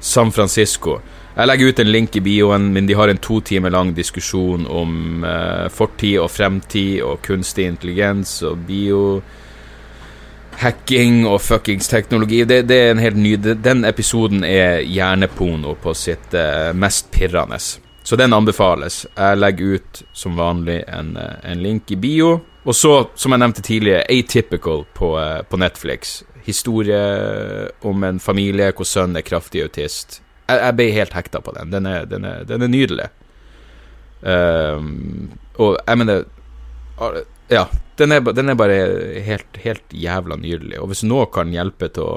San 0.00 0.32
Francisco. 0.32 1.02
Jeg 1.36 1.50
legger 1.50 1.68
ut 1.68 1.84
en 1.84 1.92
link 1.92 2.16
i 2.16 2.24
bioen, 2.24 2.70
men 2.72 2.88
de 2.88 2.96
har 2.96 3.12
en 3.12 3.20
to 3.20 3.42
timer 3.44 3.74
lang 3.76 3.92
diskusjon 3.92 4.64
om 4.66 5.26
uh, 5.26 5.68
fortid 5.68 6.16
og 6.22 6.32
fremtid 6.32 7.02
og 7.04 7.20
kunstig 7.26 7.68
intelligens 7.68 8.38
og 8.42 8.64
bio 8.64 9.20
hacking 10.60 11.24
og 11.26 11.40
fuckings 11.42 11.88
teknologi. 11.88 12.44
Det, 12.44 12.62
det, 12.68 12.76
er 12.76 12.90
en 12.94 13.02
helt 13.02 13.16
ny 13.16 13.36
Den 13.36 13.84
episoden 13.84 14.44
er 14.44 14.82
hjerneporno 14.82 15.74
på 15.82 15.94
sitt 15.98 16.34
uh, 16.34 16.72
mest 16.76 17.10
pirrende. 17.14 17.58
Så 18.04 18.16
den 18.20 18.32
anbefales. 18.36 19.04
Jeg 19.16 19.38
legger 19.38 19.78
ut 19.78 20.02
som 20.12 20.36
vanlig 20.36 20.82
en, 20.88 21.16
uh, 21.16 21.38
en, 21.42 21.62
link 21.62 21.90
i 21.90 21.96
bio. 22.00 22.38
Og 22.64 22.76
så, 22.76 22.94
som 23.14 23.32
jeg 23.34 23.42
nevnte 23.44 23.64
tidligere, 23.64 24.04
Atypical 24.08 24.84
på, 24.94 25.14
uh, 25.18 25.42
på 25.48 25.60
Netflix. 25.60 26.22
Historie 26.44 27.00
om 27.82 28.04
en 28.04 28.20
familie 28.20 28.72
hvor 28.76 28.88
sønnen 28.88 29.20
er 29.20 29.26
kraftig 29.26 29.64
autist. 29.64 30.20
Jeg, 30.48 30.60
jeg 30.60 30.76
ble 30.76 30.90
helt 30.92 31.16
hekta 31.16 31.40
på 31.40 31.54
den. 31.56 31.72
Den 31.72 31.86
er, 31.88 32.04
den 32.08 32.24
er, 32.28 32.44
den 32.48 32.62
er 32.62 32.72
nydelig. 32.72 33.10
Um, 34.24 35.32
og 35.60 35.76
jeg 35.86 35.98
mener 36.00 36.24
Ja, 37.50 37.66
den 37.98 38.14
er, 38.14 38.24
den 38.34 38.50
er 38.50 38.58
bare 38.58 38.78
helt, 39.26 39.58
helt, 39.60 39.84
jævla 39.90 40.38
nydelig. 40.40 40.78
Og 40.80 40.90
hvis 40.90 41.04
noe 41.06 41.26
kan 41.32 41.52
hjelpe 41.54 41.90
til 41.94 42.08
å 42.08 42.16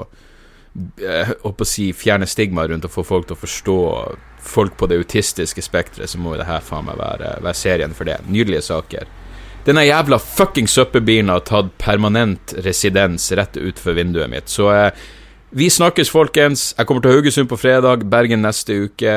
håper 1.42 1.64
å 1.64 1.66
si 1.66 1.88
fjerne 1.96 2.26
stigma 2.28 2.62
rundt 2.68 2.86
og 2.86 2.92
få 2.92 3.02
folk 3.06 3.26
til 3.26 3.34
å 3.34 3.40
forstå 3.40 3.78
folk 4.48 4.76
på 4.78 4.86
det 4.86 5.00
autistiske 5.00 5.62
spekteret, 5.64 6.10
så 6.10 6.20
må 6.22 6.34
jo 6.34 6.42
det 6.42 6.48
her 6.48 6.62
faen 6.62 6.86
meg 6.86 7.00
være, 7.00 7.32
være 7.42 7.58
serien 7.58 7.96
for 7.96 8.06
det. 8.06 8.20
Nydelige 8.30 8.62
saker. 8.68 9.08
Denne 9.66 9.84
jævla 9.84 10.20
fucking 10.22 10.68
søppelbilen 10.70 11.32
har 11.32 11.42
tatt 11.48 11.74
permanent 11.82 12.54
residens 12.64 13.26
rett 13.36 13.58
utenfor 13.58 13.98
vinduet 13.98 14.30
mitt, 14.32 14.48
så 14.48 14.70
eh, 14.72 15.06
vi 15.50 15.70
snakkes, 15.72 16.10
folkens. 16.12 16.74
Jeg 16.76 16.86
kommer 16.86 17.02
til 17.04 17.14
Haugesund 17.16 17.48
på 17.48 17.56
fredag, 17.56 18.02
Bergen 18.12 18.42
neste 18.44 18.74
uke. 18.84 19.12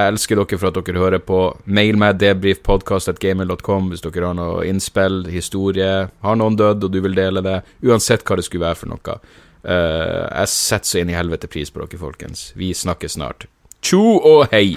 Jeg 0.00 0.14
elsker 0.14 0.40
dere 0.40 0.58
for 0.58 0.70
at 0.70 0.78
dere 0.80 1.02
hører 1.02 1.22
på. 1.24 1.40
Mail 1.66 1.98
meg 2.00 2.18
debrifpodkast.gamer.com 2.22 3.90
hvis 3.92 4.04
dere 4.06 4.30
har 4.30 4.38
noe 4.38 4.64
innspill, 4.68 5.22
historie, 5.30 5.92
har 6.08 6.40
noen 6.40 6.58
dødd 6.58 6.88
og 6.88 6.94
du 6.94 7.00
vil 7.04 7.16
dele 7.18 7.44
det. 7.44 7.60
Uansett 7.84 8.24
hva 8.24 8.38
det 8.40 8.46
skulle 8.48 8.68
være 8.68 8.80
for 8.80 8.94
noe. 8.94 9.18
Uh, 9.60 10.24
jeg 10.24 10.52
setter 10.54 10.88
så 10.88 11.02
inn 11.02 11.12
i 11.12 11.18
helvete 11.18 11.50
pris 11.52 11.72
på 11.72 11.84
dere, 11.84 12.00
folkens. 12.00 12.50
Vi 12.56 12.72
snakkes 12.76 13.18
snart. 13.18 13.48
Tjo 13.84 14.16
og 14.18 14.48
hei! 14.54 14.76